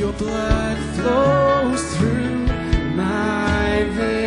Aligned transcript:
Your 0.00 0.14
blood 0.14 0.78
flows 0.94 1.96
through 1.96 2.46
my 2.96 3.84
veins. 3.92 4.19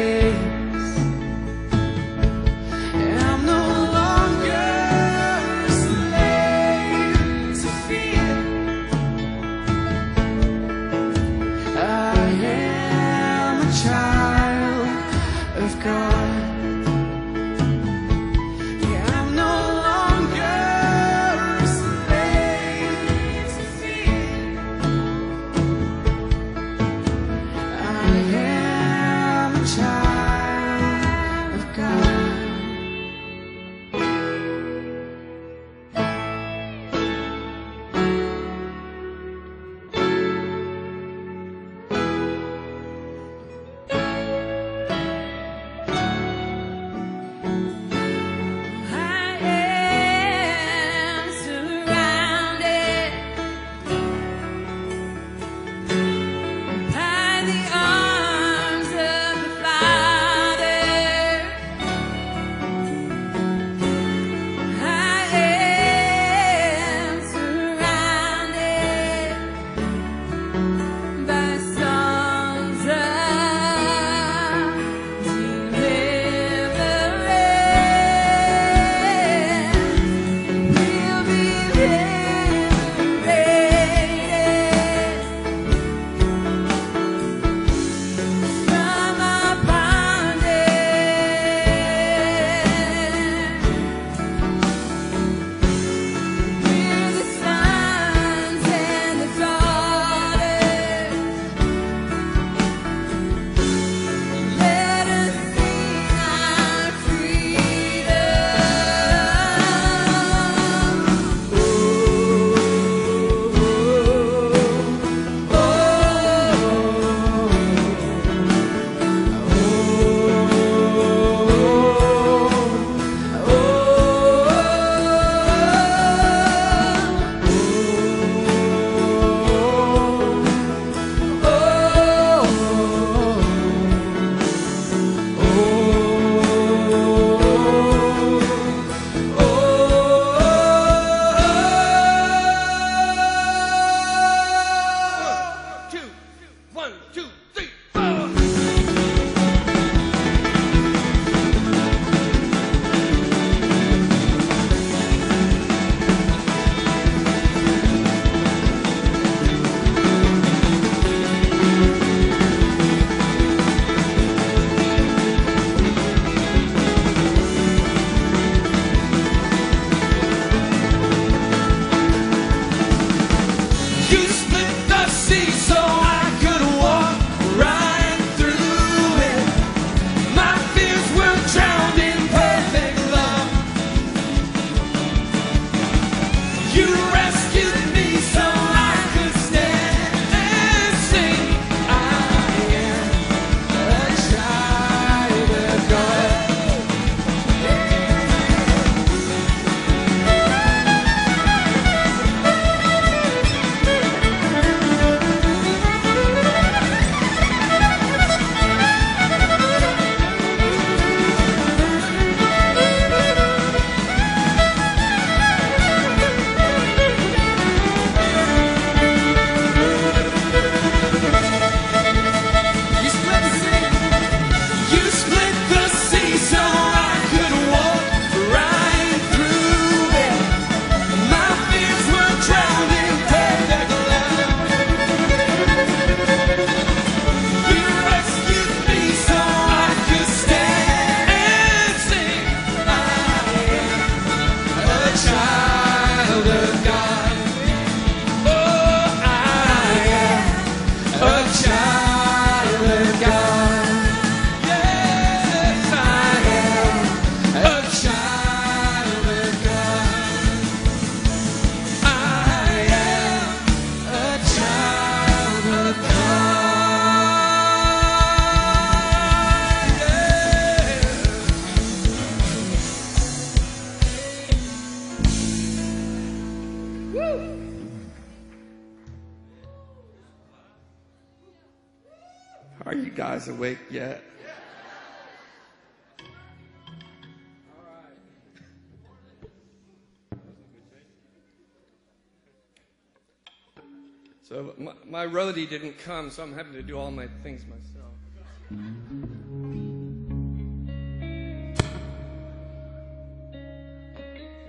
So 294.53 294.73
my, 294.77 294.93
my 295.09 295.25
roadie 295.25 295.67
didn't 295.67 295.97
come, 295.97 296.29
so 296.29 296.43
I'm 296.43 296.53
having 296.53 296.73
to 296.73 296.83
do 296.83 296.95
all 296.95 297.09
my 297.09 297.25
things 297.41 297.65
myself. 297.65 298.13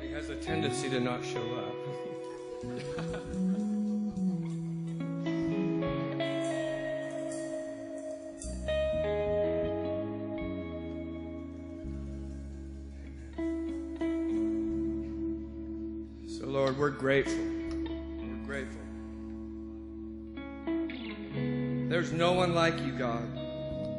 He 0.01 0.11
has 0.11 0.31
a 0.31 0.37
tendency 0.37 0.89
to 0.89 1.01
not 1.01 1.23
show 1.23 1.55
up. 1.55 1.75
so, 16.27 16.47
Lord, 16.47 16.79
we're 16.79 16.89
grateful. 16.89 17.54
There's 22.05 22.19
no 22.19 22.33
one 22.33 22.55
like 22.55 22.79
you, 22.83 22.93
God. 22.93 23.23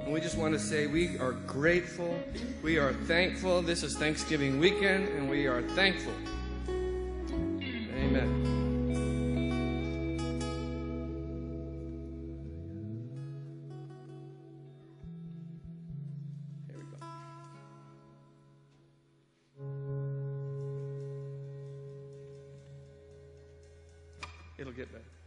And 0.03 0.13
we 0.13 0.21
just 0.21 0.37
want 0.37 0.53
to 0.53 0.59
say 0.59 0.85
we 0.85 1.17
are 1.17 1.31
grateful. 1.31 2.15
We 2.61 2.77
are 2.77 2.93
thankful. 2.93 3.63
This 3.63 3.81
is 3.81 3.97
Thanksgiving 3.97 4.59
weekend, 4.59 5.07
and 5.09 5.27
we 5.27 5.47
are 5.47 5.63
thankful. 5.69 6.13
Amen. 6.69 8.51
It'll 24.59 24.71
get 24.73 24.91
better. 24.91 25.24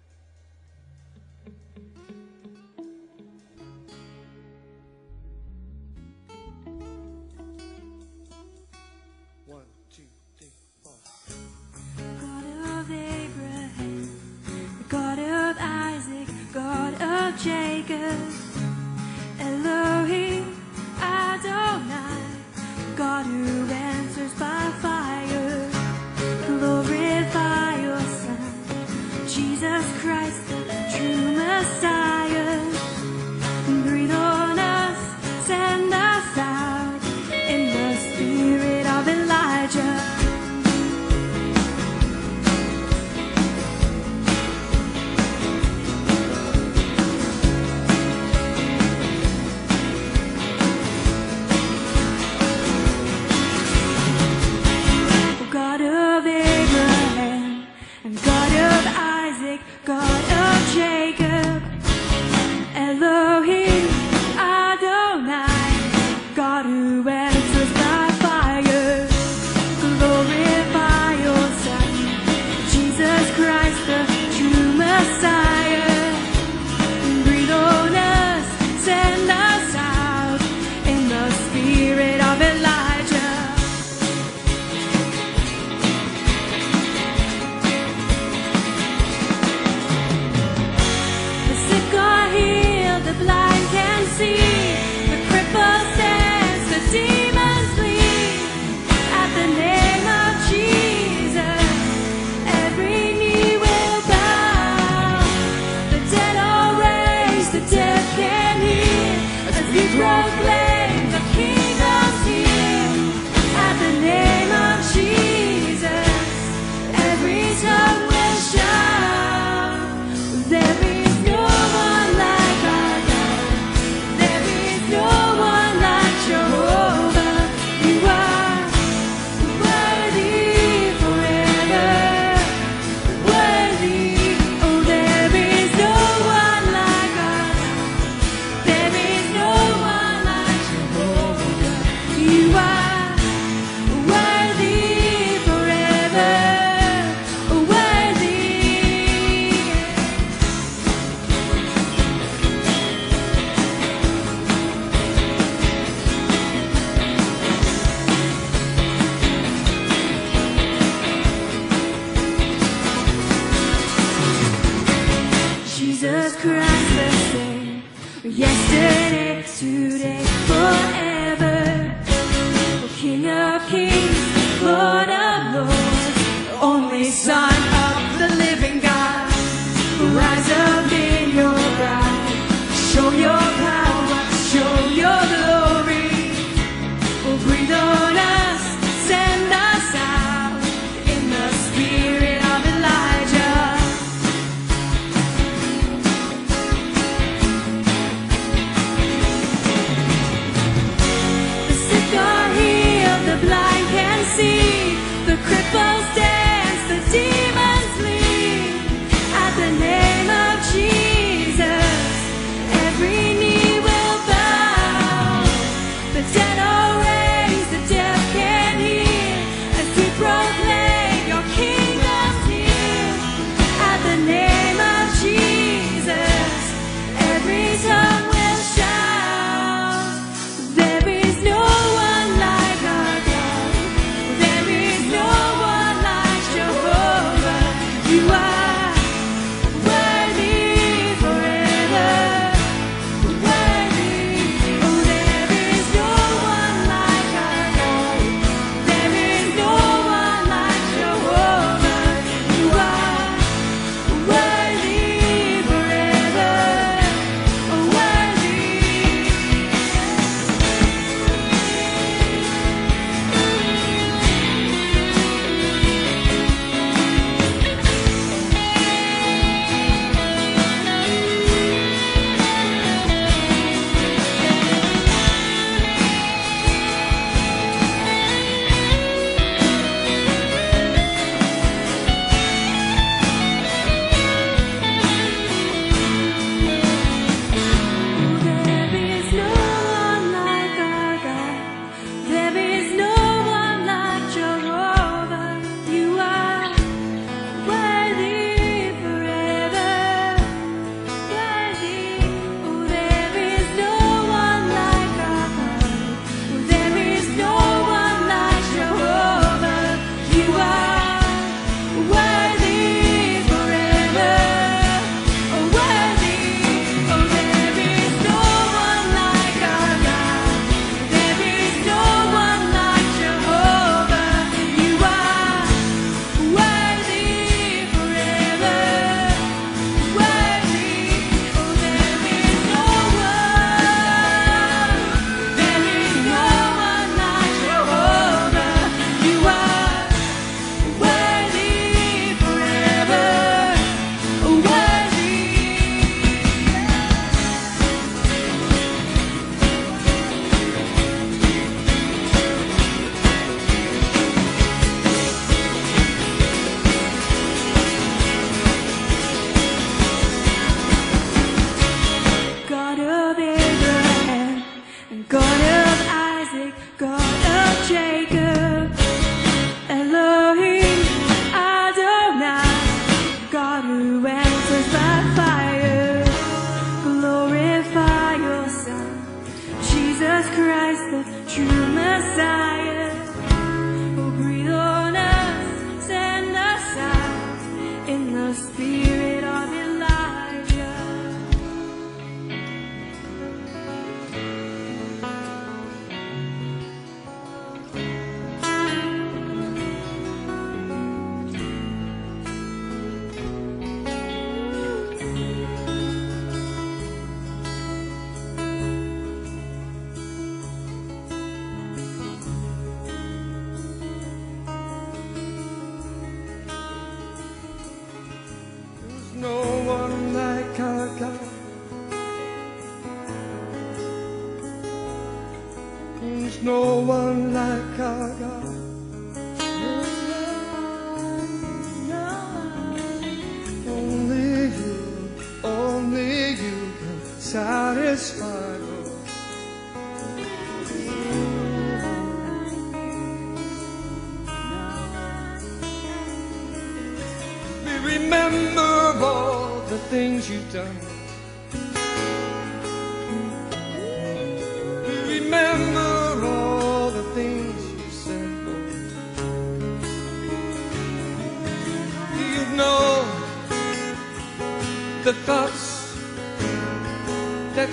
be 109.79 109.87
proclaimed. 109.95 110.68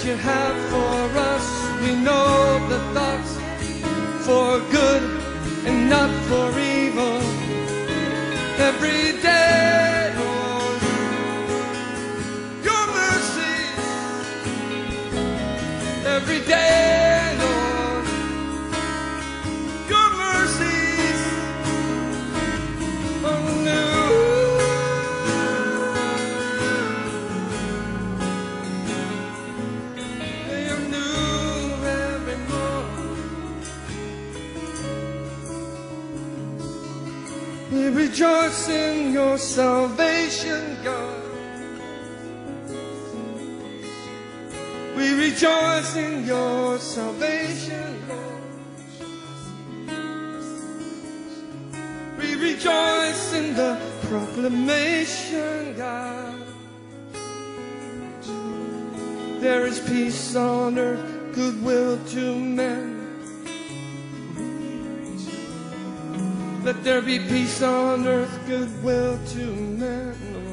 You 0.05 0.15
have 0.17 0.69
for 0.69 0.84
proclamation, 54.07 55.75
God. 55.77 56.41
There 59.39 59.65
is 59.65 59.79
peace 59.79 60.35
on 60.35 60.77
earth, 60.77 61.33
goodwill 61.33 62.00
to 62.07 62.39
men. 62.39 62.93
Let 66.63 66.83
there 66.83 67.01
be 67.01 67.19
peace 67.19 67.62
on 67.62 68.07
earth, 68.07 68.39
goodwill 68.47 69.19
to 69.33 69.45
men. 69.45 70.44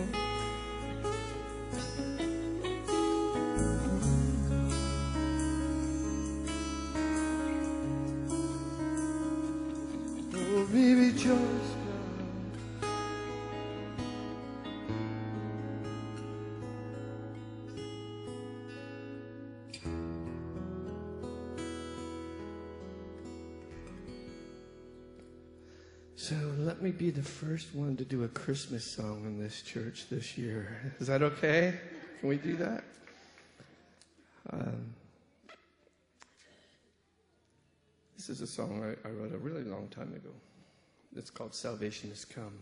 Me 26.92 26.98
be 26.98 27.10
the 27.10 27.22
first 27.22 27.74
one 27.74 27.96
to 27.96 28.04
do 28.04 28.24
a 28.24 28.28
Christmas 28.28 28.84
song 28.84 29.24
in 29.24 29.42
this 29.42 29.62
church 29.62 30.06
this 30.10 30.36
year. 30.36 30.92
Is 31.00 31.06
that 31.06 31.22
okay? 31.22 31.78
Can 32.20 32.28
we 32.28 32.36
do 32.36 32.56
that? 32.56 32.84
Um, 34.52 34.94
this 38.16 38.28
is 38.28 38.40
a 38.40 38.46
song 38.46 38.82
I, 38.82 39.08
I 39.08 39.12
wrote 39.12 39.32
a 39.32 39.38
really 39.38 39.64
long 39.64 39.88
time 39.88 40.12
ago. 40.14 40.30
It's 41.16 41.30
called 41.30 41.54
Salvation 41.54 42.10
Has 42.10 42.24
Come. 42.24 42.52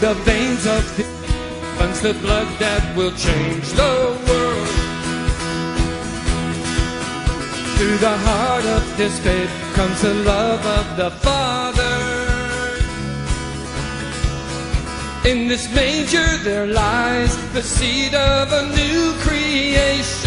The 0.00 0.14
veins 0.24 0.66
of 0.66 0.96
the 0.96 1.04
runs 1.78 2.00
the 2.00 2.14
blood 2.14 2.48
that 2.58 2.96
will 2.96 3.12
change 3.12 3.68
the 3.72 4.16
world. 4.26 4.68
Through 7.76 7.98
the 7.98 8.16
heart 8.26 8.64
of 8.64 8.96
this 8.96 9.18
babe 9.20 9.50
comes 9.74 10.00
the 10.00 10.14
love 10.14 10.64
of 10.64 10.96
the 10.96 11.10
Father. 11.10 11.96
In 15.28 15.48
this 15.48 15.68
manger 15.74 16.28
there 16.44 16.66
lies 16.66 17.36
the 17.52 17.62
seed 17.62 18.14
of 18.14 18.52
a 18.52 18.62
new 18.74 19.12
creation 19.20 20.19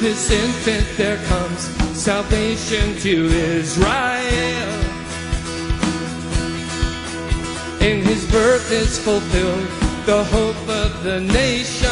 this 0.00 0.30
infant 0.30 0.86
there 0.96 1.16
comes 1.26 1.60
salvation 1.98 2.96
to 2.98 3.26
Israel. 3.26 4.72
In 7.80 8.02
his 8.02 8.24
birth 8.30 8.70
is 8.70 8.98
fulfilled 8.98 9.68
the 10.06 10.22
hope 10.24 10.68
of 10.68 11.02
the 11.02 11.20
nations. 11.20 11.88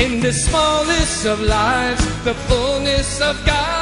In 0.00 0.20
the 0.20 0.32
smallness 0.32 1.24
of 1.24 1.40
lives, 1.40 2.04
the 2.24 2.34
fullness 2.34 3.20
of 3.20 3.44
God 3.44 3.81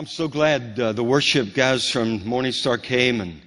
I'm 0.00 0.06
so 0.06 0.28
glad 0.28 0.80
uh, 0.80 0.92
the 0.92 1.04
worship 1.04 1.52
guys 1.52 1.90
from 1.90 2.26
Morning 2.26 2.52
Star 2.52 2.78
came, 2.78 3.20
and 3.20 3.38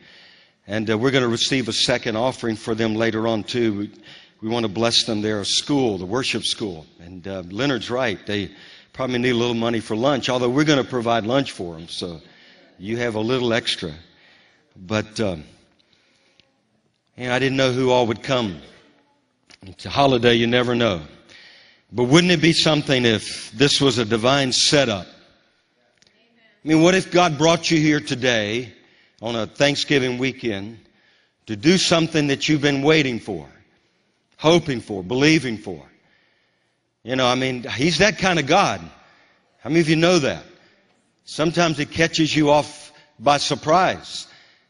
and 0.68 0.88
uh, 0.88 0.96
we're 0.96 1.10
going 1.10 1.24
to 1.24 1.28
receive 1.28 1.68
a 1.68 1.74
second 1.74 2.16
offering 2.16 2.58
for 2.58 2.76
them 2.76 2.94
later 2.94 3.28
on 3.28 3.44
too. 3.44 3.76
We, 3.76 3.92
we 4.39 4.50
want 4.50 4.63
to 4.63 4.72
bless 4.72 5.06
them. 5.06 5.24
They're 5.24 5.39
a 5.39 5.46
school, 5.46 5.98
the 5.98 6.06
worship 6.06 6.46
school, 6.46 6.86
and 7.00 7.28
uh, 7.28 7.42
Leonard's 7.50 7.89
right. 7.89 8.24
They 8.28 8.52
probably 8.94 9.18
need 9.18 9.32
a 9.32 9.36
little 9.36 9.56
money 9.56 9.80
for 9.80 9.96
lunch, 9.96 10.30
although 10.30 10.48
we're 10.48 10.63
going 10.63 10.78
to 10.78 10.88
provide 10.88 11.26
lunch 11.26 11.54
for 11.54 11.74
them, 11.74 11.88
so 11.88 12.22
you 12.78 12.98
have 12.98 13.16
a 13.16 13.20
little 13.20 13.52
extra. 13.52 13.92
But 14.76 15.20
um, 15.20 15.46
I 17.18 17.39
didn't 17.39 17.58
know 17.58 17.72
who 17.72 17.89
all 17.89 18.06
would 18.06 18.22
come. 18.22 18.62
It's 19.63 19.88
a 19.88 19.89
holiday, 19.89 20.36
you 20.36 20.46
never 20.46 20.76
know. 20.76 21.02
But 21.92 22.04
wouldn't 22.04 22.32
it 22.32 22.44
be 22.44 22.54
something 22.54 23.06
if 23.06 23.52
this 23.54 23.82
was 23.82 23.98
a 23.98 24.06
divine 24.06 24.52
setup? 24.52 25.08
I 26.63 26.67
mean, 26.69 26.82
what 26.82 26.95
if 26.95 27.12
God 27.12 27.38
brought 27.38 27.69
you 27.69 27.78
here 27.78 27.99
today 27.99 28.71
on 29.21 29.36
a 29.36 29.45
Thanksgiving 29.45 30.17
weekend 30.17 30.80
to 31.47 31.58
do 31.58 31.78
something 31.78 32.28
that 32.28 32.47
you've 32.47 32.62
been 32.62 32.84
waiting 32.84 33.19
for, 33.19 33.49
hoping 34.38 34.80
for, 34.80 35.04
believing 35.04 35.58
for? 35.58 35.84
You 37.04 37.17
know, 37.17 37.28
I 37.28 37.36
mean, 37.36 37.63
He's 37.63 37.97
that 37.97 38.17
kind 38.17 38.39
of 38.39 38.47
God. 38.47 38.80
How 39.60 39.69
many 39.69 39.82
of 39.82 39.89
you 39.89 39.97
know 39.97 40.19
that? 40.19 40.45
Sometimes 41.26 41.80
it 41.80 41.91
catches 41.91 42.34
you 42.34 42.49
off 42.49 42.93
by 43.19 43.39
surprise. 43.39 44.28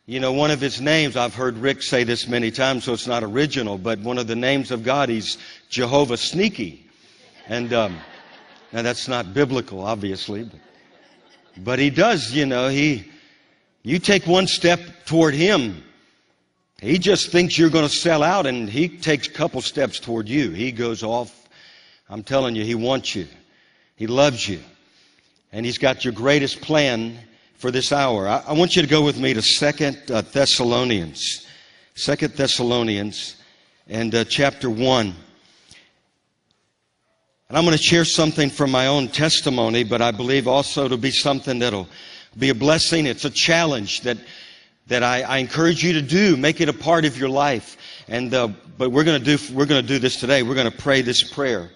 You 0.08 0.20
know, 0.20 0.34
one 0.34 0.50
of 0.50 0.60
His 0.60 0.82
names, 0.82 1.16
I've 1.16 1.36
heard 1.36 1.58
Rick 1.58 1.84
say 1.84 2.04
this 2.04 2.28
many 2.28 2.50
times, 2.50 2.86
so 2.86 2.94
it's 2.94 3.06
not 3.06 3.24
original, 3.24 3.78
but 3.78 4.00
one 4.00 4.18
of 4.18 4.26
the 4.26 4.36
names 4.36 4.72
of 4.72 4.84
God, 4.84 5.10
He's 5.10 5.38
Jehovah 5.70 6.18
Sneaky. 6.18 6.88
And, 7.48 7.72
um, 7.72 7.98
now 8.72 8.82
that's 8.82 9.08
not 9.08 9.36
biblical, 9.36 9.82
obviously, 9.82 10.44
but 10.44 10.60
but 11.58 11.80
he 11.80 11.90
does, 11.90 12.32
you 12.32 12.46
know, 12.46 12.70
he, 12.70 13.12
you 13.84 14.00
take 14.00 14.26
one 14.26 14.48
step 14.48 14.80
toward 15.06 15.34
him, 15.34 15.84
he 16.82 16.98
just 16.98 17.32
thinks 17.32 17.58
you're 17.58 17.70
going 17.70 17.88
to 17.88 17.94
sell 17.94 18.24
out 18.24 18.46
and 18.46 18.70
he 18.70 18.90
takes 18.90 19.28
a 19.28 19.32
couple 19.32 19.62
steps 19.62 20.00
toward 20.00 20.28
you. 20.28 20.52
He 20.52 20.72
goes 20.72 21.02
off. 21.02 21.48
I'm 22.10 22.24
telling 22.24 22.56
you, 22.56 22.66
he 22.66 22.76
wants 22.76 23.16
you. 23.16 23.28
He 23.96 24.08
loves 24.08 24.48
you. 24.48 24.60
And 25.52 25.66
he's 25.66 25.78
got 25.78 26.04
your 26.04 26.14
greatest 26.14 26.62
plan 26.62 27.18
for 27.56 27.72
this 27.72 27.92
hour. 27.94 28.28
I, 28.28 28.44
I 28.48 28.54
want 28.54 28.76
you 28.76 28.82
to 28.82 28.88
go 28.88 29.02
with 29.02 29.18
me 29.18 29.34
to 29.34 29.42
Second 29.42 30.12
uh, 30.12 30.22
Thessalonians. 30.22 31.48
Second 31.96 32.34
Thessalonians 32.34 33.38
and 33.88 34.14
uh, 34.14 34.26
chapter 34.26 34.70
1. 34.70 35.16
And 37.54 37.60
I'm 37.60 37.66
going 37.66 37.78
to 37.78 37.84
share 37.84 38.04
something 38.04 38.50
from 38.50 38.72
my 38.72 38.88
own 38.88 39.10
testimony, 39.10 39.84
but 39.84 40.02
I 40.02 40.10
believe 40.10 40.48
also 40.48 40.88
to 40.88 40.98
be 40.98 41.12
something 41.12 41.60
that'll 41.60 41.88
be 42.36 42.50
a 42.50 42.56
blessing. 42.56 43.06
It's 43.06 43.26
a 43.26 43.30
challenge 43.30 44.02
that, 44.02 44.18
that 44.88 45.04
I, 45.04 45.22
I 45.22 45.38
encourage 45.38 45.84
you 45.84 45.94
to 45.94 46.02
do. 46.02 46.36
Make 46.36 46.62
it 46.62 46.68
a 46.68 46.74
part 46.74 47.06
of 47.06 47.16
your 47.16 47.30
life. 47.30 47.78
And, 48.08 48.34
uh, 48.34 48.48
but 48.80 48.90
we're 48.90 49.04
going 49.04 49.24
to 49.24 49.38
do, 49.38 49.54
we're 49.54 49.68
going 49.68 49.84
to 49.84 49.88
do 49.88 50.00
this 50.00 50.20
today. 50.20 50.42
We're 50.42 50.56
going 50.56 50.72
to 50.72 50.76
pray 50.76 51.04
this 51.04 51.22
prayer. 51.22 51.70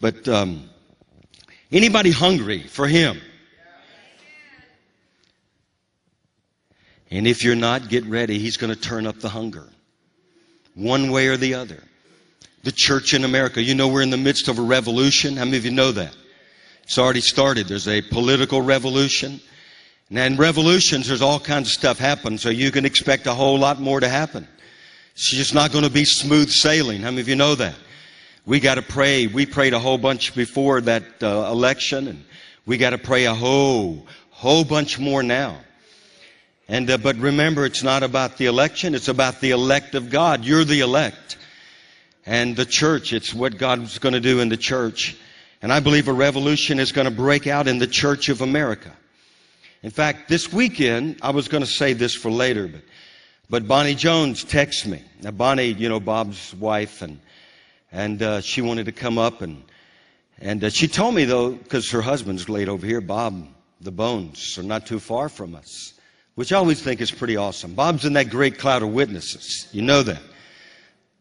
But, 0.00 0.26
um, 0.26 0.70
anybody 1.70 2.12
hungry 2.12 2.62
for 2.62 2.88
Him? 2.88 3.20
And 7.10 7.26
if 7.26 7.44
you're 7.44 7.56
not, 7.56 7.90
get 7.90 8.06
ready. 8.06 8.38
He's 8.38 8.56
going 8.56 8.72
to 8.72 8.80
turn 8.80 9.06
up 9.06 9.20
the 9.20 9.28
hunger. 9.28 9.68
One 10.74 11.10
way 11.10 11.26
or 11.26 11.36
the 11.36 11.52
other 11.56 11.82
the 12.62 12.72
church 12.72 13.14
in 13.14 13.24
America. 13.24 13.62
You 13.62 13.74
know, 13.74 13.88
we're 13.88 14.02
in 14.02 14.10
the 14.10 14.16
midst 14.16 14.48
of 14.48 14.58
a 14.58 14.62
revolution. 14.62 15.36
How 15.36 15.44
many 15.44 15.56
of 15.56 15.64
you 15.64 15.70
know 15.70 15.92
that? 15.92 16.14
It's 16.82 16.98
already 16.98 17.20
started. 17.20 17.68
There's 17.68 17.88
a 17.88 18.02
political 18.02 18.60
revolution. 18.60 19.40
And 20.10 20.18
in 20.18 20.36
revolutions, 20.36 21.08
there's 21.08 21.22
all 21.22 21.38
kinds 21.38 21.68
of 21.68 21.72
stuff 21.72 21.98
happen, 21.98 22.36
so 22.36 22.50
you 22.50 22.72
can 22.72 22.84
expect 22.84 23.26
a 23.26 23.34
whole 23.34 23.58
lot 23.58 23.80
more 23.80 24.00
to 24.00 24.08
happen. 24.08 24.46
It's 25.14 25.30
just 25.30 25.54
not 25.54 25.70
going 25.70 25.84
to 25.84 25.90
be 25.90 26.04
smooth 26.04 26.50
sailing. 26.50 27.02
How 27.02 27.10
many 27.10 27.20
of 27.20 27.28
you 27.28 27.36
know 27.36 27.54
that? 27.54 27.76
We 28.44 28.58
got 28.58 28.74
to 28.74 28.82
pray. 28.82 29.28
We 29.28 29.46
prayed 29.46 29.72
a 29.72 29.78
whole 29.78 29.98
bunch 29.98 30.34
before 30.34 30.80
that 30.80 31.22
uh, 31.22 31.48
election, 31.50 32.08
and 32.08 32.24
we 32.66 32.76
got 32.76 32.90
to 32.90 32.98
pray 32.98 33.26
a 33.26 33.34
whole, 33.34 34.06
whole 34.30 34.64
bunch 34.64 34.98
more 34.98 35.22
now. 35.22 35.58
And 36.66 36.90
uh, 36.90 36.98
but 36.98 37.16
remember, 37.16 37.64
it's 37.64 37.82
not 37.82 38.02
about 38.02 38.36
the 38.36 38.46
election; 38.46 38.94
it's 38.94 39.08
about 39.08 39.40
the 39.40 39.50
elect 39.50 39.94
of 39.94 40.10
God. 40.10 40.44
You're 40.44 40.64
the 40.64 40.80
elect 40.80 41.36
and 42.26 42.56
the 42.56 42.66
church. 42.66 43.12
It's 43.12 43.32
what 43.32 43.58
God's 43.58 43.98
going 43.98 44.12
to 44.12 44.20
do 44.20 44.40
in 44.40 44.48
the 44.48 44.56
church. 44.56 45.16
And 45.62 45.72
I 45.72 45.80
believe 45.80 46.08
a 46.08 46.12
revolution 46.12 46.78
is 46.78 46.92
going 46.92 47.06
to 47.06 47.10
break 47.10 47.46
out 47.46 47.68
in 47.68 47.78
the 47.78 47.86
church 47.86 48.28
of 48.28 48.40
America. 48.40 48.92
In 49.82 49.90
fact, 49.90 50.28
this 50.28 50.52
weekend, 50.52 51.18
I 51.22 51.30
was 51.30 51.48
going 51.48 51.62
to 51.62 51.70
say 51.70 51.92
this 51.92 52.14
for 52.14 52.30
later, 52.30 52.68
but, 52.68 52.82
but 53.48 53.68
Bonnie 53.68 53.94
Jones 53.94 54.44
texted 54.44 54.86
me. 54.86 55.02
Now, 55.22 55.30
Bonnie, 55.30 55.72
you 55.72 55.88
know, 55.88 56.00
Bob's 56.00 56.54
wife, 56.54 57.02
and, 57.02 57.18
and 57.90 58.22
uh, 58.22 58.40
she 58.40 58.60
wanted 58.62 58.86
to 58.86 58.92
come 58.92 59.18
up, 59.18 59.40
and, 59.40 59.62
and 60.38 60.64
uh, 60.64 60.70
she 60.70 60.88
told 60.88 61.14
me, 61.14 61.24
though, 61.24 61.52
because 61.52 61.90
her 61.90 62.02
husband's 62.02 62.48
laid 62.48 62.68
over 62.68 62.86
here, 62.86 63.00
Bob, 63.00 63.46
the 63.80 63.90
bones 63.90 64.58
are 64.58 64.62
not 64.62 64.86
too 64.86 65.00
far 65.00 65.30
from 65.30 65.54
us. 65.54 65.94
which 66.40 66.52
I 66.52 66.56
always 66.56 66.80
think 66.80 67.02
is 67.02 67.10
pretty 67.10 67.36
awesome. 67.36 67.74
Bob's 67.74 68.06
in 68.06 68.14
that 68.14 68.30
great 68.30 68.58
cloud 68.58 68.82
of 68.82 68.88
witnesses. 68.94 69.68
You 69.72 69.82
know 69.82 70.02
that. 70.02 70.22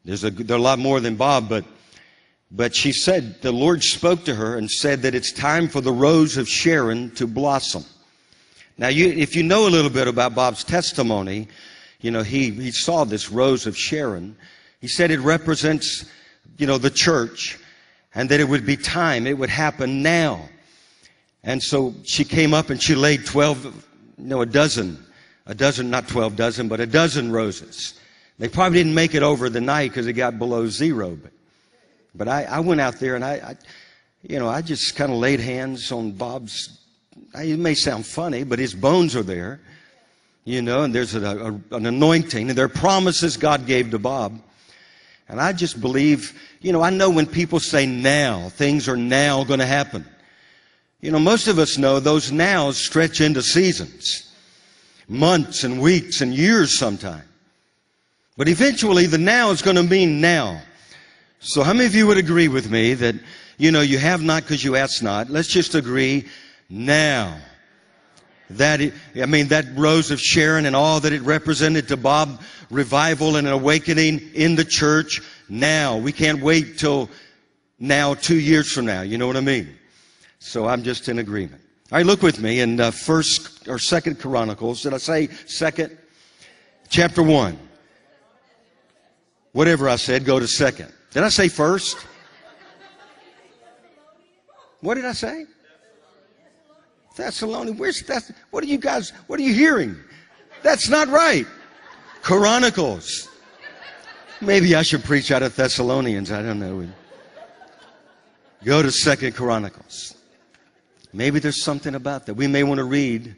There's 0.06 0.24
a, 0.24 0.32
there 0.32 0.56
are 0.56 0.60
a 0.60 0.64
lot 0.64 0.80
more 0.80 1.00
than 1.00 1.16
Bob, 1.16 1.50
but, 1.50 1.66
but 2.52 2.76
she 2.76 2.92
said, 2.92 3.42
the 3.42 3.52
Lord 3.52 3.84
spoke 3.84 4.26
to 4.26 4.36
her 4.36 4.58
and 4.58 4.70
said 4.70 5.02
that 5.02 5.16
it's 5.16 5.32
time 5.32 5.68
for 5.68 5.82
the 5.82 5.92
rose 5.92 6.38
of 6.38 6.48
Sharon 6.48 7.12
to 7.12 7.28
blossom. 7.28 7.84
Now, 8.78 8.88
you, 8.88 9.10
if 9.10 9.36
you 9.36 9.44
know 9.44 9.68
a 9.68 9.70
little 9.70 9.90
bit 9.90 10.08
about 10.08 10.36
Bob's 10.36 10.64
testimony, 10.64 11.48
you 12.00 12.12
know, 12.12 12.24
he, 12.24 12.50
he 12.52 12.72
saw 12.72 13.04
this 13.04 13.30
rose 13.30 13.68
of 13.68 13.78
Sharon. 13.78 14.38
He 14.80 14.88
said 14.88 15.12
it 15.12 15.20
represents, 15.20 16.06
you 16.58 16.66
know, 16.66 16.78
the 16.78 16.90
church 16.90 17.60
and 18.16 18.30
that 18.30 18.40
it 18.40 18.48
would 18.48 18.66
be 18.66 18.78
time. 18.78 19.28
It 19.28 19.38
would 19.38 19.50
happen 19.50 20.02
now. 20.02 20.48
And 21.44 21.62
so 21.62 21.94
she 22.04 22.24
came 22.24 22.54
up 22.54 22.70
and 22.70 22.82
she 22.82 22.96
laid 22.96 23.26
12, 23.26 23.86
no, 24.18 24.42
a 24.42 24.46
dozen, 24.46 25.04
a 25.46 25.54
dozen, 25.54 25.90
not 25.90 26.08
12 26.08 26.36
dozen, 26.36 26.68
but 26.68 26.80
a 26.80 26.86
dozen 26.86 27.32
roses. 27.32 28.00
They 28.40 28.48
probably 28.48 28.80
didn't 28.80 28.96
make 28.96 29.14
it 29.14 29.22
over 29.22 29.50
the 29.50 29.62
night 29.62 29.92
because 29.92 30.08
it 30.08 30.14
got 30.14 30.40
below 30.40 30.68
zero. 30.68 31.18
But, 31.22 31.32
but 32.16 32.28
I, 32.30 32.46
I 32.46 32.60
went 32.62 32.80
out 32.80 32.96
there 32.96 33.16
and 33.16 33.24
I, 33.24 33.34
I 33.34 33.58
you 34.24 34.40
know, 34.40 34.48
I 34.48 34.62
just 34.62 34.96
kind 34.96 35.12
of 35.12 35.18
laid 35.18 35.40
hands 35.40 35.92
on 35.92 36.14
Bob's. 36.14 36.80
It 37.36 37.60
may 37.60 37.74
sound 37.74 38.06
funny, 38.06 38.44
but 38.44 38.60
his 38.60 38.74
bones 38.74 39.16
are 39.16 39.24
there, 39.24 39.60
you 40.46 40.62
know, 40.62 40.84
and 40.84 40.96
there's 40.96 41.16
a, 41.16 41.22
a, 41.22 41.76
an 41.76 41.86
anointing, 41.86 42.50
and 42.50 42.58
there 42.58 42.66
are 42.66 42.70
promises 42.70 43.38
God 43.38 43.66
gave 43.66 43.92
to 43.92 44.00
Bob. 44.00 44.42
And 45.28 45.40
I 45.40 45.54
just 45.54 45.80
believe, 45.80 46.38
you 46.62 46.72
know, 46.72 46.82
I 46.82 46.90
know 46.90 47.10
when 47.10 47.28
people 47.28 47.60
say 47.60 47.86
now, 47.86 48.50
things 48.50 48.90
are 48.90 48.98
now 48.98 49.44
going 49.44 49.60
to 49.60 49.66
happen. 49.66 50.06
You 51.02 51.12
know, 51.12 51.20
most 51.20 51.48
of 51.48 51.60
us 51.60 51.78
know 51.78 52.00
those 52.00 52.32
nows 52.32 52.78
stretch 52.78 53.22
into 53.22 53.42
seasons, 53.42 54.34
months 55.08 55.64
and 55.64 55.82
weeks 55.82 56.22
and 56.22 56.34
years 56.34 56.78
sometimes. 56.78 57.24
But 58.40 58.48
eventually 58.48 59.06
the 59.06 59.18
now 59.18 59.52
is 59.52 59.62
going 59.62 59.76
to 59.76 59.84
mean 59.84 60.22
now. 60.22 60.62
So 61.42 61.62
how 61.62 61.74
many 61.74 61.88
of 61.88 61.94
you 61.94 62.08
would 62.08 62.18
agree 62.18 62.48
with 62.48 62.72
me 62.72 62.94
that, 62.94 63.16
you 63.58 63.70
know, 63.70 63.82
you 63.82 63.98
have 63.98 64.24
not 64.24 64.44
because 64.44 64.64
you 64.64 64.78
ask 64.78 65.04
not? 65.04 65.30
Let's 65.30 65.50
just 65.50 65.76
agree 65.76 66.26
now. 66.70 67.38
That, 68.52 68.80
it, 68.80 68.94
I 69.22 69.26
mean, 69.26 69.50
that 69.50 69.66
rose 69.76 70.10
of 70.10 70.22
Sharon 70.22 70.66
and 70.66 70.74
all 70.74 71.02
that 71.02 71.12
it 71.12 71.22
represented 71.24 71.90
to 71.90 71.98
Bob, 71.98 72.42
revival 72.70 73.36
and 73.36 73.46
an 73.46 73.52
awakening 73.52 74.22
in 74.34 74.56
the 74.56 74.64
church 74.64 75.22
now. 75.50 75.98
We 75.98 76.14
can't 76.14 76.42
wait 76.42 76.78
till 76.78 77.10
now, 77.78 78.14
two 78.14 78.40
years 78.40 78.72
from 78.72 78.86
now. 78.86 79.02
You 79.02 79.18
know 79.18 79.28
what 79.28 79.36
I 79.36 79.42
mean? 79.42 79.68
So 80.40 80.66
I'm 80.66 80.84
just 80.84 81.10
in 81.10 81.20
agreement. 81.20 81.62
All 81.92 81.98
right, 81.98 82.06
look 82.06 82.22
with 82.22 82.40
me 82.40 82.62
in 82.62 82.80
uh, 82.80 82.92
First 82.92 83.68
or 83.68 83.80
Second 83.80 84.18
Chronicles. 84.18 84.84
Did 84.84 84.94
I 84.94 84.98
say 84.98 85.28
Second? 85.46 85.98
Chapter 86.88 87.22
one. 87.22 87.60
Whatever 89.52 89.90
I 89.90 89.96
said, 89.96 90.26
go 90.26 90.40
to 90.40 90.48
second. 90.48 90.94
Did 91.12 91.24
I 91.24 91.30
say 91.30 91.48
first? 91.48 92.06
What 94.82 94.96
did 94.96 95.06
I 95.06 95.14
say? 95.14 95.46
Thessalonians. 97.16 97.80
Where's? 97.80 98.04
What 98.52 98.64
are 98.64 98.68
you 98.68 98.78
guys? 98.78 99.12
What 99.28 99.40
are 99.40 99.44
you 99.44 99.54
hearing? 99.54 99.96
That's 100.62 100.88
not 100.88 101.08
right. 101.10 101.46
Chronicles. 102.22 103.28
Maybe 104.42 104.76
I 104.76 104.84
should 104.84 105.04
preach 105.04 105.32
out 105.32 105.44
of 105.44 105.56
Thessalonians. 105.56 106.32
I 106.32 106.42
don't 106.42 106.60
know. 106.60 106.88
Go 108.64 108.82
to 108.82 108.92
Second 108.92 109.36
Chronicles. 109.36 110.16
Maybe 111.12 111.40
there's 111.40 111.62
something 111.62 111.96
about 111.96 112.26
that. 112.28 112.36
We 112.36 112.48
may 112.48 112.64
want 112.64 112.78
to 112.78 112.84
read 112.84 113.36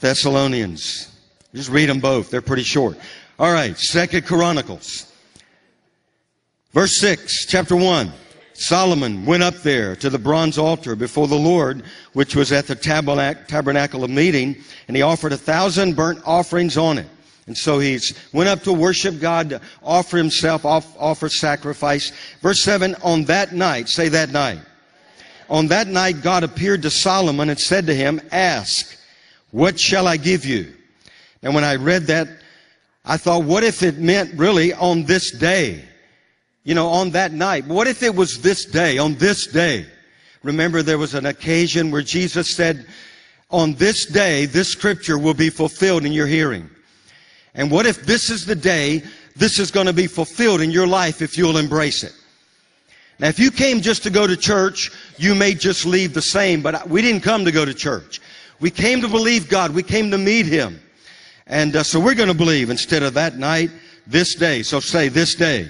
Thessalonians. 0.00 1.08
Just 1.54 1.68
read 1.68 1.88
them 1.88 2.00
both. 2.00 2.30
They're 2.30 2.40
pretty 2.40 2.62
short. 2.62 2.96
All 3.40 3.50
right, 3.50 3.74
Second 3.74 4.26
Chronicles. 4.26 5.10
Verse 6.72 6.94
6, 6.98 7.46
chapter 7.46 7.74
1. 7.74 8.12
Solomon 8.52 9.24
went 9.24 9.42
up 9.42 9.54
there 9.62 9.96
to 9.96 10.10
the 10.10 10.18
bronze 10.18 10.58
altar 10.58 10.94
before 10.94 11.26
the 11.26 11.38
Lord, 11.38 11.82
which 12.12 12.36
was 12.36 12.52
at 12.52 12.66
the 12.66 12.74
tabernacle 12.74 14.04
of 14.04 14.10
meeting, 14.10 14.56
and 14.88 14.94
he 14.94 15.02
offered 15.02 15.32
a 15.32 15.38
thousand 15.38 15.96
burnt 15.96 16.20
offerings 16.26 16.76
on 16.76 16.98
it. 16.98 17.06
And 17.46 17.56
so 17.56 17.78
he 17.78 17.98
went 18.34 18.50
up 18.50 18.62
to 18.64 18.74
worship 18.74 19.18
God, 19.18 19.48
to 19.48 19.62
offer 19.82 20.18
himself, 20.18 20.66
offer 20.66 21.30
sacrifice. 21.30 22.12
Verse 22.42 22.60
7, 22.60 22.94
on 22.96 23.24
that 23.24 23.54
night, 23.54 23.88
say 23.88 24.10
that 24.10 24.32
night. 24.32 24.60
On 25.48 25.66
that 25.68 25.86
night, 25.86 26.20
God 26.20 26.44
appeared 26.44 26.82
to 26.82 26.90
Solomon 26.90 27.48
and 27.48 27.58
said 27.58 27.86
to 27.86 27.94
him, 27.94 28.20
ask, 28.32 28.98
what 29.50 29.80
shall 29.80 30.06
I 30.06 30.18
give 30.18 30.44
you? 30.44 30.74
And 31.42 31.54
when 31.54 31.64
I 31.64 31.76
read 31.76 32.02
that, 32.08 32.28
I 33.04 33.16
thought, 33.16 33.44
what 33.44 33.64
if 33.64 33.82
it 33.82 33.98
meant 33.98 34.38
really 34.38 34.72
on 34.72 35.04
this 35.04 35.30
day? 35.30 35.84
You 36.64 36.74
know, 36.74 36.88
on 36.88 37.10
that 37.10 37.32
night. 37.32 37.66
What 37.66 37.86
if 37.86 38.02
it 38.02 38.14
was 38.14 38.42
this 38.42 38.64
day, 38.64 38.98
on 38.98 39.14
this 39.14 39.46
day? 39.46 39.86
Remember, 40.42 40.82
there 40.82 40.98
was 40.98 41.14
an 41.14 41.26
occasion 41.26 41.90
where 41.90 42.02
Jesus 42.02 42.54
said, 42.54 42.86
on 43.50 43.74
this 43.74 44.06
day, 44.06 44.46
this 44.46 44.68
scripture 44.68 45.18
will 45.18 45.34
be 45.34 45.50
fulfilled 45.50 46.04
in 46.04 46.12
your 46.12 46.26
hearing. 46.26 46.70
And 47.54 47.70
what 47.70 47.86
if 47.86 48.02
this 48.06 48.30
is 48.30 48.46
the 48.46 48.54
day 48.54 49.02
this 49.36 49.58
is 49.58 49.70
going 49.70 49.86
to 49.86 49.92
be 49.92 50.06
fulfilled 50.06 50.60
in 50.60 50.70
your 50.70 50.86
life 50.86 51.20
if 51.20 51.36
you'll 51.36 51.56
embrace 51.56 52.04
it? 52.04 52.12
Now, 53.18 53.28
if 53.28 53.38
you 53.38 53.50
came 53.50 53.80
just 53.80 54.02
to 54.04 54.10
go 54.10 54.26
to 54.26 54.36
church, 54.36 54.90
you 55.18 55.34
may 55.34 55.52
just 55.54 55.84
leave 55.84 56.14
the 56.14 56.22
same, 56.22 56.62
but 56.62 56.88
we 56.88 57.02
didn't 57.02 57.22
come 57.22 57.44
to 57.44 57.52
go 57.52 57.64
to 57.64 57.74
church. 57.74 58.20
We 58.60 58.70
came 58.70 59.00
to 59.00 59.08
believe 59.08 59.48
God. 59.48 59.74
We 59.74 59.82
came 59.82 60.10
to 60.10 60.18
meet 60.18 60.46
Him. 60.46 60.80
And 61.50 61.74
uh, 61.74 61.82
so 61.82 61.98
we're 61.98 62.14
going 62.14 62.28
to 62.28 62.34
believe 62.34 62.70
instead 62.70 63.02
of 63.02 63.14
that 63.14 63.36
night, 63.36 63.70
this 64.06 64.36
day. 64.36 64.62
So 64.62 64.78
say 64.78 65.08
this 65.08 65.34
day. 65.34 65.68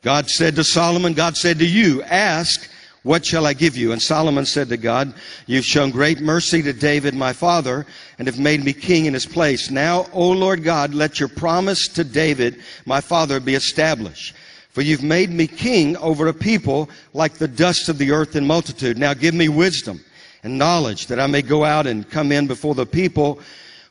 God 0.00 0.30
said 0.30 0.54
to 0.54 0.64
Solomon, 0.64 1.12
God 1.12 1.36
said 1.36 1.58
to 1.58 1.66
you, 1.66 2.04
ask, 2.04 2.70
what 3.02 3.26
shall 3.26 3.46
I 3.46 3.52
give 3.52 3.76
you? 3.76 3.90
And 3.90 4.00
Solomon 4.00 4.46
said 4.46 4.68
to 4.68 4.76
God, 4.76 5.12
You've 5.46 5.64
shown 5.64 5.90
great 5.90 6.20
mercy 6.20 6.62
to 6.62 6.72
David, 6.72 7.14
my 7.14 7.32
father, 7.32 7.84
and 8.18 8.28
have 8.28 8.38
made 8.38 8.64
me 8.64 8.72
king 8.72 9.06
in 9.06 9.14
his 9.14 9.26
place. 9.26 9.70
Now, 9.70 10.06
O 10.12 10.30
Lord 10.30 10.62
God, 10.62 10.94
let 10.94 11.18
your 11.18 11.28
promise 11.28 11.88
to 11.88 12.04
David, 12.04 12.60
my 12.86 13.00
father, 13.00 13.40
be 13.40 13.54
established. 13.54 14.34
For 14.70 14.82
you've 14.82 15.02
made 15.02 15.30
me 15.30 15.48
king 15.48 15.96
over 15.96 16.28
a 16.28 16.34
people 16.34 16.90
like 17.12 17.34
the 17.34 17.48
dust 17.48 17.88
of 17.88 17.98
the 17.98 18.12
earth 18.12 18.36
in 18.36 18.46
multitude. 18.46 18.98
Now 18.98 19.14
give 19.14 19.34
me 19.34 19.48
wisdom 19.48 20.00
and 20.44 20.58
knowledge 20.58 21.08
that 21.08 21.18
I 21.18 21.26
may 21.26 21.42
go 21.42 21.64
out 21.64 21.88
and 21.88 22.08
come 22.08 22.30
in 22.30 22.46
before 22.46 22.76
the 22.76 22.86
people 22.86 23.40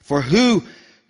for 0.08 0.22
who 0.22 0.63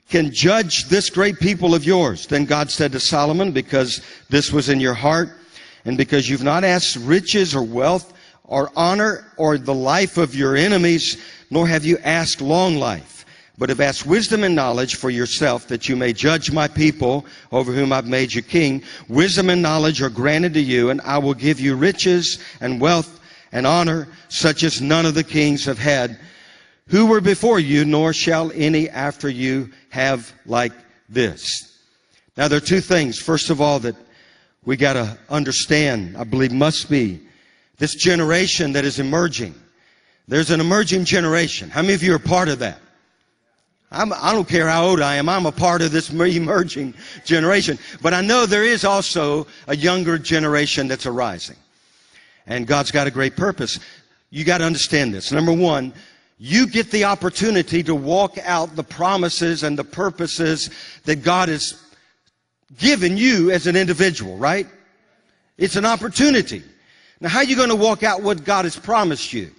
can 0.10 0.34
judge 0.34 0.86
this 0.86 1.12
great 1.12 1.38
people 1.40 1.76
of 1.76 1.86
yours? 1.86 2.26
Then 2.26 2.46
God 2.46 2.72
said 2.72 2.94
to 2.94 3.00
Solomon, 3.00 3.52
because 3.52 4.02
this 4.30 4.52
was 4.52 4.70
in 4.70 4.80
your 4.80 4.96
heart, 4.96 5.38
and 5.86 5.96
because 5.96 6.28
you've 6.28 6.42
not 6.42 6.64
asked 6.64 6.96
riches 6.96 7.54
or 7.54 7.62
wealth 7.62 8.12
or 8.44 8.72
honor 8.76 9.32
or 9.38 9.60
the 9.60 9.74
life 9.74 10.18
of 10.18 10.34
your 10.34 10.56
enemies, 10.56 11.22
nor 11.52 11.68
have 11.68 11.86
you 11.86 12.00
asked 12.00 12.42
long 12.42 12.78
life, 12.78 13.24
but 13.60 13.70
have 13.70 13.82
asked 13.82 14.08
wisdom 14.08 14.44
and 14.44 14.56
knowledge 14.56 14.96
for 14.96 15.12
yourself 15.12 15.68
that 15.68 15.88
you 15.88 15.96
may 15.96 16.12
judge 16.12 16.52
my 16.52 16.68
people 16.68 17.24
over 17.52 17.72
whom 17.72 17.94
I've 17.94 18.08
made 18.08 18.34
you 18.34 18.42
king. 18.42 18.82
Wisdom 19.10 19.52
and 19.52 19.62
knowledge 19.62 20.02
are 20.02 20.10
granted 20.10 20.56
to 20.56 20.60
you, 20.60 20.90
and 20.90 21.02
I 21.02 21.20
will 21.20 21.36
give 21.36 21.60
you 21.60 21.76
riches 21.76 22.40
and 22.62 22.82
wealth 22.82 23.20
and 23.52 23.68
honor 23.68 24.08
such 24.28 24.64
as 24.64 24.82
none 24.82 25.06
of 25.06 25.14
the 25.14 25.24
kings 25.24 25.66
have 25.66 25.78
had 25.78 26.20
who 26.88 27.06
were 27.06 27.22
before 27.22 27.60
you, 27.60 27.86
nor 27.86 28.14
shall 28.14 28.52
any 28.54 28.90
after 28.90 29.30
you 29.30 29.72
have 29.90 30.32
like 30.46 30.74
this. 31.10 31.78
Now 32.36 32.48
there 32.48 32.58
are 32.58 32.62
two 32.62 32.82
things. 32.82 33.20
First 33.20 33.50
of 33.50 33.62
all, 33.62 33.80
that 33.80 33.96
we 34.66 34.78
gotta 34.78 35.18
understand, 35.30 36.18
I 36.18 36.24
believe 36.24 36.52
must 36.52 36.90
be, 36.90 37.22
this 37.78 37.96
generation 37.96 38.74
that 38.74 38.86
is 38.86 39.00
emerging. 39.00 39.56
There's 40.28 40.52
an 40.52 40.60
emerging 40.60 41.06
generation. 41.06 41.70
How 41.70 41.82
many 41.82 41.94
of 41.94 42.04
you 42.04 42.14
are 42.16 42.20
part 42.20 42.50
of 42.50 42.60
that? 42.60 42.80
I'm, 43.92 44.12
I 44.12 44.32
do 44.32 44.40
not 44.40 44.50
care 44.50 44.68
how 44.68 44.86
old 44.86 45.02
I 45.02 45.16
am. 45.16 45.30
I'm 45.30 45.46
a 45.46 45.52
part 45.52 45.82
of 45.82 45.92
this 45.92 46.10
emerging 46.12 46.94
generation. 47.24 47.80
But 48.02 48.14
I 48.14 48.22
know 48.22 48.46
there 48.46 48.66
is 48.66 48.84
also 48.84 49.48
a 49.68 49.76
younger 49.76 50.18
generation 50.18 50.88
that's 50.88 51.06
arising. 51.06 51.56
And 52.46 52.68
God's 52.68 52.92
got 52.92 53.08
a 53.08 53.12
great 53.12 53.36
purpose. 53.36 53.80
You 54.30 54.44
got 54.44 54.58
to 54.60 54.66
understand 54.66 55.14
this. 55.14 55.32
Number 55.32 55.54
one, 55.54 55.94
you 56.38 56.68
get 56.68 56.92
the 56.92 57.06
opportunity 57.06 57.82
to 57.84 57.96
walk 57.96 58.38
out 58.44 58.76
the 58.76 58.84
promises 58.84 59.64
and 59.64 59.78
the 59.78 59.84
purposes 59.84 60.70
that 61.06 61.24
God 61.24 61.50
has 61.50 61.82
given 62.78 63.18
you 63.18 63.52
as 63.52 63.66
an 63.66 63.76
individual, 63.76 64.38
right? 64.38 64.68
It's 65.58 65.76
an 65.76 65.86
opportunity. 65.86 66.64
Now, 67.20 67.30
how 67.30 67.40
are 67.40 67.44
you 67.44 67.56
going 67.56 67.70
to 67.70 67.76
walk 67.76 68.04
out 68.04 68.22
what 68.22 68.44
God 68.44 68.66
has 68.66 68.78
promised 68.78 69.34
you? 69.34 69.52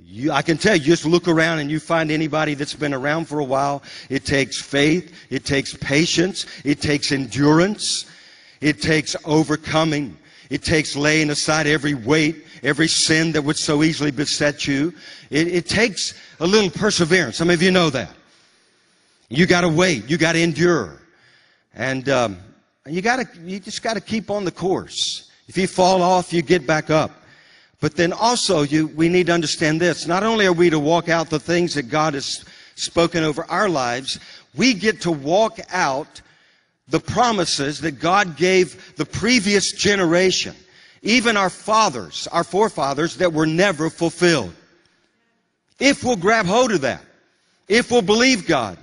You, 0.00 0.32
I 0.32 0.42
can 0.42 0.58
tell 0.58 0.76
you, 0.76 0.82
just 0.82 1.04
look 1.04 1.28
around 1.28 1.58
and 1.58 1.70
you 1.70 1.78
find 1.80 2.10
anybody 2.10 2.54
that's 2.54 2.74
been 2.74 2.94
around 2.94 3.26
for 3.26 3.38
a 3.38 3.44
while. 3.44 3.82
It 4.08 4.24
takes 4.24 4.60
faith. 4.60 5.12
It 5.30 5.44
takes 5.44 5.74
patience. 5.74 6.46
It 6.64 6.80
takes 6.80 7.12
endurance. 7.12 8.06
It 8.60 8.80
takes 8.80 9.14
overcoming. 9.24 10.16
It 10.50 10.62
takes 10.62 10.96
laying 10.96 11.30
aside 11.30 11.66
every 11.66 11.94
weight, 11.94 12.46
every 12.62 12.88
sin 12.88 13.32
that 13.32 13.42
would 13.42 13.56
so 13.56 13.82
easily 13.82 14.10
beset 14.10 14.66
you. 14.66 14.94
It, 15.30 15.48
it 15.48 15.68
takes 15.68 16.14
a 16.40 16.46
little 16.46 16.70
perseverance. 16.70 17.36
Some 17.36 17.50
of 17.50 17.62
you 17.62 17.70
know 17.70 17.90
that. 17.90 18.10
You 19.28 19.46
got 19.46 19.60
to 19.62 19.68
wait. 19.68 20.08
You 20.08 20.16
got 20.16 20.32
to 20.32 20.40
endure, 20.40 21.00
and 21.74 22.08
um, 22.08 22.38
you 22.86 23.02
got 23.02 23.16
to. 23.16 23.40
You 23.40 23.60
just 23.60 23.82
got 23.82 23.94
to 23.94 24.00
keep 24.00 24.30
on 24.30 24.44
the 24.44 24.50
course. 24.50 25.30
If 25.48 25.58
you 25.58 25.66
fall 25.66 26.02
off, 26.02 26.32
you 26.32 26.42
get 26.42 26.66
back 26.66 26.88
up. 26.90 27.10
But 27.80 27.94
then 27.94 28.12
also, 28.12 28.62
you, 28.62 28.88
we 28.88 29.08
need 29.08 29.26
to 29.26 29.32
understand 29.32 29.80
this. 29.80 30.06
Not 30.06 30.24
only 30.24 30.46
are 30.46 30.52
we 30.52 30.70
to 30.70 30.78
walk 30.78 31.08
out 31.08 31.30
the 31.30 31.38
things 31.38 31.74
that 31.74 31.84
God 31.84 32.14
has 32.14 32.44
spoken 32.74 33.22
over 33.22 33.44
our 33.44 33.68
lives, 33.68 34.18
we 34.56 34.74
get 34.74 35.02
to 35.02 35.12
walk 35.12 35.60
out 35.70 36.20
the 36.88 36.98
promises 37.00 37.80
that 37.82 38.00
God 38.00 38.36
gave 38.36 38.96
the 38.96 39.04
previous 39.04 39.72
generation, 39.72 40.56
even 41.02 41.36
our 41.36 41.50
fathers, 41.50 42.26
our 42.32 42.44
forefathers 42.44 43.16
that 43.16 43.32
were 43.32 43.46
never 43.46 43.90
fulfilled. 43.90 44.52
If 45.78 46.02
we'll 46.02 46.16
grab 46.16 46.46
hold 46.46 46.72
of 46.72 46.80
that, 46.82 47.04
if 47.68 47.90
we'll 47.90 48.02
believe 48.02 48.46
God, 48.46 48.78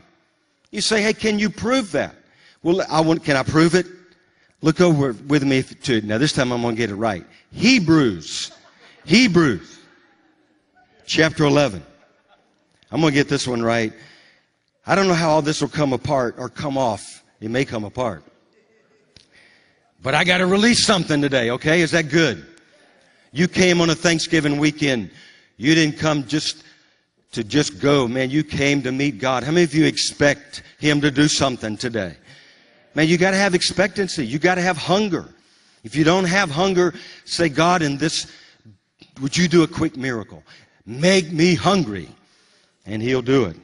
you 0.72 0.82
say, 0.82 1.02
hey, 1.02 1.14
can 1.14 1.40
you 1.40 1.50
prove 1.50 1.92
that? 1.94 2.16
Well, 2.64 2.82
I 2.90 3.02
want, 3.02 3.24
can 3.24 3.36
I 3.36 3.44
prove 3.44 3.76
it? 3.76 3.86
Look 4.62 4.82
over 4.82 5.14
with 5.28 5.44
me 5.44 5.62
to, 5.62 6.02
now 6.02 6.18
this 6.18 6.34
time 6.34 6.52
I'm 6.52 6.62
going 6.62 6.76
to 6.76 6.80
get 6.80 6.90
it 6.90 6.96
right. 6.96 7.26
Hebrews. 7.52 8.52
Hebrews. 9.06 9.80
Chapter 11.06 11.46
11. 11.46 11.84
I'm 12.92 13.02
going 13.02 13.12
to 13.12 13.16
get 13.16 13.30
this 13.30 13.48
one 13.48 13.62
right. 13.62 13.94
I 14.88 14.96
don't 14.96 15.08
know 15.08 15.14
how 15.14 15.30
all 15.30 15.42
this 15.42 15.62
will 15.62 15.70
come 15.70 15.94
apart 15.94 16.36
or 16.38 16.50
come 16.50 16.78
off. 16.78 17.24
It 17.42 17.52
may 17.52 17.66
come 17.66 17.84
apart. 17.84 18.24
But 20.06 20.14
I 20.14 20.24
got 20.24 20.38
to 20.38 20.46
release 20.46 20.86
something 20.86 21.20
today, 21.20 21.50
okay? 21.50 21.82
Is 21.82 21.90
that 21.90 22.10
good? 22.10 22.46
You 23.32 23.48
came 23.48 23.82
on 23.82 23.90
a 23.90 23.96
Thanksgiving 23.96 24.60
weekend. 24.60 25.10
You 25.58 25.74
didn't 25.74 25.98
come 25.98 26.28
just 26.28 26.64
to 27.32 27.44
just 27.44 27.80
go. 27.80 28.08
Man, 28.08 28.30
you 28.30 28.44
came 28.44 28.84
to 28.84 28.92
meet 28.92 29.18
God. 29.18 29.44
How 29.44 29.50
many 29.50 29.64
of 29.64 29.74
you 29.74 29.86
expect 29.86 30.62
Him 30.78 31.02
to 31.02 31.10
do 31.10 31.28
something 31.28 31.76
today? 31.76 32.16
Man, 32.94 33.08
you 33.08 33.18
got 33.18 33.32
to 33.32 33.38
have 33.38 33.56
expectancy. 33.56 34.24
You 34.24 34.38
got 34.38 34.56
to 34.56 34.62
have 34.62 34.78
hunger. 34.78 35.28
If 35.84 35.96
you 35.96 36.04
don't 36.04 36.26
have 36.26 36.52
hunger, 36.52 36.94
say, 37.24 37.50
God, 37.50 37.82
in 37.82 37.98
this, 37.98 38.32
would 39.22 39.36
you 39.36 39.48
do 39.48 39.64
a 39.64 39.68
quick 39.68 39.98
miracle? 39.98 40.44
Make 40.86 41.32
me 41.32 41.56
hungry. 41.56 42.10
And 42.86 43.02
He'll 43.02 43.24
do 43.24 43.46
it. 43.46 43.56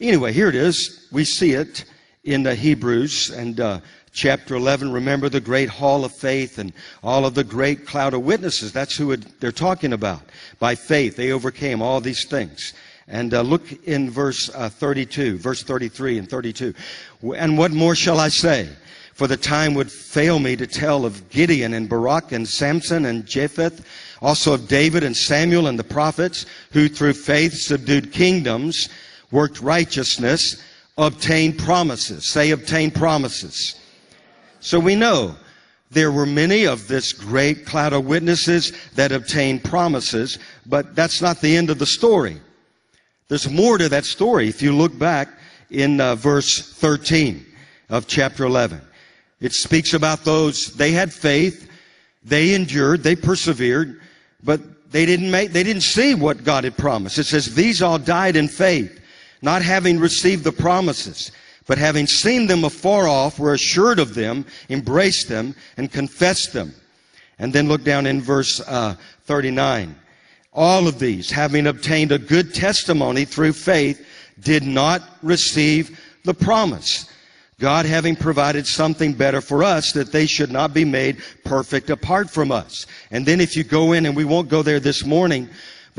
Anyway, 0.00 0.32
here 0.32 0.48
it 0.48 0.54
is. 0.54 1.08
We 1.12 1.26
see 1.26 1.52
it 1.52 1.84
in 2.24 2.42
the 2.42 2.54
Hebrews 2.54 3.30
and 3.30 3.60
uh, 3.60 3.80
chapter 4.12 4.54
11. 4.54 4.92
Remember 4.92 5.28
the 5.28 5.40
great 5.40 5.68
hall 5.68 6.04
of 6.04 6.12
faith 6.12 6.58
and 6.58 6.72
all 7.02 7.24
of 7.24 7.34
the 7.34 7.44
great 7.44 7.86
cloud 7.86 8.14
of 8.14 8.22
witnesses. 8.22 8.72
That's 8.72 8.96
who 8.96 9.12
it, 9.12 9.40
they're 9.40 9.52
talking 9.52 9.92
about. 9.92 10.22
By 10.58 10.74
faith, 10.74 11.16
they 11.16 11.32
overcame 11.32 11.82
all 11.82 12.00
these 12.00 12.24
things. 12.24 12.74
And 13.08 13.34
uh, 13.34 13.42
look 13.42 13.72
in 13.86 14.10
verse 14.10 14.50
uh, 14.54 14.68
32, 14.68 15.38
verse 15.38 15.62
33 15.62 16.18
and 16.18 16.30
32. 16.30 16.74
And 17.36 17.58
what 17.58 17.72
more 17.72 17.94
shall 17.94 18.20
I 18.20 18.28
say? 18.28 18.68
For 19.14 19.26
the 19.26 19.36
time 19.36 19.74
would 19.74 19.90
fail 19.90 20.38
me 20.38 20.56
to 20.56 20.66
tell 20.66 21.04
of 21.04 21.28
Gideon 21.28 21.74
and 21.74 21.88
Barak 21.88 22.32
and 22.32 22.48
Samson 22.48 23.04
and 23.04 23.26
Jephthah, 23.26 23.72
also 24.22 24.54
of 24.54 24.68
David 24.68 25.02
and 25.02 25.16
Samuel 25.16 25.66
and 25.66 25.78
the 25.78 25.84
prophets, 25.84 26.46
who 26.72 26.88
through 26.88 27.14
faith 27.14 27.54
subdued 27.54 28.12
kingdoms, 28.12 28.88
worked 29.30 29.60
righteousness, 29.60 30.62
obtained 30.96 31.58
promises. 31.58 32.26
Say, 32.26 32.50
obtained 32.50 32.94
promises. 32.94 33.79
So 34.60 34.78
we 34.78 34.94
know 34.94 35.34
there 35.90 36.12
were 36.12 36.26
many 36.26 36.66
of 36.66 36.86
this 36.86 37.12
great 37.12 37.66
cloud 37.66 37.92
of 37.92 38.06
witnesses 38.06 38.72
that 38.94 39.10
obtained 39.10 39.64
promises, 39.64 40.38
but 40.66 40.94
that's 40.94 41.20
not 41.20 41.40
the 41.40 41.56
end 41.56 41.70
of 41.70 41.78
the 41.78 41.86
story. 41.86 42.40
There's 43.28 43.48
more 43.48 43.78
to 43.78 43.88
that 43.88 44.04
story 44.04 44.48
if 44.48 44.62
you 44.62 44.72
look 44.74 44.96
back 44.98 45.28
in 45.70 46.00
uh, 46.00 46.14
verse 46.14 46.72
13 46.74 47.44
of 47.88 48.06
chapter 48.06 48.44
11. 48.44 48.80
It 49.40 49.52
speaks 49.52 49.94
about 49.94 50.24
those, 50.24 50.74
they 50.74 50.92
had 50.92 51.12
faith, 51.12 51.70
they 52.22 52.54
endured, 52.54 53.02
they 53.02 53.16
persevered, 53.16 54.00
but 54.42 54.60
they 54.92 55.06
didn't 55.06 55.30
make, 55.30 55.52
they 55.52 55.62
didn't 55.62 55.82
see 55.82 56.14
what 56.14 56.44
God 56.44 56.64
had 56.64 56.76
promised. 56.76 57.18
It 57.18 57.24
says, 57.24 57.54
these 57.54 57.82
all 57.82 57.98
died 57.98 58.36
in 58.36 58.48
faith, 58.48 59.00
not 59.42 59.62
having 59.62 59.98
received 59.98 60.44
the 60.44 60.52
promises, 60.52 61.32
but 61.70 61.78
having 61.78 62.08
seen 62.08 62.48
them 62.48 62.64
afar 62.64 63.06
off, 63.06 63.38
were 63.38 63.54
assured 63.54 64.00
of 64.00 64.14
them, 64.14 64.44
embraced 64.70 65.28
them, 65.28 65.54
and 65.76 65.92
confessed 65.92 66.52
them. 66.52 66.74
And 67.38 67.52
then 67.52 67.68
look 67.68 67.84
down 67.84 68.06
in 68.06 68.20
verse 68.20 68.58
uh, 68.66 68.96
39. 69.26 69.94
All 70.52 70.88
of 70.88 70.98
these, 70.98 71.30
having 71.30 71.68
obtained 71.68 72.10
a 72.10 72.18
good 72.18 72.52
testimony 72.52 73.24
through 73.24 73.52
faith, 73.52 74.04
did 74.40 74.64
not 74.64 75.00
receive 75.22 76.00
the 76.24 76.34
promise. 76.34 77.08
God 77.60 77.86
having 77.86 78.16
provided 78.16 78.66
something 78.66 79.12
better 79.12 79.40
for 79.40 79.62
us 79.62 79.92
that 79.92 80.10
they 80.10 80.26
should 80.26 80.50
not 80.50 80.74
be 80.74 80.84
made 80.84 81.22
perfect 81.44 81.88
apart 81.88 82.28
from 82.28 82.50
us. 82.50 82.84
And 83.12 83.24
then 83.24 83.40
if 83.40 83.56
you 83.56 83.62
go 83.62 83.92
in, 83.92 84.06
and 84.06 84.16
we 84.16 84.24
won't 84.24 84.48
go 84.48 84.62
there 84.62 84.80
this 84.80 85.04
morning, 85.04 85.48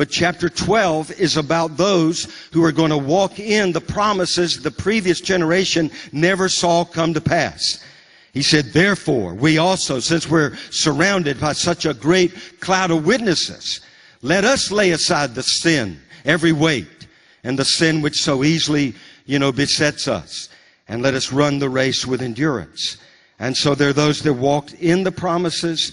but 0.01 0.09
chapter 0.09 0.49
12 0.49 1.11
is 1.19 1.37
about 1.37 1.77
those 1.77 2.23
who 2.53 2.63
are 2.63 2.71
going 2.71 2.89
to 2.89 2.97
walk 2.97 3.39
in 3.39 3.71
the 3.71 3.79
promises 3.79 4.59
the 4.59 4.71
previous 4.71 5.21
generation 5.21 5.91
never 6.11 6.49
saw 6.49 6.83
come 6.83 7.13
to 7.13 7.21
pass. 7.21 7.85
He 8.33 8.41
said, 8.41 8.73
therefore, 8.73 9.35
we 9.35 9.59
also, 9.59 9.99
since 9.99 10.27
we're 10.27 10.55
surrounded 10.71 11.39
by 11.39 11.53
such 11.53 11.85
a 11.85 11.93
great 11.93 12.33
cloud 12.59 12.89
of 12.89 13.05
witnesses, 13.05 13.81
let 14.23 14.43
us 14.43 14.71
lay 14.71 14.89
aside 14.89 15.35
the 15.35 15.43
sin, 15.43 15.99
every 16.25 16.51
weight, 16.51 17.05
and 17.43 17.59
the 17.59 17.63
sin 17.63 18.01
which 18.01 18.23
so 18.23 18.43
easily, 18.43 18.95
you 19.27 19.37
know, 19.37 19.51
besets 19.51 20.07
us. 20.07 20.49
And 20.87 21.03
let 21.03 21.13
us 21.13 21.31
run 21.31 21.59
the 21.59 21.69
race 21.69 22.07
with 22.07 22.23
endurance. 22.23 22.97
And 23.37 23.55
so 23.55 23.75
there 23.75 23.89
are 23.89 23.93
those 23.93 24.23
that 24.23 24.33
walked 24.33 24.73
in 24.73 25.03
the 25.03 25.11
promises, 25.11 25.91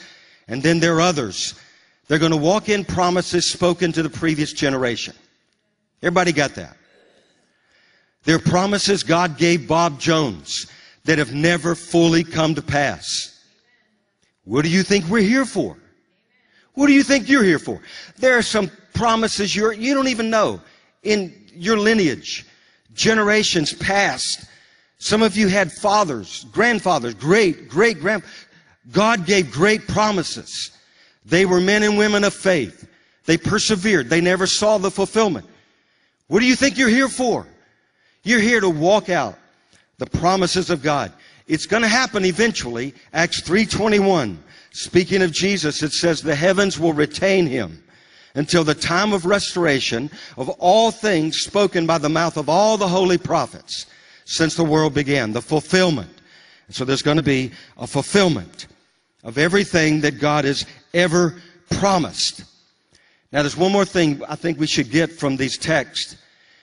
and 0.49 0.63
then 0.63 0.81
there 0.81 0.97
are 0.97 1.03
others. 1.03 1.61
They're 2.09 2.19
going 2.19 2.33
to 2.33 2.39
walk 2.39 2.71
in 2.71 2.85
promises 2.85 3.47
spoken 3.47 3.93
to 3.93 4.03
the 4.03 4.11
previous 4.11 4.53
generation. 4.53 5.15
Everybody 6.03 6.33
got 6.33 6.55
that? 6.55 6.77
There 8.25 8.37
are 8.37 8.41
promises 8.41 9.03
God 9.03 9.39
gave 9.39 9.69
Bob 9.69 10.01
Jones 10.01 10.67
that 11.05 11.19
have 11.19 11.35
never 11.35 11.75
fully 11.75 12.25
come 12.25 12.55
to 12.55 12.63
pass. 12.63 13.43
What 14.45 14.63
do 14.63 14.71
you 14.71 14.83
think 14.83 15.07
we're 15.09 15.23
here 15.23 15.45
for? 15.45 15.77
What 16.75 16.87
do 16.87 16.93
you 16.93 17.03
think 17.03 17.29
you're 17.29 17.45
here 17.45 17.59
for? 17.59 17.81
There 18.19 18.39
are 18.39 18.43
some 18.43 18.71
promises 18.95 19.55
you're, 19.55 19.73
you 19.73 19.95
don't 19.95 20.09
even 20.09 20.31
know 20.31 20.61
in 21.03 21.47
your 21.53 21.79
lineage, 21.79 22.47
generations 22.95 23.73
past. 23.75 24.47
Some 24.99 25.23
of 25.23 25.37
you 25.37 25.49
had 25.49 25.73
fathers, 25.73 26.45
grandfathers, 26.53 27.15
great, 27.15 27.69
great 27.69 28.01
grand. 28.01 28.23
God 28.91 29.27
gave 29.27 29.51
great 29.51 29.87
promises. 29.87 30.71
They 31.29 31.45
were 31.45 31.61
men 31.61 31.83
and 31.83 31.99
women 31.99 32.25
of 32.25 32.33
faith. 32.33 32.89
They 33.27 33.37
persevered. 33.37 34.09
They 34.09 34.23
never 34.23 34.47
saw 34.47 34.79
the 34.79 34.91
fulfillment. 34.91 35.47
What 36.29 36.41
do 36.41 36.47
you 36.47 36.57
think 36.57 36.79
you're 36.79 36.89
here 36.89 37.09
for? 37.09 37.47
You're 38.23 38.41
here 38.41 38.61
to 38.61 38.71
walk 38.71 39.11
out 39.11 39.39
the 39.99 40.07
promises 40.07 40.71
of 40.71 40.83
God. 40.83 41.13
It's 41.47 41.67
going 41.67 41.83
to 41.83 41.89
happen 41.89 42.25
eventually. 42.25 42.95
Acts 43.13 43.43
3:21. 43.43 44.39
Speaking 44.71 45.23
of 45.23 45.33
Jesus, 45.33 45.83
it 45.83 45.93
says 45.93 46.23
the 46.23 46.35
heavens 46.35 46.79
will 46.79 46.93
retain 46.93 47.47
him 47.47 47.83
until 48.35 48.65
the 48.65 48.75
time 48.75 49.13
of 49.13 49.27
restoration 49.27 50.11
of 50.37 50.49
all 50.49 50.91
things 50.91 51.41
spoken 51.41 51.87
by 51.87 51.99
the 51.99 52.09
mouth 52.09 52.37
of 52.37 52.49
all 52.49 52.77
the 52.77 52.89
holy 52.89 53.19
prophets 53.19 53.87
since 54.25 54.55
the 54.55 54.65
world 54.65 54.95
began. 54.95 55.33
The 55.33 55.43
fulfillment. 55.43 56.11
So 56.71 56.85
there's 56.85 57.03
going 57.03 57.17
to 57.17 57.23
be 57.23 57.51
a 57.79 57.87
fulfillment 57.87 58.67
of 59.25 59.39
everything 59.39 60.03
that 60.03 60.21
God 60.21 60.45
has 60.45 60.65
ever 60.95 61.41
promised. 61.71 62.45
Now 63.33 63.43
there's 63.43 63.57
one 63.57 63.73
more 63.73 63.85
thing 63.85 64.23
I 64.29 64.37
think 64.37 64.59
we 64.59 64.67
should 64.67 64.91
get 64.91 65.13
from 65.13 65.37
these 65.37 65.59
texts, 65.59 66.17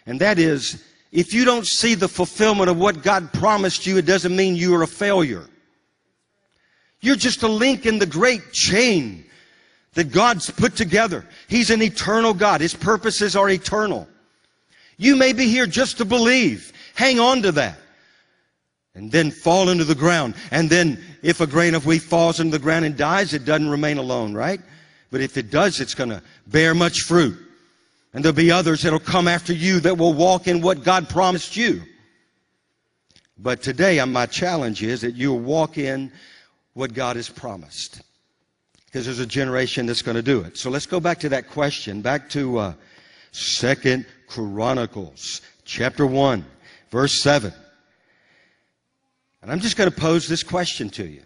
and 0.05 0.19
that 0.21 0.39
is, 0.39 0.83
if 1.11 1.33
you 1.33 1.45
don't 1.45 1.65
see 1.65 1.95
the 1.95 2.07
fulfillment 2.07 2.69
of 2.69 2.77
what 2.77 3.03
God 3.03 3.31
promised 3.33 3.85
you, 3.85 3.97
it 3.97 4.05
doesn't 4.05 4.35
mean 4.35 4.55
you 4.55 4.75
are 4.75 4.83
a 4.83 4.87
failure. 4.87 5.47
You're 7.01 7.15
just 7.15 7.43
a 7.43 7.47
link 7.47 7.85
in 7.85 7.99
the 7.99 8.05
great 8.05 8.51
chain 8.51 9.25
that 9.93 10.11
God's 10.11 10.49
put 10.49 10.75
together. 10.75 11.25
He's 11.47 11.69
an 11.69 11.81
eternal 11.81 12.33
God. 12.33 12.61
His 12.61 12.73
purposes 12.73 13.35
are 13.35 13.49
eternal. 13.49 14.07
You 14.97 15.15
may 15.15 15.33
be 15.33 15.47
here 15.47 15.67
just 15.67 15.97
to 15.97 16.05
believe. 16.05 16.73
Hang 16.95 17.19
on 17.19 17.41
to 17.43 17.51
that. 17.53 17.77
And 18.95 19.11
then 19.11 19.29
fall 19.29 19.69
into 19.69 19.83
the 19.83 19.93
ground. 19.93 20.35
And 20.51 20.69
then 20.69 21.03
if 21.21 21.41
a 21.41 21.47
grain 21.47 21.75
of 21.75 21.85
wheat 21.85 22.01
falls 22.01 22.39
into 22.39 22.57
the 22.57 22.63
ground 22.63 22.85
and 22.85 22.95
dies, 22.95 23.33
it 23.33 23.43
doesn't 23.43 23.69
remain 23.69 23.97
alone, 23.97 24.33
right? 24.33 24.61
But 25.11 25.21
if 25.21 25.37
it 25.37 25.51
does, 25.51 25.81
it's 25.81 25.93
going 25.93 26.09
to 26.09 26.21
bear 26.47 26.73
much 26.73 27.01
fruit. 27.01 27.37
And 28.13 28.23
there'll 28.23 28.35
be 28.35 28.51
others 28.51 28.83
that'll 28.83 28.99
come 28.99 29.27
after 29.27 29.51
you 29.51 29.81
that 29.81 29.97
will 29.97 30.13
walk 30.13 30.47
in 30.47 30.61
what 30.61 30.83
God 30.83 31.09
promised 31.09 31.57
you. 31.57 31.81
But 33.37 33.61
today, 33.61 34.03
my 34.05 34.25
challenge 34.25 34.81
is 34.81 35.01
that 35.01 35.15
you'll 35.15 35.39
walk 35.39 35.77
in 35.77 36.11
what 36.73 36.93
God 36.93 37.17
has 37.17 37.29
promised. 37.29 38.01
because 38.85 39.05
there's 39.05 39.19
a 39.19 39.25
generation 39.25 39.85
that's 39.85 40.01
going 40.01 40.15
to 40.15 40.21
do 40.21 40.39
it. 40.39 40.57
So 40.57 40.69
let's 40.69 40.85
go 40.85 41.01
back 41.01 41.19
to 41.19 41.29
that 41.29 41.49
question, 41.49 42.01
back 42.01 42.29
to 42.29 42.57
uh, 42.57 42.73
Second 43.33 44.05
Chronicles, 44.27 45.41
chapter 45.65 46.05
1, 46.05 46.45
verse 46.91 47.11
7. 47.11 47.51
And 49.45 49.51
I'm 49.51 49.59
just 49.59 49.77
going 49.77 49.91
to 49.91 49.95
pose 49.95 50.27
this 50.27 50.41
question 50.41 50.89
to 50.89 51.05
you. 51.05 51.21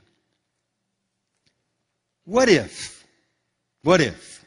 What 2.26 2.50
if, 2.50 3.08
what 3.84 4.02
if 4.02 4.44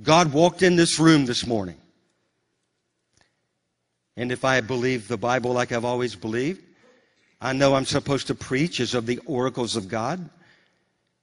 God 0.00 0.32
walked 0.32 0.62
in 0.62 0.76
this 0.76 1.00
room 1.00 1.26
this 1.26 1.44
morning? 1.44 1.74
And 4.16 4.30
if 4.30 4.44
I 4.44 4.60
believe 4.60 5.08
the 5.08 5.16
Bible 5.16 5.52
like 5.52 5.72
I've 5.72 5.84
always 5.84 6.14
believed, 6.14 6.62
I 7.40 7.52
know 7.52 7.74
I'm 7.74 7.84
supposed 7.84 8.28
to 8.28 8.36
preach 8.36 8.78
as 8.78 8.94
of 8.94 9.06
the 9.06 9.18
oracles 9.26 9.74
of 9.74 9.88
God 9.88 10.30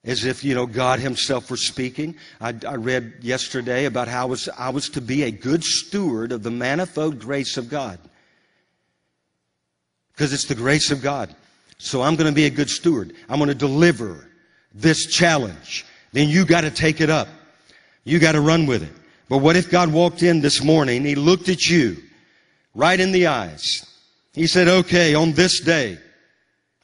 as 0.04 0.26
if 0.26 0.44
you 0.44 0.54
know 0.54 0.66
God 0.66 1.00
Himself 1.00 1.50
were 1.50 1.56
speaking. 1.56 2.16
I, 2.38 2.54
I, 2.68 2.74
read 2.74 3.14
yesterday 3.22 3.86
about 3.86 4.08
how 4.08 4.24
I 4.24 4.26
was, 4.26 4.50
I 4.58 4.68
was 4.68 4.90
to 4.90 5.00
be 5.00 5.22
a 5.22 5.30
good 5.30 5.64
steward 5.64 6.32
of 6.32 6.42
the 6.42 6.50
manifold 6.50 7.18
grace 7.18 7.56
of 7.56 7.70
God, 7.70 7.98
because 10.12 10.34
it's 10.34 10.44
the 10.44 10.54
grace 10.54 10.90
of 10.90 11.00
God. 11.00 11.34
So 11.78 12.02
I'm 12.02 12.16
going 12.16 12.30
to 12.30 12.34
be 12.34 12.46
a 12.46 12.50
good 12.50 12.70
steward. 12.70 13.14
I'm 13.28 13.38
going 13.38 13.48
to 13.48 13.54
deliver 13.54 14.28
this 14.72 15.06
challenge. 15.06 15.84
Then 16.12 16.28
you 16.28 16.44
got 16.44 16.62
to 16.62 16.70
take 16.70 17.00
it 17.00 17.10
up. 17.10 17.28
You 18.04 18.18
got 18.18 18.32
to 18.32 18.40
run 18.40 18.66
with 18.66 18.82
it. 18.82 18.92
But 19.28 19.38
what 19.38 19.56
if 19.56 19.70
God 19.70 19.92
walked 19.92 20.22
in 20.22 20.40
this 20.40 20.62
morning? 20.62 21.04
He 21.04 21.14
looked 21.14 21.48
at 21.48 21.68
you 21.68 21.96
right 22.74 22.98
in 22.98 23.12
the 23.12 23.26
eyes. 23.26 23.86
He 24.32 24.46
said, 24.46 24.68
"Okay, 24.68 25.14
on 25.14 25.32
this 25.32 25.60
day, 25.60 25.98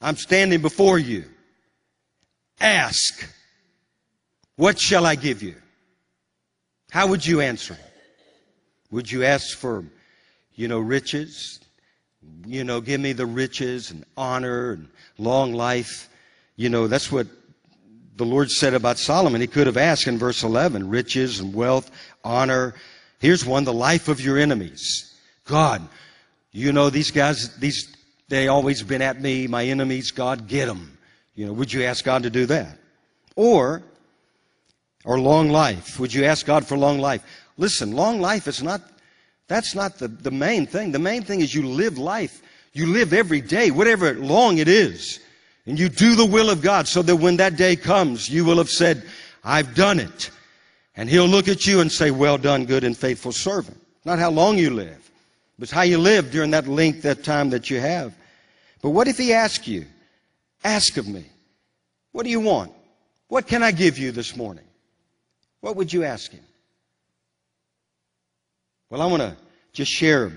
I'm 0.01 0.17
standing 0.17 0.63
before 0.63 0.99
you." 0.99 1.25
Ask, 2.61 3.27
what 4.57 4.79
shall 4.79 5.07
I 5.07 5.15
give 5.15 5.43
you? 5.43 5.55
How 6.91 7.07
would 7.07 7.25
you 7.25 7.41
answer? 7.41 7.79
Would 8.91 9.11
you 9.11 9.25
ask 9.25 9.57
for, 9.57 9.85
you 10.55 10.69
know, 10.69 10.79
riches? 10.79 11.61
You 12.47 12.65
know, 12.65 12.81
give 12.81 13.01
me 13.01 13.13
the 13.13 13.27
riches 13.27 13.91
and 13.91 14.05
honor 14.17 14.73
and 14.73 14.89
long 15.19 15.53
life. 15.53 16.09
You 16.57 16.69
know, 16.69 16.87
that's 16.87 17.11
what 17.11 17.27
the 18.17 18.27
Lord 18.27 18.51
said 18.51 18.75
about 18.75 18.99
Solomon. 18.99 19.41
He 19.41 19.47
could 19.47 19.67
have 19.67 19.77
asked 19.77 20.07
in 20.07 20.19
verse 20.19 20.43
11 20.43 20.89
riches 20.89 21.41
and 21.41 21.55
wealth, 21.55 21.91
honor. 22.23 22.75
Here's 23.19 23.47
one 23.47 23.65
the 23.65 23.73
life 23.73 24.09
of 24.09 24.21
your 24.21 24.39
enemies. 24.39 25.15
God, 25.45 25.89
you 26.53 26.73
know, 26.73 26.91
these 26.91 27.11
guys, 27.11 27.57
these, 27.57 27.95
they 28.29 28.49
always 28.49 28.83
been 28.83 29.03
at 29.03 29.21
me, 29.21 29.47
my 29.47 29.65
enemies. 29.65 30.11
God, 30.11 30.49
get 30.49 30.67
them. 30.67 30.99
You 31.35 31.47
know, 31.47 31.53
would 31.53 31.73
you 31.73 31.85
ask 31.85 32.05
God 32.05 32.25
to 32.25 32.31
do 32.31 32.47
that? 32.47 32.77
Or, 33.37 33.83
or 35.05 35.19
long 35.19 35.49
life. 35.49 35.99
Would 35.99 36.13
you 36.13 36.25
ask 36.25 36.45
God 36.45 36.67
for 36.67 36.77
long 36.77 36.99
life? 36.99 37.23
Listen, 37.57 37.93
long 37.93 38.21
life 38.21 38.47
is 38.49 38.63
not, 38.63 38.83
that's 39.51 39.75
not 39.75 39.99
the, 39.99 40.07
the 40.07 40.31
main 40.31 40.65
thing. 40.65 40.93
The 40.93 41.01
main 41.01 41.25
thing 41.25 41.41
is 41.41 41.53
you 41.53 41.67
live 41.67 41.99
life. 41.99 42.41
You 42.73 42.87
live 42.87 43.13
every 43.13 43.41
day, 43.41 43.73
whatever 43.73 44.15
long 44.15 44.59
it 44.59 44.69
is. 44.69 45.19
And 45.67 45.77
you 45.77 45.89
do 45.89 46.15
the 46.15 46.25
will 46.25 46.51
of 46.51 46.63
God 46.63 46.87
so 46.87 47.03
that 47.03 47.17
when 47.17 47.37
that 47.39 47.57
day 47.57 47.75
comes, 47.75 48.31
you 48.31 48.45
will 48.45 48.59
have 48.59 48.71
said, 48.71 49.03
I've 49.43 49.75
done 49.75 49.99
it. 49.99 50.31
And 50.95 51.11
He'll 51.11 51.27
look 51.27 51.49
at 51.49 51.67
you 51.67 51.81
and 51.81 51.91
say, 51.91 52.13
well 52.13 52.39
done, 52.39 52.65
good 52.65 52.85
and 52.85 52.97
faithful 52.97 53.33
servant. 53.33 53.81
Not 54.05 54.21
how 54.21 54.31
long 54.31 54.57
you 54.57 54.71
live, 54.71 55.11
but 55.59 55.69
how 55.69 55.83
you 55.83 55.99
live 55.99 56.31
during 56.31 56.53
that 56.53 56.69
length, 56.69 57.03
that 57.03 57.25
time 57.25 57.51
that 57.51 57.71
you 57.71 57.81
have. 57.81 58.15
But 58.83 58.91
what 58.91 59.09
if 59.09 59.19
He 59.19 59.33
asks 59.33 59.67
you, 59.67 59.85
Ask 60.63 60.97
of 60.97 61.09
me. 61.09 61.25
What 62.13 62.25
do 62.25 62.31
you 62.31 62.41
want? 62.41 62.73
What 63.29 63.47
can 63.47 63.63
I 63.63 63.73
give 63.73 63.99
you 63.99 64.13
this 64.13 64.37
morning? 64.37 64.65
What 65.61 65.77
would 65.77 65.93
you 65.93 66.05
ask 66.05 66.31
him? 66.33 66.45
Well, 68.91 69.01
I 69.03 69.07
want 69.07 69.23
to 69.23 69.37
just 69.73 69.93
share 69.93 70.33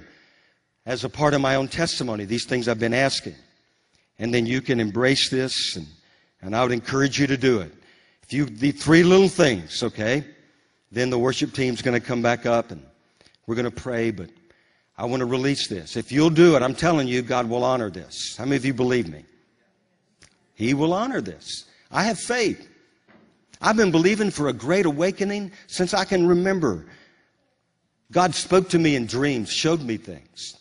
as 0.85 1.03
a 1.03 1.09
part 1.09 1.33
of 1.33 1.41
my 1.41 1.55
own 1.55 1.67
testimony 1.67 2.25
these 2.25 2.45
things 2.45 2.67
I've 2.67 2.79
been 2.79 2.93
asking. 2.93 3.35
And 4.19 4.31
then 4.31 4.45
you 4.45 4.61
can 4.61 4.79
embrace 4.79 5.29
this, 5.29 5.75
and, 5.75 5.87
and 6.41 6.55
I 6.55 6.61
would 6.61 6.71
encourage 6.71 7.19
you 7.19 7.25
to 7.25 7.35
do 7.35 7.61
it. 7.61 7.73
If 8.21 8.31
you, 8.31 8.45
the 8.45 8.71
three 8.71 9.01
little 9.01 9.27
things, 9.27 9.81
okay, 9.81 10.23
then 10.91 11.09
the 11.09 11.17
worship 11.17 11.53
team's 11.53 11.81
going 11.81 11.99
to 11.99 12.05
come 12.05 12.21
back 12.21 12.45
up 12.45 12.69
and 12.69 12.85
we're 13.47 13.55
going 13.55 13.65
to 13.65 13.71
pray, 13.71 14.11
but 14.11 14.29
I 14.99 15.05
want 15.05 15.21
to 15.21 15.25
release 15.25 15.67
this. 15.67 15.97
If 15.97 16.11
you'll 16.11 16.29
do 16.29 16.55
it, 16.55 16.61
I'm 16.61 16.75
telling 16.75 17.07
you, 17.07 17.23
God 17.23 17.49
will 17.49 17.63
honor 17.63 17.89
this. 17.89 18.37
How 18.37 18.45
many 18.45 18.57
of 18.57 18.65
you 18.65 18.73
believe 18.73 19.09
me? 19.09 19.25
He 20.53 20.75
will 20.75 20.93
honor 20.93 21.21
this. 21.21 21.65
I 21.91 22.03
have 22.03 22.19
faith. 22.19 22.69
I've 23.59 23.77
been 23.77 23.91
believing 23.91 24.29
for 24.29 24.49
a 24.49 24.53
great 24.53 24.85
awakening 24.85 25.51
since 25.65 25.95
I 25.95 26.05
can 26.05 26.27
remember. 26.27 26.85
God 28.13 28.35
spoke 28.35 28.69
to 28.69 28.79
me 28.79 28.95
in 28.95 29.07
dreams, 29.07 29.51
showed 29.51 29.81
me 29.81 29.97
things. 29.97 30.55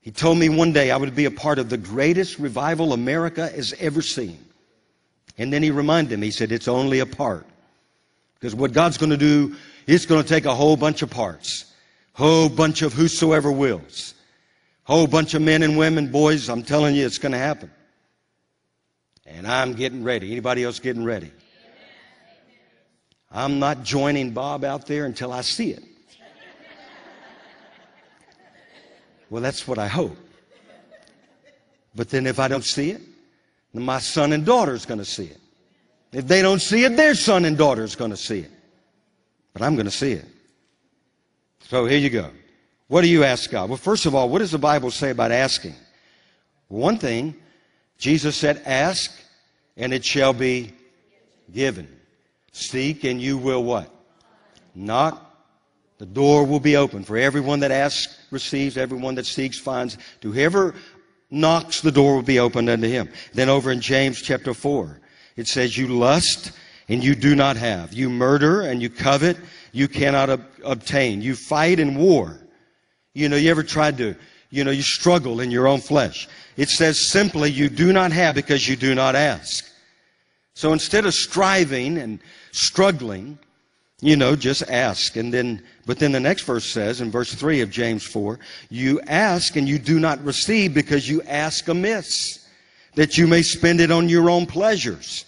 He 0.00 0.10
told 0.10 0.36
me 0.36 0.48
one 0.48 0.72
day 0.72 0.90
I 0.90 0.96
would 0.96 1.14
be 1.14 1.26
a 1.26 1.30
part 1.30 1.60
of 1.60 1.70
the 1.70 1.78
greatest 1.78 2.40
revival 2.40 2.92
America 2.92 3.48
has 3.48 3.72
ever 3.78 4.02
seen. 4.02 4.44
And 5.38 5.52
then 5.52 5.62
he 5.62 5.70
reminded 5.70 6.18
me, 6.18 6.26
he 6.26 6.30
said, 6.32 6.50
it's 6.50 6.66
only 6.66 6.98
a 6.98 7.06
part. 7.06 7.46
Because 8.34 8.54
what 8.56 8.72
God's 8.72 8.98
going 8.98 9.10
to 9.10 9.16
do, 9.16 9.54
it's 9.86 10.06
going 10.06 10.20
to 10.20 10.28
take 10.28 10.44
a 10.44 10.54
whole 10.54 10.76
bunch 10.76 11.02
of 11.02 11.10
parts. 11.10 11.66
Whole 12.14 12.48
bunch 12.48 12.82
of 12.82 12.92
whosoever 12.92 13.52
wills. 13.52 14.14
Whole 14.82 15.06
bunch 15.06 15.34
of 15.34 15.42
men 15.42 15.62
and 15.62 15.78
women, 15.78 16.10
boys, 16.10 16.48
I'm 16.48 16.64
telling 16.64 16.96
you, 16.96 17.06
it's 17.06 17.18
going 17.18 17.32
to 17.32 17.38
happen. 17.38 17.70
And 19.24 19.46
I'm 19.46 19.74
getting 19.74 20.02
ready. 20.02 20.32
Anybody 20.32 20.64
else 20.64 20.80
getting 20.80 21.04
ready? 21.04 21.30
I'm 23.30 23.60
not 23.60 23.84
joining 23.84 24.32
Bob 24.32 24.64
out 24.64 24.86
there 24.86 25.06
until 25.06 25.32
I 25.32 25.42
see 25.42 25.70
it. 25.70 25.84
Well, 29.32 29.40
that's 29.40 29.66
what 29.66 29.78
I 29.78 29.88
hope. 29.88 30.14
But 31.94 32.10
then 32.10 32.26
if 32.26 32.38
I 32.38 32.48
don't 32.48 32.64
see 32.64 32.90
it, 32.90 33.00
then 33.72 33.82
my 33.82 33.98
son 33.98 34.34
and 34.34 34.44
daughter 34.44 34.74
is 34.74 34.84
going 34.84 34.98
to 34.98 35.06
see 35.06 35.24
it. 35.24 35.38
If 36.12 36.28
they 36.28 36.42
don't 36.42 36.60
see 36.60 36.84
it, 36.84 36.98
their 36.98 37.14
son 37.14 37.46
and 37.46 37.56
daughter 37.56 37.82
is 37.82 37.96
going 37.96 38.10
to 38.10 38.16
see 38.16 38.40
it. 38.40 38.50
But 39.54 39.62
I'm 39.62 39.74
going 39.74 39.86
to 39.86 39.90
see 39.90 40.12
it. 40.12 40.26
So 41.60 41.86
here 41.86 41.96
you 41.96 42.10
go. 42.10 42.28
What 42.88 43.00
do 43.00 43.08
you 43.08 43.24
ask 43.24 43.50
God? 43.50 43.70
Well, 43.70 43.78
first 43.78 44.04
of 44.04 44.14
all, 44.14 44.28
what 44.28 44.40
does 44.40 44.50
the 44.50 44.58
Bible 44.58 44.90
say 44.90 45.08
about 45.08 45.32
asking? 45.32 45.76
One 46.68 46.98
thing, 46.98 47.34
Jesus 47.96 48.36
said, 48.36 48.60
Ask 48.66 49.12
and 49.78 49.94
it 49.94 50.04
shall 50.04 50.34
be 50.34 50.74
given. 51.54 51.88
Seek 52.52 53.04
and 53.04 53.18
you 53.18 53.38
will 53.38 53.64
what? 53.64 53.90
Knock. 54.74 55.31
The 56.02 56.06
door 56.06 56.44
will 56.44 56.58
be 56.58 56.74
open. 56.74 57.04
For 57.04 57.16
everyone 57.16 57.60
that 57.60 57.70
asks 57.70 58.18
receives, 58.32 58.76
everyone 58.76 59.14
that 59.14 59.24
seeks 59.24 59.56
finds. 59.56 59.96
To 60.22 60.32
whoever 60.32 60.74
knocks, 61.30 61.80
the 61.80 61.92
door 61.92 62.16
will 62.16 62.22
be 62.22 62.40
opened 62.40 62.68
unto 62.68 62.88
him. 62.88 63.08
Then 63.34 63.48
over 63.48 63.70
in 63.70 63.80
James 63.80 64.20
chapter 64.20 64.52
4, 64.52 65.00
it 65.36 65.46
says, 65.46 65.78
You 65.78 65.86
lust 65.86 66.58
and 66.88 67.04
you 67.04 67.14
do 67.14 67.36
not 67.36 67.56
have. 67.56 67.92
You 67.92 68.10
murder 68.10 68.62
and 68.62 68.82
you 68.82 68.90
covet, 68.90 69.36
you 69.70 69.86
cannot 69.86 70.28
ob- 70.28 70.44
obtain. 70.64 71.22
You 71.22 71.36
fight 71.36 71.78
in 71.78 71.94
war. 71.94 72.36
You 73.14 73.28
know, 73.28 73.36
you 73.36 73.52
ever 73.52 73.62
tried 73.62 73.96
to 73.98 74.16
you 74.50 74.64
know, 74.64 74.72
you 74.72 74.82
struggle 74.82 75.38
in 75.38 75.52
your 75.52 75.68
own 75.68 75.78
flesh. 75.78 76.28
It 76.56 76.68
says 76.68 77.00
simply, 77.00 77.52
you 77.52 77.68
do 77.68 77.92
not 77.92 78.10
have 78.10 78.34
because 78.34 78.68
you 78.68 78.74
do 78.74 78.96
not 78.96 79.14
ask. 79.14 79.64
So 80.54 80.72
instead 80.72 81.06
of 81.06 81.14
striving 81.14 81.96
and 81.96 82.18
struggling, 82.50 83.38
you 84.02 84.16
know, 84.16 84.34
just 84.34 84.68
ask. 84.68 85.16
And 85.16 85.32
then, 85.32 85.62
but 85.86 85.98
then 86.00 86.10
the 86.10 86.20
next 86.20 86.42
verse 86.42 86.64
says 86.64 87.00
in 87.00 87.10
verse 87.10 87.32
3 87.32 87.60
of 87.60 87.70
James 87.70 88.02
4, 88.02 88.38
you 88.68 89.00
ask 89.06 89.56
and 89.56 89.68
you 89.68 89.78
do 89.78 90.00
not 90.00 90.22
receive 90.24 90.74
because 90.74 91.08
you 91.08 91.22
ask 91.22 91.68
amiss, 91.68 92.46
that 92.96 93.16
you 93.16 93.28
may 93.28 93.42
spend 93.42 93.80
it 93.80 93.92
on 93.92 94.08
your 94.08 94.28
own 94.28 94.44
pleasures. 94.44 95.24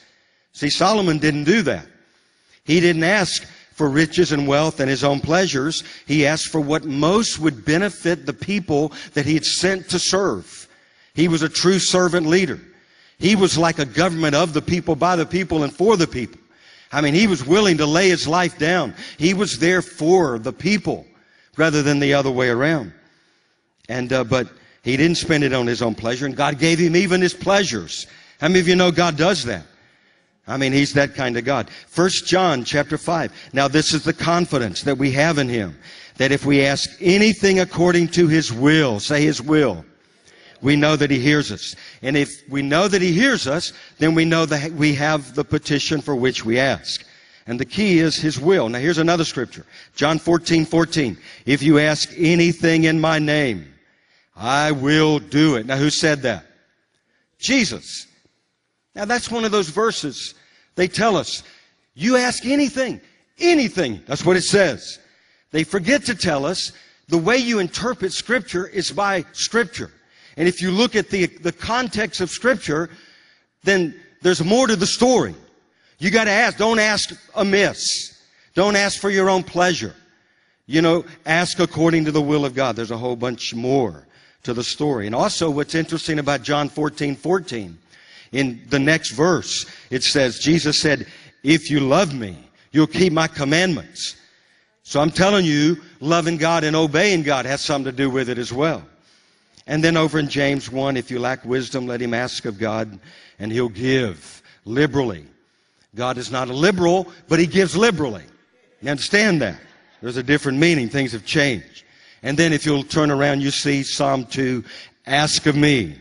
See, 0.52 0.68
Solomon 0.68 1.18
didn't 1.18 1.44
do 1.44 1.62
that. 1.62 1.86
He 2.64 2.80
didn't 2.80 3.04
ask 3.04 3.46
for 3.72 3.88
riches 3.88 4.32
and 4.32 4.46
wealth 4.46 4.80
and 4.80 4.90
his 4.90 5.04
own 5.04 5.20
pleasures. 5.20 5.84
He 6.06 6.26
asked 6.26 6.48
for 6.48 6.60
what 6.60 6.84
most 6.84 7.38
would 7.38 7.64
benefit 7.64 8.26
the 8.26 8.32
people 8.32 8.92
that 9.14 9.24
he 9.24 9.34
had 9.34 9.46
sent 9.46 9.88
to 9.90 10.00
serve. 10.00 10.68
He 11.14 11.28
was 11.28 11.42
a 11.42 11.48
true 11.48 11.78
servant 11.78 12.26
leader. 12.26 12.60
He 13.18 13.36
was 13.36 13.56
like 13.56 13.78
a 13.78 13.86
government 13.86 14.34
of 14.34 14.52
the 14.52 14.62
people, 14.62 14.96
by 14.96 15.14
the 15.14 15.26
people, 15.26 15.62
and 15.62 15.72
for 15.72 15.96
the 15.96 16.08
people. 16.08 16.40
I 16.94 17.00
mean, 17.00 17.14
he 17.14 17.26
was 17.26 17.44
willing 17.44 17.78
to 17.78 17.86
lay 17.86 18.08
his 18.08 18.28
life 18.28 18.56
down. 18.56 18.94
He 19.18 19.34
was 19.34 19.58
there 19.58 19.82
for 19.82 20.38
the 20.38 20.52
people 20.52 21.04
rather 21.56 21.82
than 21.82 21.98
the 21.98 22.14
other 22.14 22.30
way 22.30 22.48
around. 22.48 22.92
And, 23.88 24.12
uh, 24.12 24.22
but 24.22 24.48
he 24.82 24.96
didn't 24.96 25.16
spend 25.16 25.42
it 25.42 25.52
on 25.52 25.66
his 25.66 25.82
own 25.82 25.96
pleasure, 25.96 26.24
and 26.24 26.36
God 26.36 26.60
gave 26.60 26.78
him 26.78 26.94
even 26.94 27.20
his 27.20 27.34
pleasures. 27.34 28.06
How 28.40 28.46
many 28.46 28.60
of 28.60 28.68
you 28.68 28.76
know 28.76 28.92
God 28.92 29.16
does 29.16 29.42
that? 29.44 29.66
I 30.46 30.56
mean, 30.56 30.72
he's 30.72 30.92
that 30.92 31.16
kind 31.16 31.36
of 31.36 31.44
God. 31.44 31.68
First 31.88 32.26
John 32.26 32.62
chapter 32.62 32.96
5. 32.96 33.32
Now 33.52 33.66
this 33.66 33.92
is 33.92 34.04
the 34.04 34.12
confidence 34.12 34.82
that 34.82 34.96
we 34.96 35.10
have 35.12 35.38
in 35.38 35.48
him. 35.48 35.76
That 36.18 36.30
if 36.30 36.46
we 36.46 36.64
ask 36.64 36.90
anything 37.00 37.58
according 37.58 38.08
to 38.08 38.28
his 38.28 38.52
will, 38.52 39.00
say 39.00 39.24
his 39.24 39.42
will, 39.42 39.84
we 40.64 40.74
know 40.74 40.96
that 40.96 41.10
he 41.10 41.20
hears 41.20 41.52
us. 41.52 41.76
And 42.02 42.16
if 42.16 42.42
we 42.48 42.62
know 42.62 42.88
that 42.88 43.02
he 43.02 43.12
hears 43.12 43.46
us, 43.46 43.72
then 43.98 44.14
we 44.14 44.24
know 44.24 44.46
that 44.46 44.72
we 44.72 44.94
have 44.94 45.34
the 45.34 45.44
petition 45.44 46.00
for 46.00 46.16
which 46.16 46.44
we 46.44 46.58
ask. 46.58 47.04
And 47.46 47.60
the 47.60 47.66
key 47.66 47.98
is 47.98 48.16
His 48.16 48.40
will. 48.40 48.68
Now 48.70 48.78
here's 48.78 48.98
another 48.98 49.24
scripture. 49.24 49.66
John 49.94 50.18
14, 50.18 50.64
14. 50.64 51.18
If 51.44 51.62
you 51.62 51.78
ask 51.78 52.10
anything 52.16 52.84
in 52.84 53.00
my 53.00 53.18
name, 53.18 53.72
I 54.34 54.72
will 54.72 55.18
do 55.18 55.56
it. 55.56 55.66
Now 55.66 55.76
who 55.76 55.90
said 55.90 56.22
that? 56.22 56.46
Jesus. 57.38 58.06
Now 58.94 59.04
that's 59.04 59.30
one 59.30 59.44
of 59.44 59.52
those 59.52 59.68
verses. 59.68 60.34
They 60.76 60.88
tell 60.88 61.16
us, 61.16 61.42
you 61.94 62.16
ask 62.16 62.46
anything, 62.46 63.00
anything. 63.38 64.02
That's 64.06 64.24
what 64.24 64.38
it 64.38 64.42
says. 64.42 64.98
They 65.50 65.62
forget 65.62 66.06
to 66.06 66.14
tell 66.14 66.46
us 66.46 66.72
the 67.08 67.18
way 67.18 67.36
you 67.36 67.58
interpret 67.58 68.12
scripture 68.12 68.66
is 68.66 68.90
by 68.90 69.26
scripture. 69.32 69.92
And 70.36 70.48
if 70.48 70.60
you 70.60 70.70
look 70.70 70.96
at 70.96 71.10
the, 71.10 71.26
the 71.26 71.52
context 71.52 72.20
of 72.20 72.30
scripture, 72.30 72.90
then 73.62 73.94
there's 74.22 74.42
more 74.42 74.66
to 74.66 74.76
the 74.76 74.86
story. 74.86 75.34
You 75.98 76.10
gotta 76.10 76.30
ask, 76.30 76.58
don't 76.58 76.78
ask 76.78 77.14
amiss. 77.34 78.22
Don't 78.54 78.76
ask 78.76 79.00
for 79.00 79.10
your 79.10 79.30
own 79.30 79.42
pleasure. 79.42 79.94
You 80.66 80.80
know, 80.80 81.04
ask 81.26 81.58
according 81.58 82.06
to 82.06 82.12
the 82.12 82.22
will 82.22 82.44
of 82.44 82.54
God. 82.54 82.76
There's 82.76 82.90
a 82.90 82.96
whole 82.96 83.16
bunch 83.16 83.54
more 83.54 84.06
to 84.44 84.54
the 84.54 84.64
story. 84.64 85.06
And 85.06 85.14
also 85.14 85.50
what's 85.50 85.74
interesting 85.74 86.18
about 86.18 86.42
John 86.42 86.68
14, 86.68 87.16
14, 87.16 87.78
in 88.32 88.62
the 88.68 88.78
next 88.78 89.10
verse, 89.10 89.66
it 89.90 90.02
says, 90.02 90.38
Jesus 90.38 90.78
said, 90.78 91.06
if 91.42 91.70
you 91.70 91.80
love 91.80 92.14
me, 92.14 92.36
you'll 92.72 92.86
keep 92.86 93.12
my 93.12 93.28
commandments. 93.28 94.16
So 94.82 95.00
I'm 95.00 95.10
telling 95.10 95.44
you, 95.44 95.80
loving 96.00 96.36
God 96.36 96.64
and 96.64 96.74
obeying 96.74 97.22
God 97.22 97.46
has 97.46 97.60
something 97.60 97.90
to 97.90 97.96
do 97.96 98.10
with 98.10 98.28
it 98.28 98.38
as 98.38 98.52
well. 98.52 98.82
And 99.66 99.82
then 99.82 99.96
over 99.96 100.18
in 100.18 100.28
James 100.28 100.70
1, 100.70 100.96
if 100.96 101.10
you 101.10 101.18
lack 101.18 101.44
wisdom, 101.44 101.86
let 101.86 102.00
him 102.00 102.12
ask 102.12 102.44
of 102.44 102.58
God, 102.58 102.98
and 103.38 103.50
he'll 103.50 103.68
give 103.68 104.42
liberally. 104.64 105.24
God 105.94 106.18
is 106.18 106.30
not 106.30 106.48
a 106.48 106.52
liberal, 106.52 107.08
but 107.28 107.38
he 107.38 107.46
gives 107.46 107.76
liberally. 107.76 108.24
You 108.82 108.90
understand 108.90 109.40
that? 109.42 109.58
There's 110.02 110.16
a 110.16 110.22
different 110.22 110.58
meaning. 110.58 110.88
Things 110.88 111.12
have 111.12 111.24
changed. 111.24 111.84
And 112.22 112.36
then 112.36 112.52
if 112.52 112.66
you'll 112.66 112.82
turn 112.82 113.10
around, 113.10 113.40
you 113.40 113.50
see 113.50 113.82
Psalm 113.82 114.26
2, 114.26 114.64
ask 115.06 115.46
of 115.46 115.56
me, 115.56 115.98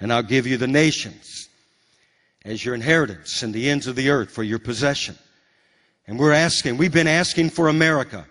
and 0.00 0.12
I'll 0.12 0.22
give 0.22 0.46
you 0.46 0.56
the 0.56 0.66
nations 0.66 1.48
as 2.44 2.64
your 2.64 2.74
inheritance 2.74 3.42
and 3.42 3.52
the 3.52 3.68
ends 3.68 3.86
of 3.86 3.96
the 3.96 4.10
earth 4.10 4.30
for 4.30 4.42
your 4.42 4.58
possession. 4.58 5.16
And 6.06 6.18
we're 6.18 6.32
asking, 6.32 6.76
we've 6.76 6.92
been 6.92 7.06
asking 7.06 7.50
for 7.50 7.68
America. 7.68 8.26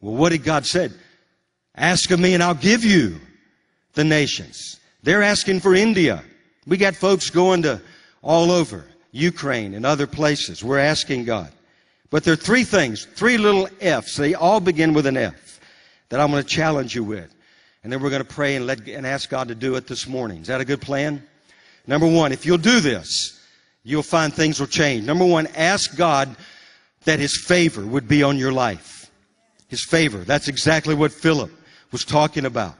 Well, 0.00 0.14
what 0.14 0.30
did 0.30 0.44
God 0.44 0.64
say? 0.64 0.90
Ask 1.74 2.10
of 2.10 2.20
me 2.20 2.34
and 2.34 2.42
I'll 2.42 2.54
give 2.54 2.84
you 2.84 3.20
the 3.98 4.04
nations. 4.04 4.78
They're 5.02 5.24
asking 5.24 5.58
for 5.58 5.74
India. 5.74 6.22
We 6.68 6.76
got 6.76 6.94
folks 6.94 7.30
going 7.30 7.62
to 7.62 7.82
all 8.22 8.52
over 8.52 8.84
Ukraine 9.10 9.74
and 9.74 9.84
other 9.84 10.06
places. 10.06 10.62
We're 10.62 10.78
asking 10.78 11.24
God. 11.24 11.50
But 12.08 12.22
there 12.22 12.32
are 12.32 12.36
three 12.36 12.62
things, 12.62 13.06
three 13.16 13.38
little 13.38 13.68
F's. 13.80 14.14
They 14.14 14.34
all 14.34 14.60
begin 14.60 14.94
with 14.94 15.06
an 15.06 15.16
F 15.16 15.58
that 16.10 16.20
I'm 16.20 16.30
going 16.30 16.44
to 16.44 16.48
challenge 16.48 16.94
you 16.94 17.02
with. 17.02 17.34
And 17.82 17.92
then 17.92 18.00
we're 18.00 18.10
going 18.10 18.22
to 18.22 18.28
pray 18.28 18.54
and, 18.54 18.68
let, 18.68 18.86
and 18.86 19.04
ask 19.04 19.28
God 19.28 19.48
to 19.48 19.56
do 19.56 19.74
it 19.74 19.88
this 19.88 20.06
morning. 20.06 20.42
Is 20.42 20.46
that 20.46 20.60
a 20.60 20.64
good 20.64 20.80
plan? 20.80 21.20
Number 21.88 22.06
one, 22.06 22.30
if 22.30 22.46
you'll 22.46 22.56
do 22.56 22.78
this, 22.78 23.44
you'll 23.82 24.04
find 24.04 24.32
things 24.32 24.60
will 24.60 24.68
change. 24.68 25.04
Number 25.04 25.24
one, 25.24 25.48
ask 25.56 25.96
God 25.96 26.36
that 27.04 27.18
His 27.18 27.36
favor 27.36 27.84
would 27.84 28.06
be 28.06 28.22
on 28.22 28.38
your 28.38 28.52
life. 28.52 29.10
His 29.66 29.82
favor. 29.82 30.18
That's 30.18 30.46
exactly 30.46 30.94
what 30.94 31.10
Philip 31.10 31.50
was 31.90 32.04
talking 32.04 32.46
about. 32.46 32.76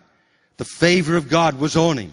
The 0.59 0.64
favor 0.64 1.16
of 1.16 1.28
God 1.28 1.59
was 1.59 1.76
on 1.76 1.96
him. 1.96 2.12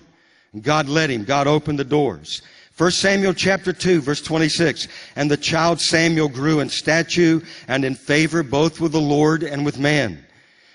And 0.54 0.64
God 0.64 0.88
led 0.88 1.10
him. 1.10 1.26
God 1.26 1.48
opened 1.48 1.78
the 1.78 1.84
doors. 1.84 2.42
1 2.78 2.92
Samuel 2.92 3.34
chapter 3.34 3.74
2 3.74 4.02
verse 4.02 4.22
26. 4.22 4.88
And 5.16 5.30
the 5.30 5.38
child 5.38 5.82
Samuel 5.82 6.30
grew 6.30 6.62
in 6.62 6.70
stature 6.70 7.42
and 7.68 7.84
in 7.84 7.96
favor 7.96 8.44
both 8.44 8.80
with 8.80 8.94
the 8.94 9.02
Lord 9.02 9.44
and 9.44 9.66
with 9.66 9.80
man. 9.80 10.26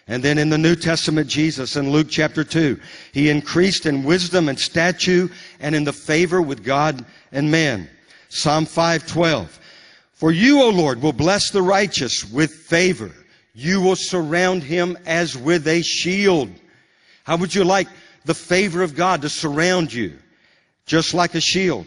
And 0.09 0.23
then 0.23 0.39
in 0.39 0.51
the 0.51 0.59
New 0.59 0.75
Testament, 0.75 1.29
Jesus 1.29 1.77
in 1.77 1.93
Luke 1.93 2.09
chapter 2.11 2.43
2, 2.43 2.81
he 3.12 3.31
increased 3.31 3.87
in 3.87 4.03
wisdom 4.03 4.49
and 4.49 4.59
stature 4.59 5.31
and 5.61 5.75
in 5.75 5.85
the 5.85 5.93
favor 5.93 6.43
with 6.43 6.64
God 6.64 7.05
and 7.31 7.51
man. 7.51 7.89
Psalm 8.29 8.66
512. 8.66 9.61
For 10.14 10.33
you, 10.33 10.62
O 10.62 10.71
Lord, 10.71 11.01
will 11.01 11.12
bless 11.12 11.51
the 11.51 11.62
righteous 11.62 12.29
with 12.29 12.53
favor. 12.53 13.12
You 13.55 13.81
will 13.81 13.97
surround 13.97 14.62
him 14.62 14.99
as 15.07 15.37
with 15.37 15.68
a 15.68 15.83
shield. 15.83 16.51
How 17.31 17.37
would 17.37 17.55
you 17.55 17.62
like 17.62 17.87
the 18.24 18.35
favor 18.35 18.83
of 18.83 18.97
God 18.97 19.22
to 19.22 19.28
surround 19.28 19.93
you? 19.93 20.18
Just 20.85 21.14
like 21.14 21.37
a 21.37 21.41
shield. 21.41 21.87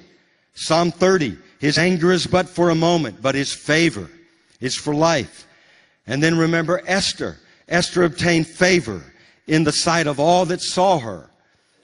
Psalm 0.53 0.89
30. 0.89 1.37
His 1.59 1.77
anger 1.77 2.13
is 2.13 2.25
but 2.25 2.47
for 2.47 2.69
a 2.69 2.75
moment, 2.75 3.21
but 3.21 3.35
his 3.35 3.51
favor 3.51 4.09
is 4.61 4.73
for 4.73 4.95
life. 4.95 5.45
And 6.07 6.23
then 6.23 6.37
remember 6.37 6.81
Esther. 6.87 7.39
Esther 7.67 8.03
obtained 8.03 8.47
favor 8.47 9.03
in 9.45 9.65
the 9.65 9.73
sight 9.73 10.07
of 10.07 10.17
all 10.17 10.45
that 10.45 10.61
saw 10.61 10.97
her. 10.99 11.29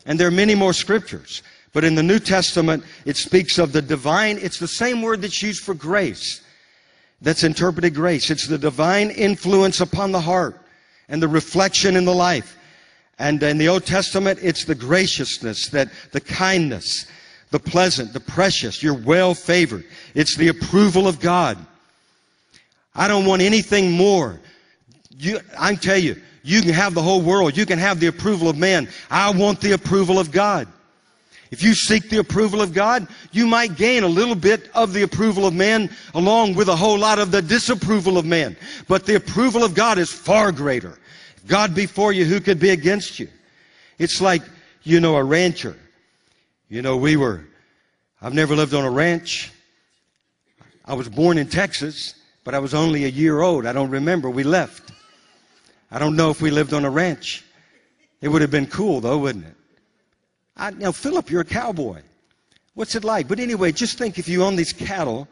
And 0.06 0.18
there 0.18 0.30
are 0.30 0.32
many 0.32 0.56
more 0.56 0.72
scriptures. 0.72 1.44
But 1.74 1.84
in 1.84 1.96
the 1.96 2.02
New 2.02 2.20
Testament, 2.20 2.86
it 3.04 3.18
speaks 3.18 3.58
of 3.58 3.74
the 3.74 3.82
divine, 3.82 4.38
it's 4.38 4.60
the 4.60 4.70
same 4.70 5.02
word 5.02 5.22
that's 5.22 5.44
used 5.44 5.66
for 5.66 5.74
grace. 5.74 6.42
That's 7.22 7.44
interpreted 7.44 7.94
grace. 7.94 8.32
It's 8.32 8.48
the 8.48 8.58
divine 8.58 9.10
influence 9.10 9.82
upon 9.82 10.14
the 10.14 10.22
heart 10.22 10.62
and 11.10 11.22
the 11.22 11.28
reflection 11.28 11.98
in 11.98 12.06
the 12.06 12.16
life. 12.16 12.56
And 13.20 13.44
in 13.44 13.58
the 13.58 13.68
Old 13.68 13.86
Testament, 13.86 14.40
it's 14.42 14.66
the 14.66 14.76
graciousness, 14.76 15.68
that 15.70 15.90
the 16.12 16.22
kindness, 16.22 17.06
the 17.52 17.60
pleasant, 17.60 18.14
the 18.14 18.20
precious. 18.20 18.82
You're 18.82 18.94
well 18.94 19.34
favored. 19.34 19.84
It's 20.16 20.36
the 20.36 20.48
approval 20.48 21.08
of 21.08 21.20
God. 21.20 21.58
I 22.96 23.08
don't 23.08 23.26
want 23.26 23.42
anything 23.42 23.92
more 23.92 24.40
you, 25.20 25.40
I 25.60 25.76
tell 25.76 25.98
you, 25.98 26.16
you 26.44 26.62
can 26.62 26.72
have 26.72 26.94
the 26.94 27.02
whole 27.02 27.22
world. 27.22 27.56
You 27.56 27.66
can 27.66 27.78
have 27.78 28.00
the 28.00 28.08
approval 28.08 28.50
of 28.50 28.58
man. 28.58 28.88
I 29.12 29.30
want 29.32 29.60
the 29.60 29.74
approval 29.74 30.18
of 30.18 30.32
God. 30.32 30.68
If 31.52 31.62
you 31.64 31.74
seek 31.74 32.10
the 32.10 32.20
approval 32.20 32.62
of 32.62 32.74
God, 32.74 33.08
you 33.32 33.46
might 33.46 33.76
gain 33.76 34.04
a 34.04 34.08
little 34.08 34.36
bit 34.36 34.70
of 34.74 34.94
the 34.94 35.02
approval 35.02 35.46
of 35.46 35.54
man 35.54 35.90
along 36.14 36.56
with 36.56 36.70
a 36.70 36.76
whole 36.76 36.98
lot 36.98 37.20
of 37.20 37.32
the 37.32 37.42
disapproval 37.42 38.18
of 38.18 38.26
man. 38.26 38.56
But 38.88 39.06
the 39.06 39.16
approval 39.16 39.64
of 39.64 39.74
God 39.74 39.98
is 39.98 40.12
far 40.12 40.52
greater. 40.52 40.98
God 41.48 41.76
be 41.76 41.86
for 41.86 42.12
you, 42.12 42.26
who 42.26 42.40
could 42.40 42.60
be 42.60 42.70
against 42.70 43.20
you? 43.20 43.30
It's 43.98 44.22
like, 44.22 44.42
you 44.84 45.00
know, 45.00 45.16
a 45.16 45.24
rancher. 45.24 45.78
You 46.70 46.82
know, 46.82 46.98
we 46.98 47.18
were, 47.18 47.46
I've 48.22 48.34
never 48.34 48.56
lived 48.56 48.74
on 48.74 48.86
a 48.86 48.92
ranch. 48.92 49.52
I 50.86 50.94
was 50.94 51.10
born 51.10 51.38
in 51.38 51.48
Texas, 51.48 52.16
but 52.44 52.54
I 52.56 52.60
was 52.60 52.74
only 52.74 53.06
a 53.06 53.10
year 53.10 53.42
old. 53.42 53.66
I 53.66 53.74
don't 53.74 53.90
remember. 53.90 54.30
We 54.30 54.44
left. 54.44 54.92
I 55.92 56.00
don't 56.00 56.16
know 56.16 56.30
if 56.30 56.42
we 56.42 56.52
lived 56.52 56.74
on 56.74 56.86
a 56.86 56.90
ranch. 56.90 57.44
It 58.22 58.28
would 58.28 58.42
have 58.42 58.52
been 58.52 58.68
cool 58.68 59.02
though, 59.02 59.18
wouldn't 59.18 59.46
it? 59.46 59.56
I, 60.56 60.72
now, 60.72 60.92
Philip, 60.92 61.30
you're 61.30 61.42
a 61.42 61.46
cowboy. 61.46 62.02
What's 62.74 62.96
it 62.96 63.04
like? 63.04 63.28
But 63.28 63.40
anyway, 63.40 63.72
just 63.72 63.98
think 63.98 64.20
if 64.20 64.28
you 64.28 64.44
own 64.44 64.56
these 64.56 64.74
cattle, 64.74 65.28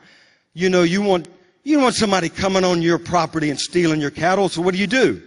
you 0.54 0.70
know, 0.70 0.84
you 0.84 1.02
want, 1.02 1.28
you 1.64 1.80
want 1.80 1.96
somebody 1.96 2.30
coming 2.30 2.64
on 2.64 2.82
your 2.82 2.98
property 2.98 3.50
and 3.50 3.60
stealing 3.60 4.02
your 4.02 4.12
cattle. 4.12 4.50
So 4.50 4.62
what 4.62 4.74
do 4.74 4.80
you 4.80 4.88
do? 4.88 5.22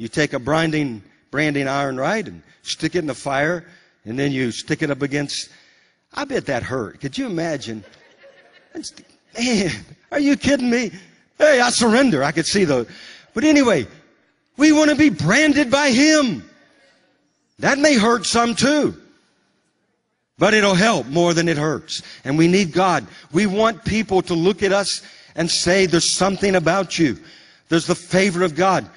You 0.00 0.08
take 0.08 0.32
a 0.32 0.38
branding, 0.38 1.02
branding 1.30 1.68
iron, 1.68 1.98
right? 1.98 2.26
And 2.26 2.42
stick 2.62 2.94
it 2.94 3.00
in 3.00 3.06
the 3.06 3.14
fire 3.14 3.66
and 4.06 4.18
then 4.18 4.32
you 4.32 4.50
stick 4.50 4.80
it 4.80 4.90
up 4.90 5.02
against, 5.02 5.50
I 6.14 6.24
bet 6.24 6.46
that 6.46 6.62
hurt. 6.62 7.02
Could 7.02 7.18
you 7.18 7.26
imagine? 7.26 7.84
Man, 9.38 9.70
are 10.10 10.18
you 10.18 10.38
kidding 10.38 10.70
me? 10.70 10.90
Hey, 11.36 11.60
I 11.60 11.68
surrender. 11.68 12.24
I 12.24 12.32
could 12.32 12.46
see 12.46 12.64
the, 12.64 12.86
but 13.34 13.44
anyway, 13.44 13.86
we 14.56 14.72
want 14.72 14.88
to 14.88 14.96
be 14.96 15.10
branded 15.10 15.70
by 15.70 15.90
Him. 15.90 16.48
That 17.58 17.78
may 17.78 17.98
hurt 17.98 18.24
some 18.24 18.54
too. 18.54 18.98
But 20.38 20.54
it'll 20.54 20.72
help 20.72 21.08
more 21.08 21.34
than 21.34 21.46
it 21.46 21.58
hurts. 21.58 22.00
And 22.24 22.38
we 22.38 22.48
need 22.48 22.72
God. 22.72 23.06
We 23.32 23.44
want 23.44 23.84
people 23.84 24.22
to 24.22 24.32
look 24.32 24.62
at 24.62 24.72
us 24.72 25.02
and 25.34 25.50
say, 25.50 25.84
there's 25.84 26.10
something 26.10 26.56
about 26.56 26.98
you. 26.98 27.18
There's 27.68 27.86
the 27.86 27.94
favor 27.94 28.42
of 28.42 28.54
God. 28.54 28.88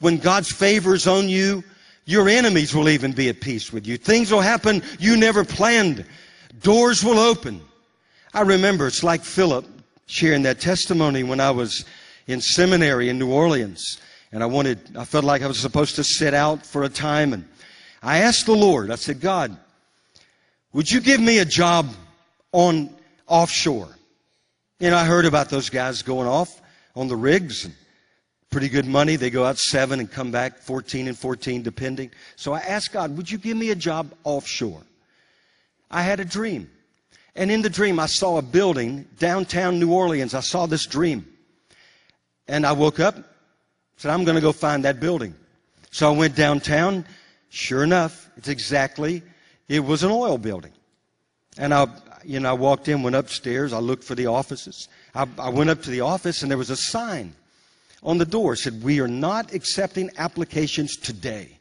When 0.00 0.18
God's 0.18 0.50
favor 0.50 0.94
is 0.94 1.06
on 1.06 1.28
you, 1.28 1.64
your 2.04 2.28
enemies 2.28 2.74
will 2.74 2.88
even 2.88 3.12
be 3.12 3.28
at 3.28 3.40
peace 3.40 3.72
with 3.72 3.86
you. 3.86 3.96
Things 3.96 4.30
will 4.30 4.40
happen 4.40 4.82
you 4.98 5.16
never 5.16 5.44
planned. 5.44 6.04
Doors 6.62 7.04
will 7.04 7.18
open. 7.18 7.60
I 8.32 8.42
remember 8.42 8.86
it's 8.86 9.02
like 9.02 9.22
Philip 9.22 9.66
sharing 10.06 10.42
that 10.42 10.60
testimony 10.60 11.22
when 11.22 11.40
I 11.40 11.50
was 11.50 11.84
in 12.26 12.40
seminary 12.40 13.08
in 13.08 13.18
New 13.18 13.30
Orleans 13.30 14.00
and 14.32 14.42
I 14.42 14.46
wanted, 14.46 14.96
I 14.96 15.04
felt 15.04 15.24
like 15.24 15.42
I 15.42 15.46
was 15.46 15.58
supposed 15.58 15.96
to 15.96 16.04
sit 16.04 16.34
out 16.34 16.64
for 16.64 16.84
a 16.84 16.88
time. 16.88 17.32
And 17.32 17.46
I 18.02 18.18
asked 18.18 18.46
the 18.46 18.56
Lord, 18.56 18.90
I 18.90 18.96
said, 18.96 19.20
God, 19.20 19.56
would 20.72 20.90
you 20.90 21.00
give 21.00 21.20
me 21.20 21.38
a 21.38 21.44
job 21.44 21.88
on 22.52 22.94
offshore? 23.26 23.88
You 24.78 24.90
know, 24.90 24.96
I 24.96 25.04
heard 25.04 25.24
about 25.24 25.50
those 25.50 25.70
guys 25.70 26.02
going 26.02 26.28
off 26.28 26.60
on 26.94 27.08
the 27.08 27.16
rigs 27.16 27.64
and 27.64 27.74
pretty 28.50 28.68
good 28.68 28.86
money. 28.86 29.16
They 29.16 29.30
go 29.30 29.44
out 29.44 29.58
seven 29.58 30.00
and 30.00 30.10
come 30.10 30.30
back 30.30 30.58
14 30.58 31.08
and 31.08 31.18
14 31.18 31.62
depending. 31.62 32.10
So 32.36 32.52
I 32.52 32.60
asked 32.60 32.92
God, 32.92 33.16
would 33.16 33.30
you 33.30 33.38
give 33.38 33.56
me 33.56 33.70
a 33.70 33.74
job 33.74 34.12
offshore? 34.24 34.82
I 35.90 36.02
had 36.02 36.20
a 36.20 36.24
dream. 36.24 36.70
And 37.34 37.50
in 37.50 37.62
the 37.62 37.70
dream, 37.70 38.00
I 38.00 38.06
saw 38.06 38.38
a 38.38 38.42
building 38.42 39.06
downtown 39.18 39.78
New 39.78 39.92
Orleans. 39.92 40.34
I 40.34 40.40
saw 40.40 40.66
this 40.66 40.86
dream. 40.86 41.26
And 42.48 42.66
I 42.66 42.72
woke 42.72 42.98
up, 42.98 43.14
said, 43.96 44.10
I'm 44.10 44.24
going 44.24 44.34
to 44.34 44.40
go 44.40 44.52
find 44.52 44.84
that 44.84 45.00
building. 45.00 45.34
So 45.90 46.12
I 46.12 46.16
went 46.16 46.34
downtown. 46.34 47.04
Sure 47.50 47.82
enough, 47.82 48.28
it's 48.36 48.48
exactly, 48.48 49.22
it 49.68 49.80
was 49.80 50.02
an 50.02 50.10
oil 50.10 50.36
building. 50.36 50.72
And 51.56 51.72
I, 51.72 51.86
you 52.24 52.40
know, 52.40 52.50
I 52.50 52.52
walked 52.52 52.88
in, 52.88 53.02
went 53.02 53.16
upstairs. 53.16 53.72
I 53.72 53.78
looked 53.78 54.04
for 54.04 54.14
the 54.14 54.26
offices. 54.26 54.88
I, 55.14 55.26
I 55.38 55.48
went 55.48 55.70
up 55.70 55.82
to 55.82 55.90
the 55.90 56.02
office 56.02 56.42
and 56.42 56.50
there 56.50 56.58
was 56.58 56.70
a 56.70 56.76
sign 56.76 57.34
on 58.02 58.18
the 58.18 58.24
door. 58.24 58.56
Said, 58.56 58.82
we 58.82 59.00
are 59.00 59.08
not 59.08 59.54
accepting 59.54 60.10
applications 60.18 60.96
today. 60.96 61.58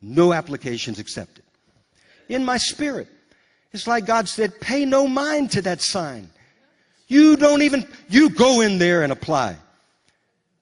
No 0.00 0.32
applications 0.32 0.98
accepted. 0.98 1.44
In 2.28 2.44
my 2.44 2.56
spirit, 2.56 3.08
it's 3.72 3.86
like 3.86 4.06
God 4.06 4.28
said, 4.28 4.60
pay 4.60 4.84
no 4.84 5.06
mind 5.08 5.50
to 5.52 5.62
that 5.62 5.80
sign. 5.80 6.30
You 7.08 7.36
don't 7.36 7.62
even, 7.62 7.86
you 8.08 8.30
go 8.30 8.60
in 8.60 8.78
there 8.78 9.02
and 9.02 9.12
apply. 9.12 9.56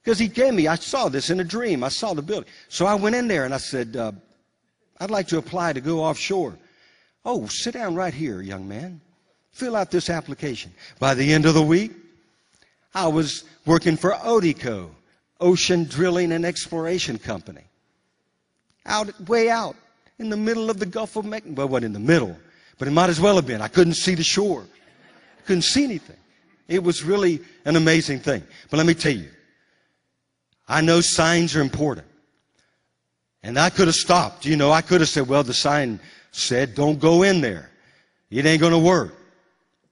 Because 0.03 0.19
he 0.19 0.27
gave 0.27 0.53
me, 0.53 0.67
I 0.67 0.75
saw 0.75 1.07
this 1.07 1.29
in 1.29 1.39
a 1.39 1.43
dream. 1.43 1.83
I 1.83 1.89
saw 1.89 2.13
the 2.13 2.21
building. 2.21 2.49
So 2.67 2.85
I 2.85 2.95
went 2.95 3.15
in 3.15 3.27
there 3.27 3.45
and 3.45 3.53
I 3.53 3.57
said, 3.57 3.95
uh, 3.95 4.11
I'd 4.99 5.11
like 5.11 5.27
to 5.29 5.37
apply 5.37 5.73
to 5.73 5.81
go 5.81 6.01
offshore. 6.01 6.57
Oh, 7.25 7.47
sit 7.47 7.73
down 7.73 7.95
right 7.95 8.13
here, 8.13 8.41
young 8.41 8.67
man. 8.67 8.99
Fill 9.51 9.75
out 9.75 9.91
this 9.91 10.09
application. 10.09 10.73
By 10.99 11.13
the 11.13 11.31
end 11.31 11.45
of 11.45 11.53
the 11.53 11.61
week, 11.61 11.91
I 12.93 13.07
was 13.07 13.45
working 13.65 13.95
for 13.95 14.11
ODECO, 14.11 14.89
Ocean 15.39 15.85
Drilling 15.85 16.31
and 16.31 16.45
Exploration 16.45 17.17
Company. 17.17 17.63
Out, 18.85 19.19
way 19.27 19.49
out 19.49 19.75
in 20.19 20.29
the 20.29 20.37
middle 20.37 20.69
of 20.69 20.79
the 20.79 20.85
Gulf 20.85 21.15
of 21.15 21.25
Mexico. 21.25 21.55
Well, 21.55 21.67
what 21.69 21.83
in 21.83 21.93
the 21.93 21.99
middle? 21.99 22.37
But 22.77 22.87
it 22.87 22.91
might 22.91 23.09
as 23.09 23.19
well 23.19 23.35
have 23.35 23.47
been. 23.47 23.61
I 23.61 23.67
couldn't 23.67 23.93
see 23.93 24.15
the 24.15 24.23
shore. 24.23 24.65
Couldn't 25.45 25.63
see 25.63 25.83
anything. 25.83 26.17
It 26.67 26.83
was 26.83 27.03
really 27.03 27.41
an 27.65 27.75
amazing 27.75 28.19
thing. 28.19 28.43
But 28.69 28.77
let 28.77 28.85
me 28.85 28.93
tell 28.93 29.13
you, 29.13 29.29
I 30.67 30.81
know 30.81 31.01
signs 31.01 31.55
are 31.55 31.61
important. 31.61 32.07
And 33.43 33.59
I 33.59 33.69
could 33.69 33.87
have 33.87 33.95
stopped. 33.95 34.45
You 34.45 34.55
know, 34.55 34.71
I 34.71 34.81
could 34.81 35.01
have 35.01 35.09
said, 35.09 35.27
well, 35.27 35.43
the 35.43 35.53
sign 35.53 35.99
said, 36.31 36.75
don't 36.75 36.99
go 36.99 37.23
in 37.23 37.41
there. 37.41 37.69
It 38.31 38.45
ain't 38.45 38.61
going 38.61 38.71
to 38.71 38.79
work. 38.79 39.15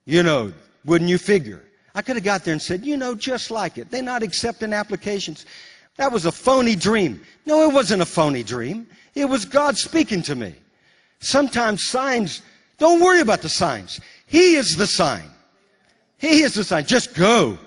You 0.05 0.23
know, 0.23 0.53
wouldn't 0.85 1.09
you 1.09 1.17
figure? 1.17 1.61
I 1.93 2.01
could 2.01 2.15
have 2.15 2.23
got 2.23 2.43
there 2.43 2.53
and 2.53 2.61
said, 2.61 2.85
you 2.85 2.97
know, 2.97 3.15
just 3.15 3.51
like 3.51 3.77
it. 3.77 3.91
They're 3.91 4.01
not 4.01 4.23
accepting 4.23 4.73
applications. 4.73 5.45
That 5.97 6.11
was 6.11 6.25
a 6.25 6.31
phony 6.31 6.75
dream. 6.75 7.21
No, 7.45 7.69
it 7.69 7.73
wasn't 7.73 8.01
a 8.01 8.05
phony 8.05 8.43
dream. 8.43 8.87
It 9.13 9.25
was 9.25 9.45
God 9.45 9.77
speaking 9.77 10.21
to 10.23 10.35
me. 10.35 10.55
Sometimes 11.19 11.83
signs, 11.83 12.41
don't 12.77 13.01
worry 13.01 13.21
about 13.21 13.41
the 13.41 13.49
signs. 13.49 13.99
He 14.25 14.55
is 14.55 14.77
the 14.77 14.87
sign. 14.87 15.29
He 16.17 16.41
is 16.41 16.53
the 16.53 16.63
sign. 16.63 16.85
Just 16.85 17.13
go. 17.13 17.57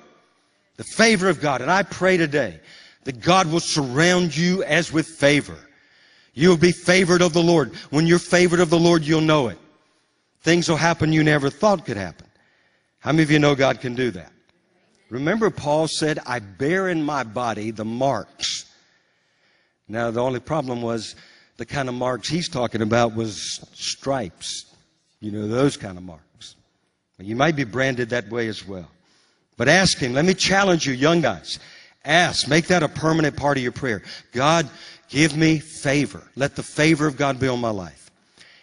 The 0.77 0.85
favor 0.85 1.29
of 1.29 1.41
God. 1.41 1.61
And 1.61 1.71
I 1.71 1.83
pray 1.83 2.17
today 2.17 2.61
that 3.05 3.21
God 3.21 3.51
will 3.51 3.61
surround 3.61 4.37
you 4.37 4.65
as 4.65 4.93
with 4.93 5.07
favor. 5.07 5.59
You'll 6.33 6.57
be 6.57 6.73
favored 6.73 7.23
of 7.23 7.33
the 7.33 7.43
Lord. 7.43 7.75
When 7.91 8.07
you're 8.07 8.19
favored 8.19 8.61
of 8.61 8.71
the 8.71 8.79
Lord, 8.79 9.05
you'll 9.05 9.21
know 9.21 9.49
it. 9.49 9.59
Things 10.41 10.69
will 10.69 10.77
happen 10.77 11.13
you 11.13 11.23
never 11.23 11.49
thought 11.49 11.85
could 11.85 11.97
happen. 11.97 12.27
How 13.05 13.13
many 13.13 13.23
of 13.23 13.31
you 13.31 13.39
know 13.39 13.55
God 13.55 13.83
can 13.83 13.95
do 13.95 14.11
that? 14.13 14.33
Remember, 15.11 15.51
Paul 15.51 15.89
said, 15.89 16.19
I 16.25 16.39
bear 16.39 16.89
in 16.89 17.05
my 17.05 17.23
body 17.23 17.71
the 17.71 17.85
marks. 17.85 18.65
Now, 19.87 20.11
the 20.11 20.23
only 20.23 20.41
problem 20.41 20.81
was 20.81 21.15
the 21.59 21.67
kind 21.67 21.91
of 21.91 21.95
marks 21.95 22.31
he's 22.31 22.49
talking 22.49 22.81
about 22.81 23.15
was 23.15 23.63
stripes. 23.75 24.75
You 25.21 25.33
know, 25.33 25.47
those 25.47 25.77
kind 25.77 25.99
of 25.99 26.05
marks. 26.05 26.57
You 27.19 27.37
might 27.37 27.57
be 27.57 27.65
branded 27.65 28.09
that 28.09 28.31
way 28.31 28.49
as 28.49 28.67
well. 28.67 28.89
But 29.59 29.69
ask 29.69 29.99
him. 29.99 30.15
Let 30.15 30.25
me 30.25 30.33
challenge 30.33 30.87
you, 30.87 30.95
young 30.95 31.21
guys. 31.21 31.59
Ask. 32.07 32.49
Make 32.49 32.69
that 32.69 32.83
a 32.83 32.89
permanent 32.89 33.37
part 33.37 33.59
of 33.59 33.63
your 33.63 33.73
prayer. 33.73 34.03
God, 34.33 34.67
give 35.11 35.37
me 35.37 35.59
favor. 35.59 36.23
Let 36.37 36.57
the 36.57 36.63
favor 36.63 37.07
of 37.07 37.19
God 37.19 37.39
be 37.39 37.49
on 37.49 37.61
my 37.61 37.69
life. 37.69 38.11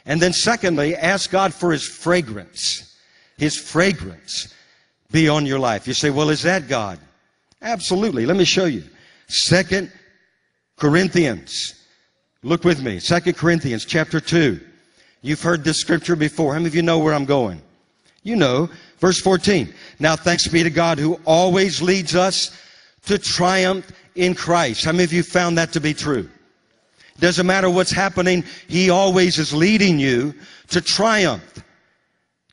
And 0.08 0.20
then 0.20 0.34
secondly, 0.34 0.96
ask 0.96 1.30
God 1.30 1.54
for 1.54 1.72
his 1.72 1.88
fragrance. 1.88 2.91
His 3.42 3.58
fragrance 3.58 4.54
be 5.12 5.28
on 5.28 5.48
your 5.48 5.58
life. 5.58 5.88
You 5.88 5.96
say, 5.96 6.12
well, 6.12 6.30
is 6.30 6.44
that 6.44 6.68
God? 6.68 7.00
Absolutely. 7.64 8.28
Let 8.28 8.38
me 8.38 8.44
show 8.46 8.66
you. 8.66 8.84
Second 9.30 9.92
Corinthians. 10.78 11.74
Look 12.44 12.64
with 12.64 12.84
me. 12.84 13.00
Second 13.00 13.36
Corinthians 13.36 13.84
chapter 13.84 14.20
2. 14.20 14.62
You've 15.24 15.42
heard 15.42 15.64
this 15.64 15.80
scripture 15.80 16.16
before. 16.16 16.54
How 16.54 16.60
many 16.60 16.68
of 16.68 16.76
you 16.76 16.84
know 16.84 17.00
where 17.00 17.16
I'm 17.16 17.26
going? 17.26 17.60
You 18.22 18.36
know. 18.36 18.70
Verse 19.00 19.20
14. 19.20 19.74
Now 19.98 20.16
thanks 20.16 20.48
be 20.48 20.62
to 20.62 20.70
God 20.70 21.00
who 21.00 21.20
always 21.26 21.82
leads 21.82 22.16
us 22.16 22.56
to 23.08 23.18
triumph 23.18 23.92
in 24.14 24.36
Christ. 24.36 24.86
How 24.86 24.92
many 24.92 25.06
of 25.06 25.14
you 25.14 25.24
found 25.24 25.58
that 25.58 25.74
to 25.74 25.80
be 25.80 25.96
true? 25.96 26.30
Doesn't 27.18 27.48
matter 27.48 27.72
what's 27.72 27.90
happening, 27.90 28.44
He 28.68 28.92
always 28.92 29.40
is 29.40 29.52
leading 29.52 29.98
you 29.98 30.36
to 30.68 30.80
triumph. 30.80 31.64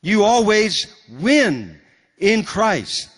You 0.09 0.25
always 0.25 0.87
win 1.21 1.79
in 2.17 2.43
Christ. 2.43 3.11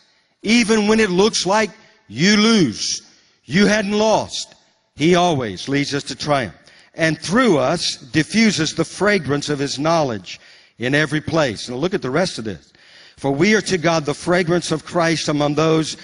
Even 0.43 0.89
when 0.89 0.99
it 0.99 1.09
looks 1.09 1.47
like 1.47 1.71
you 2.09 2.37
lose. 2.37 3.03
You 3.45 3.67
hadn't 3.67 3.93
lost. 3.93 4.57
He 4.97 5.15
always 5.15 5.69
leads 5.69 5.95
us 5.95 6.03
to 6.05 6.17
triumph. 6.17 6.57
And 6.95 7.17
through 7.17 7.59
us 7.59 7.95
diffuses 7.95 8.75
the 8.75 8.85
fragrance 8.85 9.49
of 9.49 9.61
His 9.61 9.79
knowledge 9.79 10.41
in 10.79 10.97
every 10.97 11.21
place. 11.21 11.69
Now 11.69 11.77
look 11.77 11.95
at 11.95 12.03
the 12.03 12.11
rest 12.11 12.39
of 12.39 12.45
this. 12.45 12.73
For 13.17 13.31
we 13.31 13.55
are 13.55 13.63
to 13.63 13.79
God 13.79 14.05
the 14.05 14.13
fragrance 14.13 14.73
of 14.73 14.85
Christ 14.85 15.29
among 15.29 15.55
those 15.55 15.97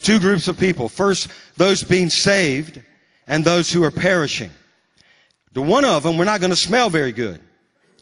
two 0.00 0.20
groups 0.20 0.48
of 0.48 0.58
people. 0.58 0.90
First, 0.90 1.28
those 1.56 1.82
being 1.82 2.10
saved 2.10 2.82
and 3.26 3.42
those 3.42 3.72
who 3.72 3.82
are 3.84 3.90
perishing. 3.90 4.50
The 5.54 5.62
one 5.62 5.86
of 5.86 6.02
them, 6.02 6.18
we're 6.18 6.24
not 6.26 6.40
going 6.40 6.50
to 6.50 6.56
smell 6.56 6.90
very 6.90 7.12
good. 7.12 7.40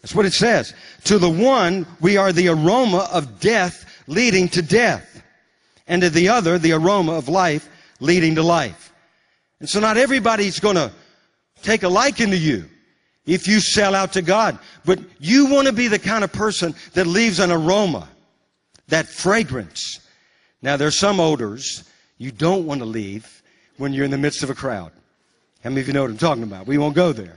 That's 0.08 0.16
what 0.16 0.24
it 0.24 0.32
says. 0.32 0.72
To 1.04 1.18
the 1.18 1.28
one, 1.28 1.86
we 2.00 2.16
are 2.16 2.32
the 2.32 2.48
aroma 2.48 3.10
of 3.12 3.40
death 3.40 3.84
leading 4.06 4.48
to 4.48 4.62
death. 4.62 5.22
And 5.86 6.00
to 6.00 6.08
the 6.08 6.30
other, 6.30 6.58
the 6.58 6.72
aroma 6.72 7.12
of 7.12 7.28
life 7.28 7.68
leading 8.00 8.36
to 8.36 8.42
life. 8.42 8.90
And 9.60 9.68
so 9.68 9.80
not 9.80 9.98
everybody's 9.98 10.60
going 10.60 10.76
to 10.76 10.90
take 11.60 11.82
a 11.82 11.90
liking 11.90 12.30
to 12.30 12.38
you 12.38 12.64
if 13.26 13.46
you 13.46 13.60
sell 13.60 13.94
out 13.94 14.14
to 14.14 14.22
God. 14.22 14.58
But 14.86 14.98
you 15.20 15.44
want 15.44 15.66
to 15.66 15.74
be 15.74 15.88
the 15.88 15.98
kind 15.98 16.24
of 16.24 16.32
person 16.32 16.74
that 16.94 17.06
leaves 17.06 17.38
an 17.38 17.50
aroma, 17.50 18.08
that 18.86 19.08
fragrance. 19.08 20.00
Now 20.62 20.78
there's 20.78 20.96
some 20.96 21.20
odors 21.20 21.84
you 22.16 22.32
don't 22.32 22.64
want 22.64 22.80
to 22.80 22.86
leave 22.86 23.42
when 23.76 23.92
you're 23.92 24.06
in 24.06 24.10
the 24.10 24.16
midst 24.16 24.42
of 24.42 24.48
a 24.48 24.54
crowd. 24.54 24.90
How 25.62 25.68
many 25.68 25.82
of 25.82 25.86
you 25.86 25.92
know 25.92 26.00
what 26.00 26.10
I'm 26.12 26.16
talking 26.16 26.44
about? 26.44 26.66
We 26.66 26.78
won't 26.78 26.94
go 26.94 27.12
there. 27.12 27.36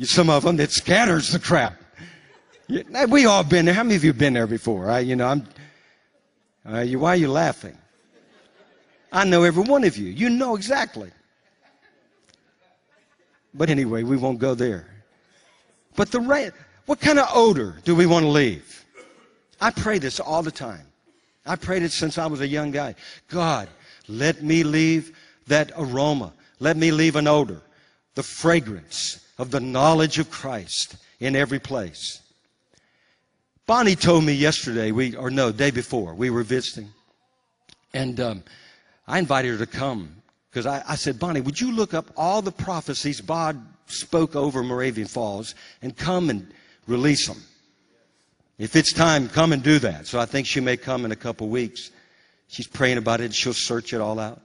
Some 0.00 0.28
of 0.28 0.42
them, 0.42 0.58
it 0.58 0.72
scatters 0.72 1.30
the 1.30 1.38
crowd. 1.38 1.76
We 2.68 3.26
all 3.26 3.44
been 3.44 3.64
there. 3.64 3.74
How 3.74 3.82
many 3.82 3.96
of 3.96 4.04
you 4.04 4.12
been 4.12 4.34
there 4.34 4.46
before? 4.46 4.84
Right? 4.84 5.06
You 5.06 5.16
know, 5.16 5.28
I'm, 5.28 5.48
uh, 6.70 6.80
you, 6.80 6.98
why 6.98 7.10
are 7.14 7.16
you 7.16 7.30
laughing? 7.30 7.76
I 9.10 9.24
know 9.24 9.42
every 9.44 9.62
one 9.62 9.84
of 9.84 9.96
you. 9.96 10.08
You 10.08 10.28
know 10.28 10.54
exactly. 10.54 11.10
But 13.54 13.70
anyway, 13.70 14.02
we 14.02 14.16
won't 14.16 14.38
go 14.38 14.54
there. 14.54 14.86
But 15.96 16.10
the 16.10 16.20
ra- 16.20 16.50
what 16.86 17.00
kind 17.00 17.18
of 17.18 17.28
odor 17.34 17.76
do 17.84 17.96
we 17.96 18.06
want 18.06 18.24
to 18.24 18.28
leave? 18.28 18.84
I 19.60 19.70
pray 19.70 19.98
this 19.98 20.20
all 20.20 20.42
the 20.42 20.50
time. 20.50 20.86
I 21.46 21.56
prayed 21.56 21.82
it 21.82 21.92
since 21.92 22.18
I 22.18 22.26
was 22.26 22.40
a 22.40 22.46
young 22.46 22.70
guy. 22.70 22.94
God, 23.28 23.68
let 24.06 24.42
me 24.42 24.62
leave 24.62 25.16
that 25.46 25.72
aroma. 25.76 26.32
Let 26.60 26.76
me 26.76 26.90
leave 26.90 27.16
an 27.16 27.26
odor, 27.26 27.62
the 28.14 28.22
fragrance 28.22 29.24
of 29.38 29.50
the 29.50 29.60
knowledge 29.60 30.18
of 30.18 30.30
Christ 30.30 30.96
in 31.18 31.34
every 31.34 31.58
place. 31.58 32.20
Bonnie 33.68 33.96
told 33.96 34.24
me 34.24 34.32
yesterday, 34.32 34.92
we 34.92 35.14
or 35.14 35.30
no, 35.30 35.52
day 35.52 35.70
before, 35.70 36.14
we 36.14 36.30
were 36.30 36.42
visiting, 36.42 36.88
and 37.92 38.18
um, 38.18 38.42
I 39.06 39.18
invited 39.18 39.50
her 39.50 39.58
to 39.58 39.70
come 39.70 40.22
because 40.50 40.64
I, 40.64 40.82
I, 40.88 40.94
said, 40.94 41.18
Bonnie, 41.18 41.42
would 41.42 41.60
you 41.60 41.72
look 41.72 41.92
up 41.92 42.10
all 42.16 42.40
the 42.40 42.50
prophecies 42.50 43.20
God 43.20 43.60
spoke 43.84 44.34
over 44.34 44.62
Moravian 44.62 45.06
Falls 45.06 45.54
and 45.82 45.94
come 45.94 46.30
and 46.30 46.50
release 46.86 47.26
them? 47.26 47.42
If 48.56 48.74
it's 48.74 48.90
time, 48.90 49.28
come 49.28 49.52
and 49.52 49.62
do 49.62 49.78
that. 49.80 50.06
So 50.06 50.18
I 50.18 50.24
think 50.24 50.46
she 50.46 50.60
may 50.60 50.78
come 50.78 51.04
in 51.04 51.12
a 51.12 51.16
couple 51.16 51.50
weeks. 51.50 51.90
She's 52.48 52.66
praying 52.66 52.96
about 52.96 53.20
it 53.20 53.34
she'll 53.34 53.52
search 53.52 53.92
it 53.92 54.00
all 54.00 54.18
out. 54.18 54.40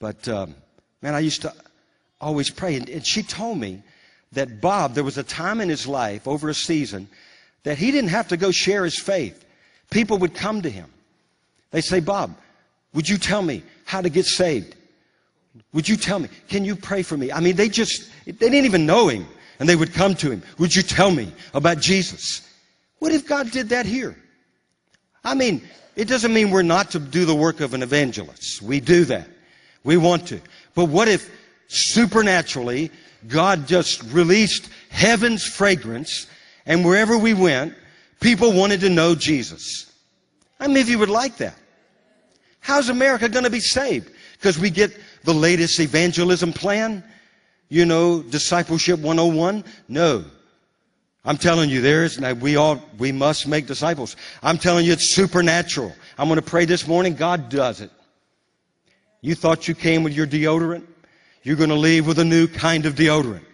But 0.00 0.28
um, 0.28 0.54
man, 1.00 1.14
I 1.14 1.20
used 1.20 1.40
to 1.42 1.54
always 2.20 2.50
pray, 2.50 2.76
and, 2.76 2.90
and 2.90 3.06
she 3.06 3.22
told 3.22 3.56
me 3.56 3.82
that 4.32 4.60
Bob, 4.60 4.92
there 4.92 5.02
was 5.02 5.16
a 5.16 5.22
time 5.22 5.62
in 5.62 5.70
his 5.70 5.86
life 5.86 6.28
over 6.28 6.50
a 6.50 6.54
season 6.54 7.08
that 7.66 7.76
he 7.76 7.90
didn't 7.90 8.10
have 8.10 8.28
to 8.28 8.36
go 8.36 8.52
share 8.52 8.84
his 8.84 8.96
faith. 8.96 9.44
People 9.90 10.18
would 10.18 10.34
come 10.34 10.62
to 10.62 10.70
him. 10.70 10.88
They 11.72 11.80
say, 11.80 11.98
Bob, 11.98 12.36
would 12.94 13.08
you 13.08 13.18
tell 13.18 13.42
me 13.42 13.64
how 13.84 14.00
to 14.00 14.08
get 14.08 14.24
saved? 14.24 14.76
Would 15.72 15.88
you 15.88 15.96
tell 15.96 16.20
me? 16.20 16.28
Can 16.46 16.64
you 16.64 16.76
pray 16.76 17.02
for 17.02 17.16
me? 17.16 17.32
I 17.32 17.40
mean, 17.40 17.56
they 17.56 17.68
just, 17.68 18.08
they 18.24 18.30
didn't 18.30 18.66
even 18.66 18.86
know 18.86 19.08
him. 19.08 19.26
And 19.58 19.68
they 19.68 19.74
would 19.74 19.92
come 19.92 20.14
to 20.16 20.30
him. 20.30 20.44
Would 20.60 20.76
you 20.76 20.82
tell 20.82 21.10
me 21.10 21.32
about 21.54 21.80
Jesus? 21.80 22.48
What 23.00 23.10
if 23.10 23.26
God 23.26 23.50
did 23.50 23.70
that 23.70 23.84
here? 23.84 24.16
I 25.24 25.34
mean, 25.34 25.60
it 25.96 26.06
doesn't 26.06 26.32
mean 26.32 26.52
we're 26.52 26.62
not 26.62 26.92
to 26.92 27.00
do 27.00 27.24
the 27.24 27.34
work 27.34 27.58
of 27.58 27.74
an 27.74 27.82
evangelist. 27.82 28.62
We 28.62 28.78
do 28.78 29.06
that. 29.06 29.26
We 29.82 29.96
want 29.96 30.28
to. 30.28 30.40
But 30.76 30.84
what 30.84 31.08
if 31.08 31.28
supernaturally 31.66 32.92
God 33.26 33.66
just 33.66 34.04
released 34.12 34.70
heaven's 34.88 35.44
fragrance 35.44 36.28
and 36.66 36.84
wherever 36.84 37.16
we 37.16 37.32
went, 37.32 37.74
people 38.20 38.52
wanted 38.52 38.80
to 38.80 38.88
know 38.88 39.14
Jesus? 39.14 39.92
I 40.58 40.66
mean, 40.66 40.78
if 40.78 40.88
you 40.88 40.98
would 40.98 41.10
like 41.10 41.36
that. 41.38 41.56
How's 42.60 42.88
America 42.88 43.28
going 43.28 43.44
to 43.44 43.50
be 43.50 43.60
saved? 43.60 44.10
Because 44.32 44.58
we 44.58 44.70
get 44.70 44.96
the 45.22 45.32
latest 45.32 45.78
evangelism 45.78 46.52
plan? 46.52 47.04
You 47.68 47.84
know, 47.84 48.22
discipleship 48.22 48.98
101? 49.00 49.64
No. 49.88 50.24
I'm 51.24 51.36
telling 51.36 51.70
you, 51.70 51.80
there 51.80 52.04
is, 52.04 52.20
we 52.20 52.56
all, 52.56 52.82
we 52.98 53.10
must 53.12 53.48
make 53.48 53.66
disciples. 53.66 54.16
I'm 54.42 54.58
telling 54.58 54.86
you, 54.86 54.92
it's 54.92 55.04
supernatural. 55.04 55.94
I'm 56.18 56.28
going 56.28 56.40
to 56.40 56.46
pray 56.46 56.64
this 56.64 56.86
morning, 56.86 57.14
God 57.14 57.48
does 57.48 57.80
it. 57.80 57.90
You 59.20 59.34
thought 59.34 59.66
you 59.66 59.74
came 59.74 60.04
with 60.04 60.12
your 60.12 60.26
deodorant? 60.26 60.86
You're 61.42 61.56
going 61.56 61.70
to 61.70 61.76
leave 61.76 62.06
with 62.06 62.18
a 62.18 62.24
new 62.24 62.46
kind 62.46 62.86
of 62.86 62.94
deodorant. 62.94 63.44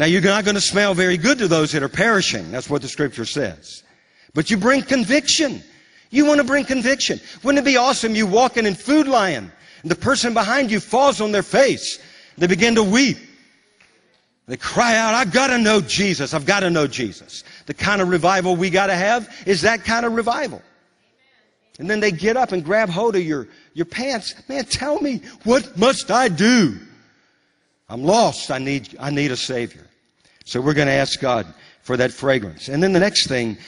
Now, 0.00 0.06
you're 0.06 0.22
not 0.22 0.46
going 0.46 0.54
to 0.54 0.62
smell 0.62 0.94
very 0.94 1.18
good 1.18 1.36
to 1.40 1.46
those 1.46 1.72
that 1.72 1.82
are 1.82 1.88
perishing. 1.90 2.50
That's 2.50 2.70
what 2.70 2.80
the 2.80 2.88
scripture 2.88 3.26
says. 3.26 3.82
But 4.32 4.50
you 4.50 4.56
bring 4.56 4.80
conviction. 4.80 5.62
You 6.08 6.24
want 6.24 6.38
to 6.40 6.44
bring 6.44 6.64
conviction. 6.64 7.20
Wouldn't 7.42 7.58
it 7.58 7.70
be 7.70 7.76
awesome 7.76 8.14
you 8.14 8.26
walking 8.26 8.64
in 8.64 8.74
Food 8.74 9.06
Lion 9.06 9.52
and 9.82 9.90
the 9.90 9.96
person 9.96 10.32
behind 10.32 10.70
you 10.70 10.80
falls 10.80 11.20
on 11.20 11.32
their 11.32 11.42
face. 11.42 11.98
They 12.38 12.46
begin 12.46 12.76
to 12.76 12.82
weep. 12.82 13.18
They 14.46 14.56
cry 14.56 14.96
out, 14.96 15.12
I've 15.12 15.34
got 15.34 15.48
to 15.48 15.58
know 15.58 15.82
Jesus. 15.82 16.32
I've 16.32 16.46
got 16.46 16.60
to 16.60 16.70
know 16.70 16.86
Jesus. 16.86 17.44
The 17.66 17.74
kind 17.74 18.00
of 18.00 18.08
revival 18.08 18.56
we 18.56 18.70
got 18.70 18.86
to 18.86 18.96
have 18.96 19.28
is 19.44 19.60
that 19.60 19.84
kind 19.84 20.06
of 20.06 20.14
revival. 20.14 20.62
And 21.78 21.90
then 21.90 22.00
they 22.00 22.10
get 22.10 22.38
up 22.38 22.52
and 22.52 22.64
grab 22.64 22.88
hold 22.88 23.16
of 23.16 23.22
your, 23.22 23.48
your 23.74 23.84
pants. 23.84 24.34
Man, 24.48 24.64
tell 24.64 24.98
me, 24.98 25.20
what 25.44 25.76
must 25.76 26.10
I 26.10 26.28
do? 26.28 26.78
I'm 27.86 28.02
lost. 28.02 28.50
I 28.50 28.56
need, 28.56 28.96
I 28.98 29.10
need 29.10 29.30
a 29.30 29.36
Savior. 29.36 29.88
So 30.44 30.60
we're 30.60 30.74
going 30.74 30.88
to 30.88 30.92
ask 30.92 31.20
God 31.20 31.46
for 31.82 31.96
that 31.96 32.12
fragrance. 32.12 32.68
And 32.68 32.82
then 32.82 32.92
the 32.92 33.00
next 33.00 33.26
thing, 33.26 33.58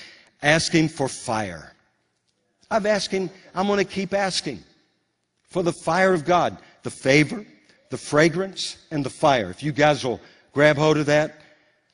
ask 0.42 0.72
Him 0.72 0.88
for 0.88 1.08
fire. 1.08 1.72
Asked 2.70 3.10
Him, 3.10 3.30
I'm 3.54 3.66
going 3.66 3.78
to 3.78 3.84
keep 3.84 4.14
asking 4.14 4.60
for 5.44 5.62
the 5.62 5.72
fire 5.72 6.14
of 6.14 6.24
God, 6.24 6.56
the 6.82 6.90
favor, 6.90 7.44
the 7.90 7.98
fragrance, 7.98 8.78
and 8.90 9.04
the 9.04 9.10
fire. 9.10 9.50
If 9.50 9.62
you 9.62 9.72
guys 9.72 10.04
will 10.04 10.20
grab 10.52 10.76
hold 10.76 10.96
of 10.96 11.06
that, 11.06 11.40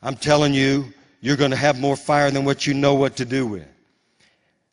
I'm 0.03 0.17
telling 0.17 0.55
you, 0.55 0.93
you're 1.21 1.37
going 1.37 1.51
to 1.51 1.57
have 1.57 1.81
more 1.81 1.97
fire 1.97 2.31
than 2.31 2.45
what 2.45 2.67
you 2.67 2.75
know 2.75 2.95
what 2.95 3.17
to 3.17 3.25
do 3.25 3.47
with. 3.47 3.67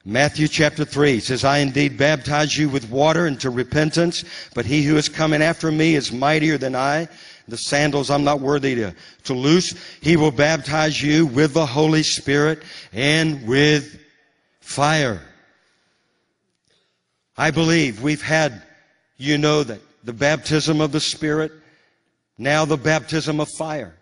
Matthew 0.08 0.48
chapter 0.48 0.86
3 0.86 1.20
says, 1.20 1.44
I 1.44 1.58
indeed 1.58 1.98
baptize 1.98 2.56
you 2.56 2.70
with 2.70 2.92
water 2.92 3.26
into 3.26 3.50
repentance, 3.50 4.24
but 4.54 4.64
he 4.64 4.84
who 4.84 4.98
is 4.98 5.10
coming 5.10 5.42
after 5.42 5.72
me 5.72 5.96
is 5.96 6.12
mightier 6.12 6.60
than 6.60 6.76
I. 6.76 7.08
The 7.48 7.58
sandals 7.58 8.10
I'm 8.10 8.24
not 8.24 8.40
worthy 8.40 8.76
to, 8.76 8.96
to 9.26 9.34
loose. 9.34 9.76
He 10.02 10.18
will 10.18 10.32
baptize 10.32 11.02
you 11.02 11.26
with 11.28 11.54
the 11.54 11.66
Holy 11.66 12.04
Spirit 12.04 12.64
and 12.92 13.48
with 13.48 14.00
fire. 14.62 15.22
I 17.38 17.52
believe 17.52 18.02
we've 18.02 18.22
had 18.22 18.64
you 19.18 19.38
know 19.38 19.64
that 19.64 19.80
the 20.04 20.14
baptism 20.14 20.82
of 20.82 20.92
the 20.92 21.00
Spirit, 21.00 21.52
now 22.38 22.66
the 22.66 22.78
baptism 22.78 23.40
of 23.40 23.50
fire. 23.50 23.96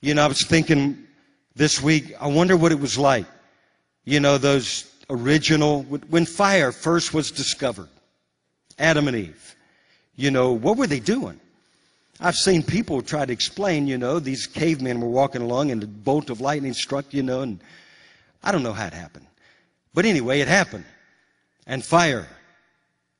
You 0.00 0.14
know, 0.14 0.24
I 0.24 0.26
was 0.26 0.42
thinking 0.42 1.06
this 1.54 1.82
week, 1.82 2.12
I 2.20 2.26
wonder 2.28 2.56
what 2.56 2.72
it 2.72 2.80
was 2.80 2.98
like. 2.98 3.26
You 4.04 4.20
know, 4.20 4.38
those 4.38 4.92
original, 5.10 5.82
when 5.82 6.26
fire 6.26 6.72
first 6.72 7.14
was 7.14 7.30
discovered, 7.30 7.88
Adam 8.78 9.08
and 9.08 9.16
Eve, 9.16 9.56
you 10.16 10.30
know, 10.30 10.52
what 10.52 10.76
were 10.76 10.86
they 10.86 11.00
doing? 11.00 11.38
I've 12.22 12.36
seen 12.36 12.62
people 12.62 13.02
try 13.02 13.26
to 13.26 13.32
explain, 13.32 13.88
you 13.88 13.98
know, 13.98 14.20
these 14.20 14.46
cavemen 14.46 15.00
were 15.00 15.08
walking 15.08 15.42
along 15.42 15.72
and 15.72 15.82
a 15.82 15.86
bolt 15.88 16.30
of 16.30 16.40
lightning 16.40 16.72
struck, 16.72 17.12
you 17.12 17.22
know, 17.22 17.40
and 17.40 17.60
I 18.44 18.52
don't 18.52 18.62
know 18.62 18.72
how 18.72 18.86
it 18.86 18.92
happened. 18.92 19.26
But 19.92 20.04
anyway, 20.04 20.38
it 20.38 20.46
happened. 20.46 20.84
And 21.66 21.84
fire 21.84 22.28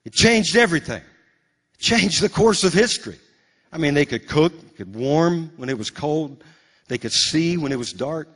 it 0.05 0.13
changed 0.13 0.57
everything. 0.57 1.03
It 1.75 1.81
changed 1.81 2.23
the 2.23 2.29
course 2.29 2.63
of 2.63 2.73
history. 2.73 3.19
I 3.73 3.79
mean, 3.79 3.95
they 3.95 4.05
could 4.05 4.29
cook, 4.29 4.77
could 4.77 4.95
warm 4.95 5.51
when 5.57 5.69
it 5.69 5.79
was 5.79 5.91
cold. 5.91 6.43
They 6.87 6.99
could 6.99 7.13
see 7.13 7.57
when 7.57 7.73
it 7.73 7.79
was 7.79 7.93
dark. 7.93 8.29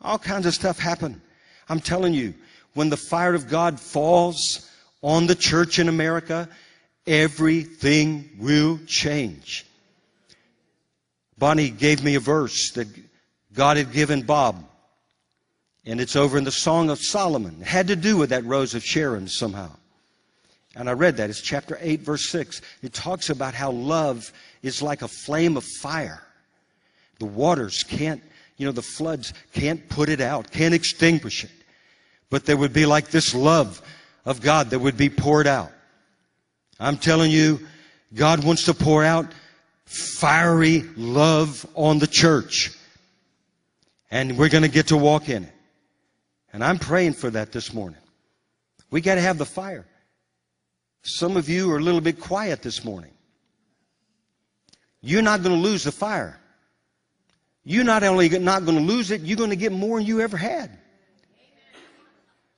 All 0.00 0.18
kinds 0.18 0.46
of 0.46 0.54
stuff 0.54 0.78
happened. 0.78 1.20
I'm 1.68 1.80
telling 1.80 2.14
you, 2.14 2.32
when 2.72 2.88
the 2.88 2.96
fire 2.96 3.34
of 3.34 3.48
God 3.48 3.78
falls 3.78 4.70
on 5.02 5.26
the 5.26 5.34
church 5.34 5.78
in 5.78 5.88
America, 5.88 6.48
everything 7.06 8.30
will 8.38 8.78
change. 8.86 9.65
Bonnie 11.38 11.70
gave 11.70 12.02
me 12.02 12.14
a 12.14 12.20
verse 12.20 12.70
that 12.72 12.88
God 13.52 13.76
had 13.76 13.92
given 13.92 14.22
Bob, 14.22 14.64
and 15.84 16.00
it's 16.00 16.16
over 16.16 16.38
in 16.38 16.44
the 16.44 16.50
Song 16.50 16.90
of 16.90 16.98
Solomon. 16.98 17.58
It 17.60 17.66
had 17.66 17.88
to 17.88 17.96
do 17.96 18.16
with 18.16 18.30
that 18.30 18.44
Rose 18.44 18.74
of 18.74 18.84
Sharon 18.84 19.28
somehow. 19.28 19.70
And 20.74 20.90
I 20.90 20.92
read 20.92 21.16
that. 21.16 21.30
It's 21.30 21.40
chapter 21.40 21.78
8, 21.80 22.00
verse 22.00 22.28
6. 22.30 22.60
It 22.82 22.92
talks 22.92 23.30
about 23.30 23.54
how 23.54 23.70
love 23.70 24.30
is 24.62 24.82
like 24.82 25.02
a 25.02 25.08
flame 25.08 25.56
of 25.56 25.64
fire. 25.64 26.22
The 27.18 27.24
waters 27.24 27.82
can't, 27.82 28.22
you 28.58 28.66
know, 28.66 28.72
the 28.72 28.82
floods 28.82 29.32
can't 29.54 29.88
put 29.88 30.10
it 30.10 30.20
out, 30.20 30.50
can't 30.50 30.74
extinguish 30.74 31.44
it. 31.44 31.50
But 32.28 32.44
there 32.44 32.58
would 32.58 32.74
be 32.74 32.84
like 32.84 33.08
this 33.08 33.34
love 33.34 33.80
of 34.26 34.42
God 34.42 34.70
that 34.70 34.80
would 34.80 34.98
be 34.98 35.08
poured 35.08 35.46
out. 35.46 35.72
I'm 36.78 36.98
telling 36.98 37.30
you, 37.30 37.66
God 38.12 38.44
wants 38.44 38.64
to 38.64 38.74
pour 38.74 39.02
out 39.02 39.26
fiery 39.86 40.82
love 40.96 41.66
on 41.74 41.98
the 41.98 42.06
church. 42.06 42.72
And 44.10 44.36
we're 44.36 44.50
going 44.50 44.62
to 44.62 44.68
get 44.68 44.88
to 44.88 44.96
walk 44.96 45.28
in 45.28 45.44
it. 45.44 45.52
And 46.52 46.62
I'm 46.62 46.78
praying 46.78 47.14
for 47.14 47.30
that 47.30 47.52
this 47.52 47.72
morning. 47.72 47.98
We 48.90 49.00
got 49.00 49.16
to 49.16 49.20
have 49.20 49.38
the 49.38 49.46
fire. 49.46 49.86
Some 51.02 51.36
of 51.36 51.48
you 51.48 51.70
are 51.72 51.78
a 51.78 51.80
little 51.80 52.00
bit 52.00 52.20
quiet 52.20 52.62
this 52.62 52.84
morning. 52.84 53.12
You're 55.00 55.22
not 55.22 55.42
going 55.42 55.54
to 55.54 55.62
lose 55.62 55.84
the 55.84 55.92
fire. 55.92 56.40
You're 57.64 57.84
not 57.84 58.02
only 58.02 58.28
not 58.28 58.64
going 58.64 58.78
to 58.78 58.84
lose 58.84 59.10
it, 59.10 59.22
you're 59.22 59.36
going 59.36 59.50
to 59.50 59.56
get 59.56 59.72
more 59.72 59.98
than 59.98 60.06
you 60.06 60.20
ever 60.20 60.36
had. 60.36 60.78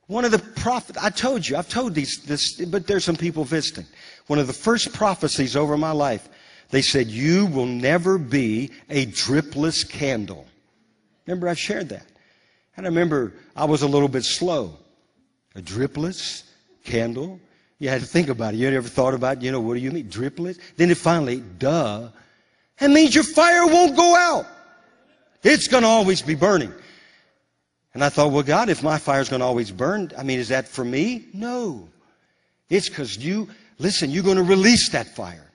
One 0.07 0.25
of 0.25 0.31
the 0.31 0.39
prophets, 0.39 0.97
I 0.99 1.11
told 1.11 1.47
you, 1.47 1.57
I've 1.57 1.69
told 1.69 1.93
these, 1.93 2.23
this, 2.23 2.53
but 2.53 2.87
there's 2.87 3.03
some 3.03 3.15
people 3.15 3.43
visiting. 3.43 3.85
One 4.25 4.39
of 4.39 4.47
the 4.47 4.53
first 4.53 4.93
prophecies 4.93 5.55
over 5.55 5.77
my 5.77 5.91
life, 5.91 6.27
they 6.71 6.81
said, 6.81 7.07
you 7.07 7.47
will 7.47 7.65
never 7.65 8.17
be 8.17 8.71
a 8.89 9.07
dripless 9.07 9.87
candle. 9.87 10.45
Remember, 11.25 11.47
I 11.47 11.53
shared 11.53 11.89
that. 11.89 12.05
And 12.77 12.85
I 12.85 12.89
remember 12.89 13.33
I 13.55 13.65
was 13.65 13.81
a 13.81 13.87
little 13.87 14.07
bit 14.07 14.23
slow. 14.23 14.77
A 15.55 15.61
dripless 15.61 16.43
candle? 16.83 17.39
You 17.79 17.89
had 17.89 18.01
to 18.01 18.07
think 18.07 18.29
about 18.29 18.53
it. 18.53 18.57
You 18.57 18.69
ever 18.69 18.87
thought 18.87 19.13
about, 19.13 19.41
you 19.41 19.51
know, 19.51 19.59
what 19.59 19.73
do 19.73 19.79
you 19.79 19.91
mean? 19.91 20.09
dripless? 20.09 20.59
Then 20.75 20.91
it 20.91 20.97
finally, 20.97 21.41
duh. 21.57 22.09
That 22.79 22.91
means 22.91 23.15
your 23.15 23.23
fire 23.23 23.65
won't 23.65 23.95
go 23.95 24.15
out. 24.15 24.45
It's 25.43 25.67
going 25.67 25.83
to 25.83 25.89
always 25.89 26.21
be 26.21 26.35
burning. 26.35 26.73
And 27.93 28.03
I 28.03 28.09
thought, 28.09 28.31
well, 28.31 28.43
God, 28.43 28.69
if 28.69 28.83
my 28.83 28.97
fire's 28.97 29.29
going 29.29 29.39
to 29.39 29.45
always 29.45 29.71
burn, 29.71 30.11
I 30.17 30.23
mean, 30.23 30.39
is 30.39 30.49
that 30.49 30.67
for 30.67 30.85
me? 30.85 31.25
No. 31.33 31.89
It's 32.69 32.87
because 32.87 33.17
you, 33.17 33.49
listen, 33.79 34.11
you're 34.11 34.23
going 34.23 34.37
to 34.37 34.43
release 34.43 34.89
that 34.89 35.15
fire. 35.15 35.48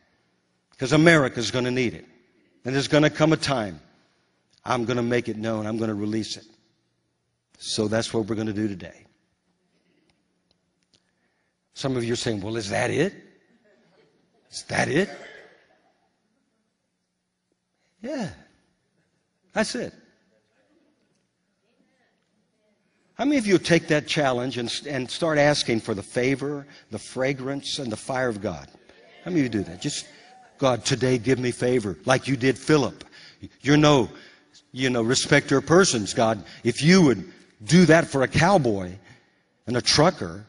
Because 0.74 0.92
America's 0.92 1.50
going 1.50 1.64
to 1.64 1.70
need 1.70 1.94
it. 1.94 2.04
And 2.64 2.74
there's 2.74 2.88
going 2.88 3.04
to 3.04 3.10
come 3.10 3.32
a 3.32 3.36
time 3.36 3.80
I'm 4.64 4.84
going 4.84 4.96
to 4.96 5.02
make 5.02 5.28
it 5.28 5.36
known. 5.36 5.66
I'm 5.66 5.76
going 5.76 5.88
to 5.88 5.94
release 5.94 6.36
it. 6.36 6.46
So 7.58 7.86
that's 7.86 8.12
what 8.12 8.26
we're 8.26 8.34
going 8.34 8.46
to 8.46 8.52
do 8.52 8.66
today. 8.66 9.04
Some 11.74 11.96
of 11.96 12.04
you 12.04 12.14
are 12.14 12.16
saying, 12.16 12.40
well, 12.40 12.56
is 12.56 12.70
that 12.70 12.90
it? 12.90 13.14
Is 14.50 14.62
that 14.64 14.88
it? 14.88 15.10
Yeah. 18.00 18.30
That's 19.52 19.74
it. 19.74 19.92
How 23.14 23.24
many 23.24 23.38
of 23.38 23.46
you 23.46 23.58
take 23.58 23.88
that 23.88 24.06
challenge 24.06 24.58
and, 24.58 24.72
and 24.88 25.08
start 25.08 25.38
asking 25.38 25.80
for 25.80 25.94
the 25.94 26.02
favor, 26.02 26.66
the 26.90 26.98
fragrance, 26.98 27.78
and 27.78 27.90
the 27.90 27.96
fire 27.96 28.28
of 28.28 28.40
God? 28.40 28.68
How 29.24 29.30
many 29.30 29.40
of 29.40 29.44
you 29.44 29.60
do 29.60 29.70
that? 29.70 29.80
Just, 29.80 30.06
God, 30.58 30.84
today 30.84 31.18
give 31.18 31.38
me 31.38 31.50
favor, 31.50 31.96
like 32.04 32.28
you 32.28 32.36
did 32.36 32.58
Philip. 32.58 33.04
You're 33.60 33.76
no, 33.76 34.08
you 34.72 34.90
know, 34.90 35.02
respecter 35.02 35.58
of 35.58 35.66
persons, 35.66 36.14
God. 36.14 36.44
If 36.62 36.82
you 36.82 37.02
would 37.02 37.32
do 37.64 37.86
that 37.86 38.06
for 38.06 38.22
a 38.22 38.28
cowboy 38.28 38.92
and 39.66 39.76
a 39.76 39.82
trucker, 39.82 40.44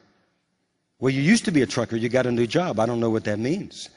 well, 0.99 1.13
you 1.13 1.21
used 1.21 1.45
to 1.45 1.51
be 1.51 1.61
a 1.61 1.65
trucker, 1.67 1.95
you 1.95 2.09
got 2.09 2.25
a 2.25 2.31
new 2.31 2.47
job. 2.47 2.79
I 2.79 2.85
don't 2.85 2.99
know 2.99 3.09
what 3.09 3.25
that 3.25 3.39
means. 3.39 3.89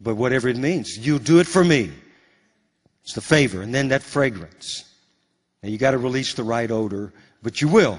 But 0.00 0.16
whatever 0.16 0.48
it 0.48 0.56
means, 0.56 0.98
you 0.98 1.18
do 1.18 1.38
it 1.38 1.46
for 1.46 1.62
me. 1.62 1.90
It's 3.02 3.14
the 3.14 3.20
favor, 3.20 3.62
and 3.62 3.74
then 3.74 3.88
that 3.88 4.02
fragrance. 4.02 4.84
Now 5.62 5.68
you 5.68 5.78
got 5.78 5.92
to 5.92 5.98
release 5.98 6.34
the 6.34 6.44
right 6.44 6.70
odor, 6.70 7.12
but 7.42 7.60
you 7.60 7.68
will. 7.68 7.98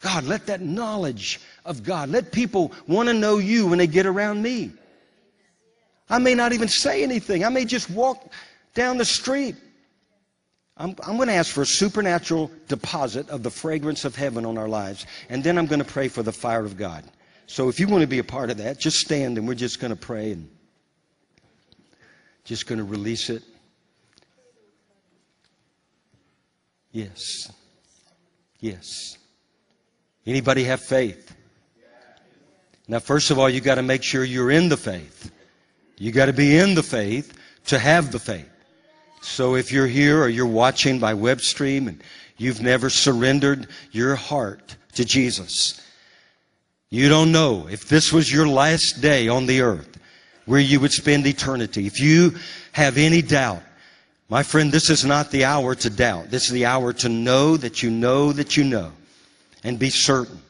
God, 0.00 0.24
let 0.24 0.46
that 0.46 0.60
knowledge 0.60 1.40
of 1.64 1.82
God, 1.82 2.08
let 2.08 2.32
people 2.32 2.72
want 2.86 3.08
to 3.08 3.14
know 3.14 3.38
you 3.38 3.66
when 3.66 3.78
they 3.78 3.86
get 3.86 4.06
around 4.06 4.42
me. 4.42 4.72
I 6.10 6.18
may 6.18 6.34
not 6.34 6.52
even 6.52 6.68
say 6.68 7.02
anything. 7.02 7.44
I 7.44 7.48
may 7.48 7.64
just 7.64 7.88
walk 7.88 8.32
down 8.74 8.98
the 8.98 9.04
street. 9.04 9.54
I'm, 10.76 10.96
I'm 11.06 11.16
going 11.16 11.28
to 11.28 11.34
ask 11.34 11.52
for 11.52 11.62
a 11.62 11.66
supernatural 11.66 12.50
deposit 12.66 13.28
of 13.28 13.42
the 13.42 13.50
fragrance 13.50 14.04
of 14.04 14.16
heaven 14.16 14.44
on 14.44 14.58
our 14.58 14.68
lives. 14.68 15.06
And 15.28 15.44
then 15.44 15.56
I'm 15.56 15.66
going 15.66 15.78
to 15.78 15.84
pray 15.84 16.08
for 16.08 16.22
the 16.22 16.32
fire 16.32 16.64
of 16.64 16.76
God. 16.76 17.04
So 17.46 17.68
if 17.68 17.78
you 17.78 17.86
want 17.86 18.02
to 18.02 18.08
be 18.08 18.18
a 18.18 18.24
part 18.24 18.50
of 18.50 18.56
that, 18.58 18.78
just 18.78 18.98
stand 18.98 19.38
and 19.38 19.46
we're 19.46 19.54
just 19.54 19.80
going 19.80 19.90
to 19.90 19.96
pray 19.96 20.32
and 20.32 20.48
just 22.44 22.66
going 22.66 22.78
to 22.78 22.84
release 22.84 23.30
it. 23.30 23.42
Yes. 26.92 27.52
Yes. 28.58 29.16
Anybody 30.26 30.64
have 30.64 30.80
faith? 30.80 31.36
Now, 32.88 32.98
first 32.98 33.30
of 33.30 33.38
all, 33.38 33.48
you 33.48 33.60
got 33.60 33.76
to 33.76 33.82
make 33.82 34.02
sure 34.02 34.24
you're 34.24 34.50
in 34.50 34.68
the 34.68 34.76
faith. 34.76 35.30
You 36.00 36.12
got 36.12 36.26
to 36.26 36.32
be 36.32 36.56
in 36.56 36.74
the 36.74 36.82
faith 36.82 37.38
to 37.66 37.78
have 37.78 38.10
the 38.10 38.18
faith. 38.18 38.48
So 39.20 39.54
if 39.54 39.70
you're 39.70 39.86
here 39.86 40.22
or 40.22 40.30
you're 40.30 40.46
watching 40.46 40.98
by 40.98 41.12
web 41.12 41.42
stream 41.42 41.88
and 41.88 42.02
you've 42.38 42.62
never 42.62 42.88
surrendered 42.88 43.66
your 43.92 44.14
heart 44.14 44.76
to 44.94 45.04
Jesus, 45.04 45.78
you 46.88 47.10
don't 47.10 47.32
know 47.32 47.68
if 47.70 47.86
this 47.86 48.14
was 48.14 48.32
your 48.32 48.48
last 48.48 49.02
day 49.02 49.28
on 49.28 49.44
the 49.44 49.60
earth 49.60 50.00
where 50.46 50.58
you 50.58 50.80
would 50.80 50.90
spend 50.90 51.26
eternity. 51.26 51.86
If 51.86 52.00
you 52.00 52.34
have 52.72 52.96
any 52.96 53.20
doubt, 53.20 53.62
my 54.30 54.42
friend, 54.42 54.72
this 54.72 54.88
is 54.88 55.04
not 55.04 55.30
the 55.30 55.44
hour 55.44 55.74
to 55.74 55.90
doubt. 55.90 56.30
This 56.30 56.46
is 56.46 56.52
the 56.52 56.64
hour 56.64 56.94
to 56.94 57.10
know 57.10 57.58
that 57.58 57.82
you 57.82 57.90
know 57.90 58.32
that 58.32 58.56
you 58.56 58.64
know 58.64 58.90
and 59.64 59.78
be 59.78 59.90
certain. 59.90 60.40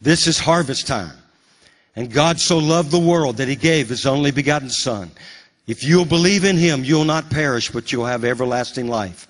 This 0.00 0.26
is 0.26 0.40
harvest 0.40 0.88
time. 0.88 1.16
And 1.98 2.12
God 2.12 2.38
so 2.38 2.58
loved 2.58 2.92
the 2.92 2.98
world 3.00 3.38
that 3.38 3.48
he 3.48 3.56
gave 3.56 3.88
his 3.88 4.06
only 4.06 4.30
begotten 4.30 4.70
son. 4.70 5.10
If 5.66 5.82
you'll 5.82 6.04
believe 6.04 6.44
in 6.44 6.56
him, 6.56 6.84
you'll 6.84 7.04
not 7.04 7.28
perish, 7.28 7.72
but 7.72 7.90
you'll 7.90 8.06
have 8.06 8.24
everlasting 8.24 8.86
life. 8.86 9.26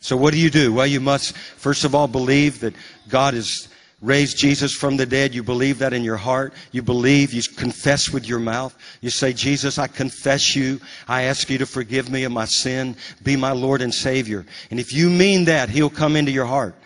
So 0.00 0.16
what 0.16 0.32
do 0.32 0.40
you 0.40 0.48
do? 0.48 0.72
Well, 0.72 0.86
you 0.86 0.98
must, 0.98 1.36
first 1.36 1.84
of 1.84 1.94
all, 1.94 2.08
believe 2.08 2.60
that 2.60 2.72
God 3.06 3.34
has 3.34 3.68
raised 4.00 4.38
Jesus 4.38 4.72
from 4.72 4.96
the 4.96 5.04
dead. 5.04 5.34
You 5.34 5.42
believe 5.42 5.80
that 5.80 5.92
in 5.92 6.02
your 6.02 6.16
heart. 6.16 6.54
You 6.72 6.80
believe, 6.80 7.34
you 7.34 7.42
confess 7.42 8.08
with 8.08 8.26
your 8.26 8.38
mouth. 8.38 8.74
You 9.02 9.10
say, 9.10 9.34
Jesus, 9.34 9.78
I 9.78 9.86
confess 9.86 10.56
you. 10.56 10.80
I 11.06 11.24
ask 11.24 11.50
you 11.50 11.58
to 11.58 11.66
forgive 11.66 12.08
me 12.08 12.24
of 12.24 12.32
my 12.32 12.46
sin. 12.46 12.96
Be 13.24 13.36
my 13.36 13.52
Lord 13.52 13.82
and 13.82 13.92
Savior. 13.92 14.46
And 14.70 14.80
if 14.80 14.90
you 14.90 15.10
mean 15.10 15.44
that, 15.44 15.68
He'll 15.68 15.90
come 15.90 16.16
into 16.16 16.32
your 16.32 16.46
heart. 16.46 16.76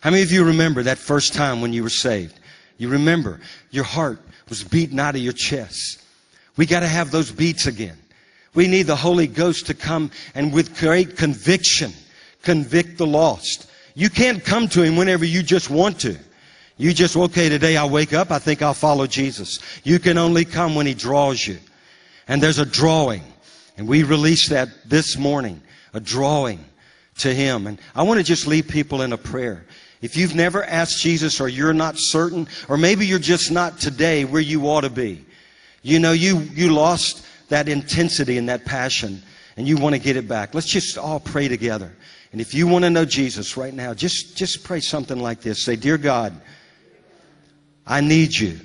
How 0.00 0.08
many 0.08 0.22
of 0.22 0.32
you 0.32 0.44
remember 0.44 0.84
that 0.84 0.96
first 0.96 1.34
time 1.34 1.60
when 1.60 1.74
you 1.74 1.82
were 1.82 1.90
saved? 1.90 2.40
You 2.78 2.88
remember 2.88 3.40
your 3.70 3.84
heart 3.84 4.20
was 4.48 4.64
beaten 4.64 4.98
out 4.98 5.14
of 5.14 5.20
your 5.20 5.32
chest. 5.32 6.02
We 6.56 6.64
got 6.66 6.80
to 6.80 6.88
have 6.88 7.10
those 7.10 7.30
beats 7.30 7.66
again. 7.66 7.98
We 8.54 8.66
need 8.66 8.84
the 8.84 8.96
Holy 8.96 9.26
Ghost 9.26 9.66
to 9.66 9.74
come 9.74 10.10
and 10.34 10.52
with 10.52 10.78
great 10.78 11.16
conviction 11.16 11.92
convict 12.42 12.98
the 12.98 13.06
lost. 13.06 13.70
You 13.94 14.08
can't 14.08 14.44
come 14.44 14.68
to 14.68 14.82
Him 14.82 14.96
whenever 14.96 15.24
you 15.24 15.42
just 15.42 15.70
want 15.70 16.00
to. 16.00 16.16
You 16.76 16.92
just, 16.92 17.16
okay, 17.16 17.48
today 17.48 17.76
I 17.76 17.84
wake 17.86 18.12
up, 18.12 18.30
I 18.30 18.38
think 18.38 18.62
I'll 18.62 18.74
follow 18.74 19.06
Jesus. 19.06 19.58
You 19.82 19.98
can 19.98 20.16
only 20.16 20.44
come 20.44 20.74
when 20.74 20.86
He 20.86 20.94
draws 20.94 21.46
you. 21.46 21.58
And 22.28 22.42
there's 22.42 22.58
a 22.58 22.66
drawing. 22.66 23.24
And 23.76 23.88
we 23.88 24.04
released 24.04 24.50
that 24.50 24.68
this 24.86 25.18
morning, 25.18 25.60
a 25.92 26.00
drawing 26.00 26.64
to 27.18 27.34
Him. 27.34 27.66
And 27.66 27.80
I 27.94 28.04
want 28.04 28.18
to 28.18 28.24
just 28.24 28.46
leave 28.46 28.68
people 28.68 29.02
in 29.02 29.12
a 29.12 29.18
prayer. 29.18 29.66
If 30.00 30.16
you've 30.16 30.34
never 30.34 30.64
asked 30.64 31.02
Jesus 31.02 31.40
or 31.40 31.48
you're 31.48 31.72
not 31.72 31.98
certain, 31.98 32.48
or 32.68 32.76
maybe 32.76 33.06
you're 33.06 33.18
just 33.18 33.50
not 33.50 33.78
today 33.78 34.24
where 34.24 34.40
you 34.40 34.68
ought 34.68 34.82
to 34.82 34.90
be, 34.90 35.24
you 35.82 35.98
know, 35.98 36.12
you, 36.12 36.38
you 36.38 36.72
lost 36.72 37.24
that 37.48 37.68
intensity 37.68 38.38
and 38.38 38.48
that 38.48 38.64
passion 38.64 39.22
and 39.56 39.66
you 39.66 39.76
want 39.76 39.94
to 39.94 40.00
get 40.00 40.16
it 40.16 40.28
back. 40.28 40.54
Let's 40.54 40.68
just 40.68 40.96
all 40.96 41.18
pray 41.18 41.48
together. 41.48 41.92
And 42.30 42.40
if 42.40 42.54
you 42.54 42.68
want 42.68 42.84
to 42.84 42.90
know 42.90 43.04
Jesus 43.04 43.56
right 43.56 43.74
now, 43.74 43.94
just, 43.94 44.36
just 44.36 44.62
pray 44.62 44.80
something 44.80 45.18
like 45.18 45.40
this. 45.40 45.62
Say, 45.62 45.76
Dear 45.76 45.98
God, 45.98 46.40
I 47.86 48.00
need 48.00 48.36
you. 48.36 48.60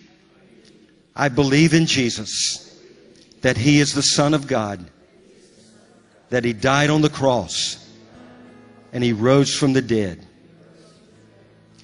I 1.15 1.29
believe 1.29 1.73
in 1.73 1.85
Jesus, 1.85 2.79
that 3.41 3.57
He 3.57 3.79
is 3.79 3.93
the 3.93 4.01
Son 4.01 4.33
of 4.33 4.47
God, 4.47 4.85
that 6.29 6.43
He 6.43 6.53
died 6.53 6.89
on 6.89 7.01
the 7.01 7.09
cross, 7.09 7.79
and 8.91 9.03
He 9.03 9.13
rose 9.13 9.55
from 9.55 9.73
the 9.73 9.81
dead. 9.81 10.25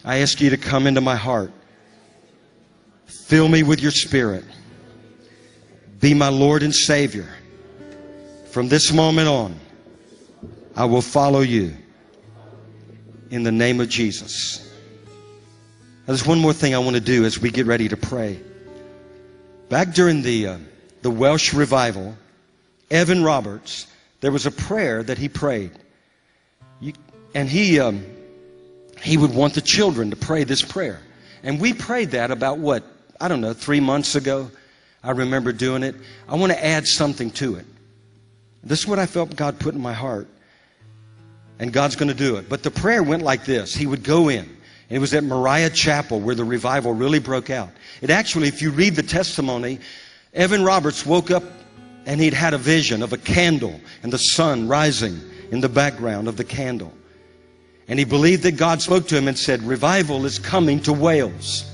I 0.03 0.19
ask 0.19 0.39
you 0.39 0.49
to 0.51 0.57
come 0.57 0.87
into 0.87 1.01
my 1.01 1.15
heart. 1.15 1.51
Fill 3.05 3.47
me 3.47 3.63
with 3.63 3.81
your 3.81 3.91
Spirit. 3.91 4.45
Be 5.99 6.13
my 6.13 6.29
Lord 6.29 6.63
and 6.63 6.73
Savior. 6.73 7.27
From 8.51 8.69
this 8.69 8.91
moment 8.93 9.27
on, 9.27 9.59
I 10.75 10.85
will 10.85 11.01
follow 11.01 11.41
you 11.41 11.75
in 13.29 13.43
the 13.43 13.51
name 13.51 13.81
of 13.81 13.89
Jesus. 13.89 14.65
Now, 16.01 16.13
there's 16.13 16.25
one 16.25 16.39
more 16.39 16.53
thing 16.53 16.73
I 16.73 16.79
want 16.79 16.95
to 16.95 17.01
do 17.01 17.25
as 17.25 17.37
we 17.37 17.51
get 17.51 17.65
ready 17.65 17.89
to 17.89 17.97
pray. 17.97 18.39
Back 19.67 19.93
during 19.93 20.21
the, 20.23 20.47
uh, 20.47 20.57
the 21.01 21.11
Welsh 21.11 21.53
revival, 21.53 22.17
Evan 22.89 23.23
Roberts, 23.23 23.85
there 24.21 24.31
was 24.31 24.45
a 24.45 24.51
prayer 24.51 25.03
that 25.03 25.17
he 25.17 25.29
prayed. 25.29 25.71
You, 26.79 26.93
and 27.35 27.47
he, 27.47 27.79
um, 27.79 28.03
he 29.01 29.17
would 29.17 29.33
want 29.33 29.53
the 29.53 29.61
children 29.61 30.09
to 30.09 30.15
pray 30.15 30.43
this 30.43 30.61
prayer. 30.61 30.99
And 31.43 31.59
we 31.59 31.73
prayed 31.73 32.11
that 32.11 32.31
about 32.31 32.57
what? 32.57 32.83
I 33.19 33.27
don't 33.27 33.41
know, 33.41 33.53
three 33.53 33.79
months 33.79 34.15
ago. 34.15 34.51
I 35.03 35.11
remember 35.11 35.51
doing 35.51 35.83
it. 35.83 35.95
I 36.27 36.35
want 36.35 36.51
to 36.51 36.65
add 36.65 36.87
something 36.87 37.31
to 37.31 37.55
it. 37.55 37.65
This 38.63 38.79
is 38.79 38.87
what 38.87 38.99
I 38.99 39.05
felt 39.05 39.35
God 39.35 39.59
put 39.59 39.73
in 39.73 39.81
my 39.81 39.93
heart. 39.93 40.27
And 41.59 41.71
God's 41.71 41.95
going 41.95 42.09
to 42.09 42.13
do 42.13 42.37
it. 42.37 42.49
But 42.49 42.63
the 42.63 42.71
prayer 42.71 43.03
went 43.03 43.23
like 43.23 43.45
this 43.45 43.73
He 43.73 43.85
would 43.85 44.03
go 44.03 44.29
in. 44.29 44.57
It 44.89 44.99
was 44.99 45.13
at 45.13 45.23
Moriah 45.23 45.69
Chapel 45.69 46.19
where 46.19 46.35
the 46.35 46.43
revival 46.43 46.93
really 46.93 47.19
broke 47.19 47.49
out. 47.49 47.69
It 48.01 48.09
actually, 48.09 48.47
if 48.47 48.61
you 48.61 48.71
read 48.71 48.95
the 48.95 49.03
testimony, 49.03 49.79
Evan 50.33 50.63
Roberts 50.63 51.05
woke 51.05 51.31
up 51.31 51.43
and 52.05 52.19
he'd 52.19 52.33
had 52.33 52.53
a 52.53 52.57
vision 52.57 53.03
of 53.03 53.13
a 53.13 53.17
candle 53.17 53.79
and 54.01 54.11
the 54.11 54.17
sun 54.17 54.67
rising 54.67 55.19
in 55.51 55.59
the 55.59 55.69
background 55.69 56.27
of 56.27 56.37
the 56.37 56.43
candle. 56.43 56.91
And 57.89 57.97
he 57.97 58.05
believed 58.05 58.43
that 58.43 58.55
God 58.55 58.81
spoke 58.81 59.07
to 59.07 59.17
him 59.17 59.27
and 59.27 59.37
said, 59.37 59.63
Revival 59.63 60.25
is 60.25 60.37
coming 60.37 60.79
to 60.81 60.93
Wales. 60.93 61.65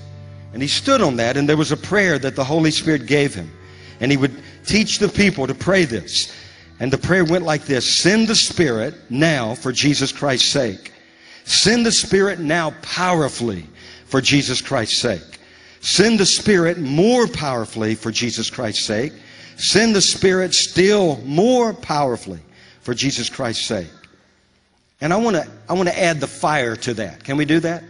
And 0.53 0.61
he 0.61 0.67
stood 0.69 1.01
on 1.01 1.17
that, 1.17 1.35
and 1.35 1.47
there 1.47 1.57
was 1.57 1.73
a 1.73 1.77
prayer 1.77 2.17
that 2.17 2.37
the 2.37 2.43
Holy 2.43 2.71
Spirit 2.71 3.05
gave 3.05 3.35
him. 3.35 3.51
And 3.99 4.09
he 4.09 4.17
would 4.17 4.41
teach 4.65 4.99
the 4.99 5.09
people 5.09 5.45
to 5.45 5.53
pray 5.53 5.83
this. 5.83 6.33
And 6.79 6.91
the 6.91 6.97
prayer 6.97 7.25
went 7.25 7.43
like 7.43 7.65
this 7.65 7.85
Send 7.85 8.29
the 8.29 8.35
Spirit 8.35 8.95
now 9.09 9.55
for 9.55 9.73
Jesus 9.73 10.13
Christ's 10.13 10.49
sake. 10.49 10.93
Send 11.43 11.85
the 11.85 11.91
Spirit 11.91 12.39
now 12.39 12.71
powerfully 12.81 13.67
for 14.05 14.21
Jesus 14.21 14.61
Christ's 14.61 14.97
sake. 14.97 15.39
Send 15.81 16.17
the 16.17 16.25
Spirit 16.25 16.79
more 16.79 17.27
powerfully 17.27 17.93
for 17.93 18.09
Jesus 18.09 18.49
Christ's 18.49 18.85
sake. 18.85 19.11
Send 19.57 19.93
the 19.93 20.01
Spirit 20.01 20.53
still 20.53 21.17
more 21.25 21.73
powerfully 21.73 22.39
for 22.79 22.93
Jesus 22.93 23.29
Christ's 23.29 23.65
sake. 23.65 23.87
And 25.05 25.13
I 25.13 25.17
want 25.17 25.35
to 25.35 25.47
I 25.69 25.73
want 25.73 25.87
to 25.87 25.99
add 25.99 26.19
the 26.19 26.25
fire 26.25 26.75
to 26.77 26.95
that. 26.95 27.23
Can 27.23 27.37
we 27.37 27.45
do 27.45 27.59
that? 27.59 27.83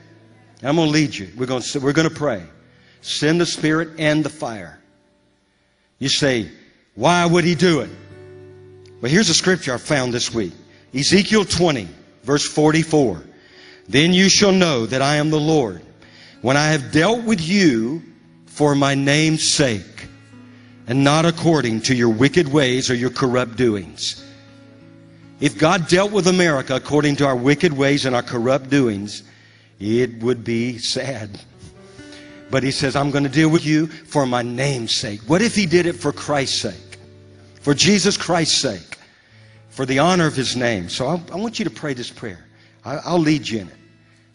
I'm 0.61 0.75
going 0.75 0.89
to 0.89 0.91
lead 0.91 1.15
you. 1.15 1.29
We're 1.37 1.45
going 1.45 1.61
to 1.61 1.79
we're 1.79 1.93
going 1.93 2.09
to 2.09 2.13
pray. 2.13 2.43
Send 2.99 3.39
the 3.39 3.45
Spirit 3.45 3.91
and 3.97 4.21
the 4.21 4.29
fire. 4.29 4.81
You 5.97 6.09
say, 6.09 6.51
why 6.93 7.25
would 7.25 7.45
he 7.45 7.55
do 7.55 7.79
it? 7.79 7.89
Well, 8.99 9.09
here's 9.09 9.29
a 9.29 9.33
scripture 9.33 9.73
I 9.73 9.77
found 9.77 10.13
this 10.13 10.33
week. 10.33 10.51
Ezekiel 10.93 11.45
20, 11.45 11.87
verse 12.23 12.45
44. 12.45 13.23
Then 13.87 14.11
you 14.11 14.27
shall 14.27 14.51
know 14.51 14.85
that 14.85 15.01
I 15.01 15.15
am 15.15 15.29
the 15.29 15.39
Lord 15.39 15.81
when 16.41 16.57
I 16.57 16.67
have 16.67 16.91
dealt 16.91 17.23
with 17.23 17.39
you 17.39 18.03
for 18.45 18.75
my 18.75 18.93
name's 18.93 19.47
sake 19.47 20.09
and 20.85 21.05
not 21.05 21.23
according 21.23 21.83
to 21.83 21.95
your 21.95 22.09
wicked 22.09 22.51
ways 22.51 22.89
or 22.89 22.93
your 22.93 23.09
corrupt 23.09 23.55
doings. 23.55 24.21
If 25.39 25.57
God 25.57 25.87
dealt 25.87 26.11
with 26.11 26.27
America 26.27 26.75
according 26.75 27.17
to 27.17 27.25
our 27.25 27.35
wicked 27.35 27.73
ways 27.73 28.05
and 28.05 28.15
our 28.15 28.23
corrupt 28.23 28.69
doings, 28.69 29.23
it 29.79 30.21
would 30.23 30.43
be 30.43 30.77
sad. 30.77 31.39
But 32.49 32.63
he 32.63 32.71
says, 32.71 32.95
I'm 32.95 33.11
going 33.11 33.23
to 33.23 33.29
deal 33.29 33.49
with 33.49 33.65
you 33.65 33.87
for 33.87 34.25
my 34.25 34.41
name's 34.41 34.93
sake. 34.93 35.21
What 35.27 35.41
if 35.41 35.55
he 35.55 35.65
did 35.65 35.85
it 35.87 35.93
for 35.93 36.11
Christ's 36.11 36.61
sake? 36.61 36.99
For 37.61 37.73
Jesus 37.73 38.15
Christ's 38.15 38.57
sake? 38.57 38.97
For 39.69 39.85
the 39.85 39.99
honor 39.99 40.27
of 40.27 40.35
his 40.35 40.55
name. 40.55 40.87
So 40.87 41.07
I, 41.07 41.21
I 41.33 41.35
want 41.35 41.59
you 41.59 41.65
to 41.65 41.71
pray 41.71 41.93
this 41.93 42.09
prayer. 42.09 42.45
I, 42.85 42.97
I'll 42.97 43.19
lead 43.19 43.47
you 43.47 43.59
in 43.59 43.67
it. 43.67 43.75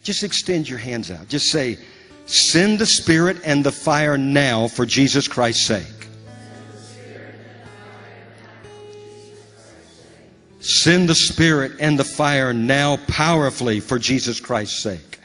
Just 0.03 0.23
extend 0.23 0.69
your 0.69 0.77
hands 0.77 1.09
out. 1.09 1.27
Just 1.27 1.49
say, 1.49 1.77
Send 2.27 2.79
the 2.79 2.85
Spirit 2.85 3.37
and 3.43 3.63
the 3.63 3.71
fire 3.71 4.17
now 4.17 4.67
for 4.67 4.85
Jesus 4.85 5.27
Christ's 5.27 5.65
sake. 5.65 6.00
Send 10.61 11.09
the 11.09 11.15
Spirit 11.15 11.73
and 11.79 11.97
the 11.97 12.03
fire 12.03 12.53
now 12.53 12.97
powerfully 13.07 13.79
for 13.79 13.97
Jesus 13.97 14.39
Christ's 14.39 14.77
sake. 14.77 15.19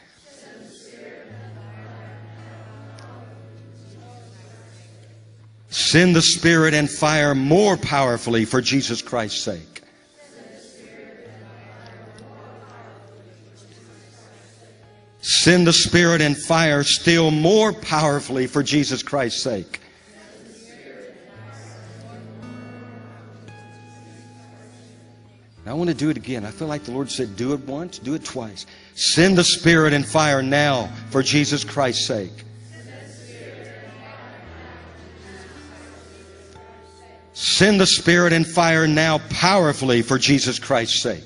Send 5.69 6.15
the 6.15 6.23
Spirit 6.23 6.73
and 6.73 6.89
fire 6.89 7.35
more 7.35 7.77
powerfully 7.77 8.45
for 8.45 8.61
Jesus 8.61 9.03
Christ's 9.03 9.43
sake. 9.43 9.83
Send 15.21 15.67
the 15.67 15.73
Spirit 15.73 16.19
and 16.19 16.35
fire 16.35 16.83
still 16.83 17.29
more 17.29 17.73
powerfully 17.73 18.47
for 18.47 18.63
Jesus 18.63 19.03
Christ's 19.03 19.43
sake. 19.43 19.81
I 25.69 25.73
want 25.73 25.89
to 25.89 25.95
do 25.95 26.09
it 26.09 26.17
again. 26.17 26.45
I 26.45 26.51
feel 26.51 26.67
like 26.67 26.83
the 26.83 26.91
Lord 26.91 27.09
said, 27.09 27.35
do 27.35 27.53
it 27.53 27.59
once, 27.61 27.99
do 27.99 28.13
it 28.13 28.23
twice. 28.23 28.65
Send 28.95 29.37
the 29.37 29.43
Spirit 29.43 29.93
and 29.93 30.05
fire 30.05 30.41
now 30.41 30.89
for 31.09 31.23
Jesus 31.23 31.63
Christ's 31.63 32.05
sake. 32.05 32.31
Send 37.33 37.79
the 37.79 37.85
Spirit 37.87 38.33
and 38.33 38.45
fire 38.45 38.87
now 38.87 39.19
powerfully 39.29 40.01
for 40.01 40.17
Jesus 40.17 40.59
Christ's 40.59 41.01
sake. 41.01 41.23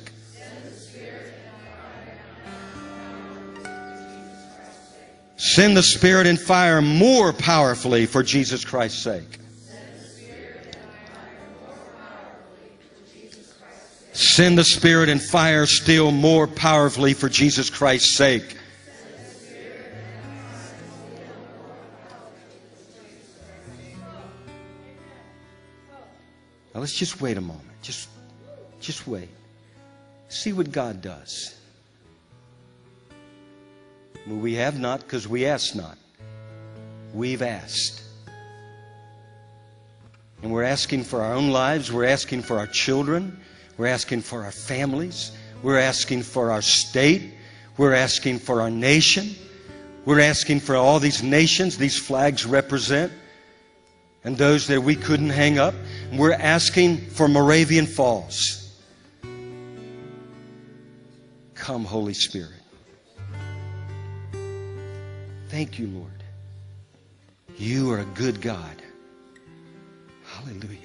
Send 5.35 5.75
the 5.75 5.83
Spirit 5.83 6.27
and 6.27 6.39
fire 6.39 6.81
more 6.81 7.33
powerfully 7.33 8.05
for 8.05 8.23
Jesus 8.23 8.63
Christ's 8.63 9.01
sake. 9.01 9.40
Send 14.14 14.57
the 14.57 14.64
Spirit 14.64 15.09
and 15.09 15.22
fire 15.22 15.66
still 15.66 16.12
more 16.12 16.47
powerfully 16.47 17.14
for 17.14 17.30
Jesus 17.30 17.70
Christ's 17.70 18.09
sake. 18.09 18.57
Now 26.74 26.80
let's 26.80 26.93
just 26.93 27.22
wait 27.22 27.38
a 27.38 27.41
moment. 27.41 27.68
Just, 27.82 28.09
just 28.80 29.07
wait. 29.07 29.30
See 30.30 30.53
what 30.53 30.72
God 30.72 31.01
does. 31.01 31.57
Well, 34.28 34.38
we 34.38 34.55
have 34.55 34.80
not 34.80 35.01
because 35.01 35.28
we 35.28 35.45
ask 35.45 35.76
not. 35.76 35.97
We've 37.14 37.41
asked. 37.41 38.03
And 40.41 40.51
we're 40.51 40.64
asking 40.64 41.03
for 41.03 41.22
our 41.22 41.34
own 41.34 41.49
lives. 41.49 41.91
We're 41.91 42.05
asking 42.05 42.43
for 42.43 42.57
our 42.57 42.68
children. 42.68 43.41
We're 43.78 43.88
asking 43.88 44.22
for 44.22 44.43
our 44.43 44.51
families. 44.51 45.32
We're 45.63 45.80
asking 45.80 46.24
for 46.24 46.51
our 46.51 46.61
state. 46.61 47.34
We're 47.78 47.93
asking 47.93 48.39
for 48.39 48.61
our 48.61 48.69
nation. 48.69 49.36
We're 50.05 50.19
asking 50.19 50.61
for 50.61 50.76
all 50.76 50.99
these 50.99 51.22
nations 51.22 51.78
these 51.78 51.97
flags 51.97 52.45
represent 52.45 53.11
and 54.24 54.38
those 54.38 54.67
that 54.67 54.82
we 54.82 54.95
couldn't 54.95 55.30
hang 55.30 55.57
up. 55.57 55.74
We're 56.13 56.34
asking 56.34 57.09
for 57.09 57.28
Moravian 57.28 57.86
Falls. 57.86 58.80
Come, 61.55 61.86
Holy 61.86 62.13
Spirit. 62.13 62.49
Thank 65.49 65.78
you, 65.78 65.88
Lord. 65.88 66.11
You 67.57 67.91
are 67.91 67.99
a 67.99 68.05
good 68.05 68.41
God. 68.41 68.82
Hallelujah. 70.26 70.80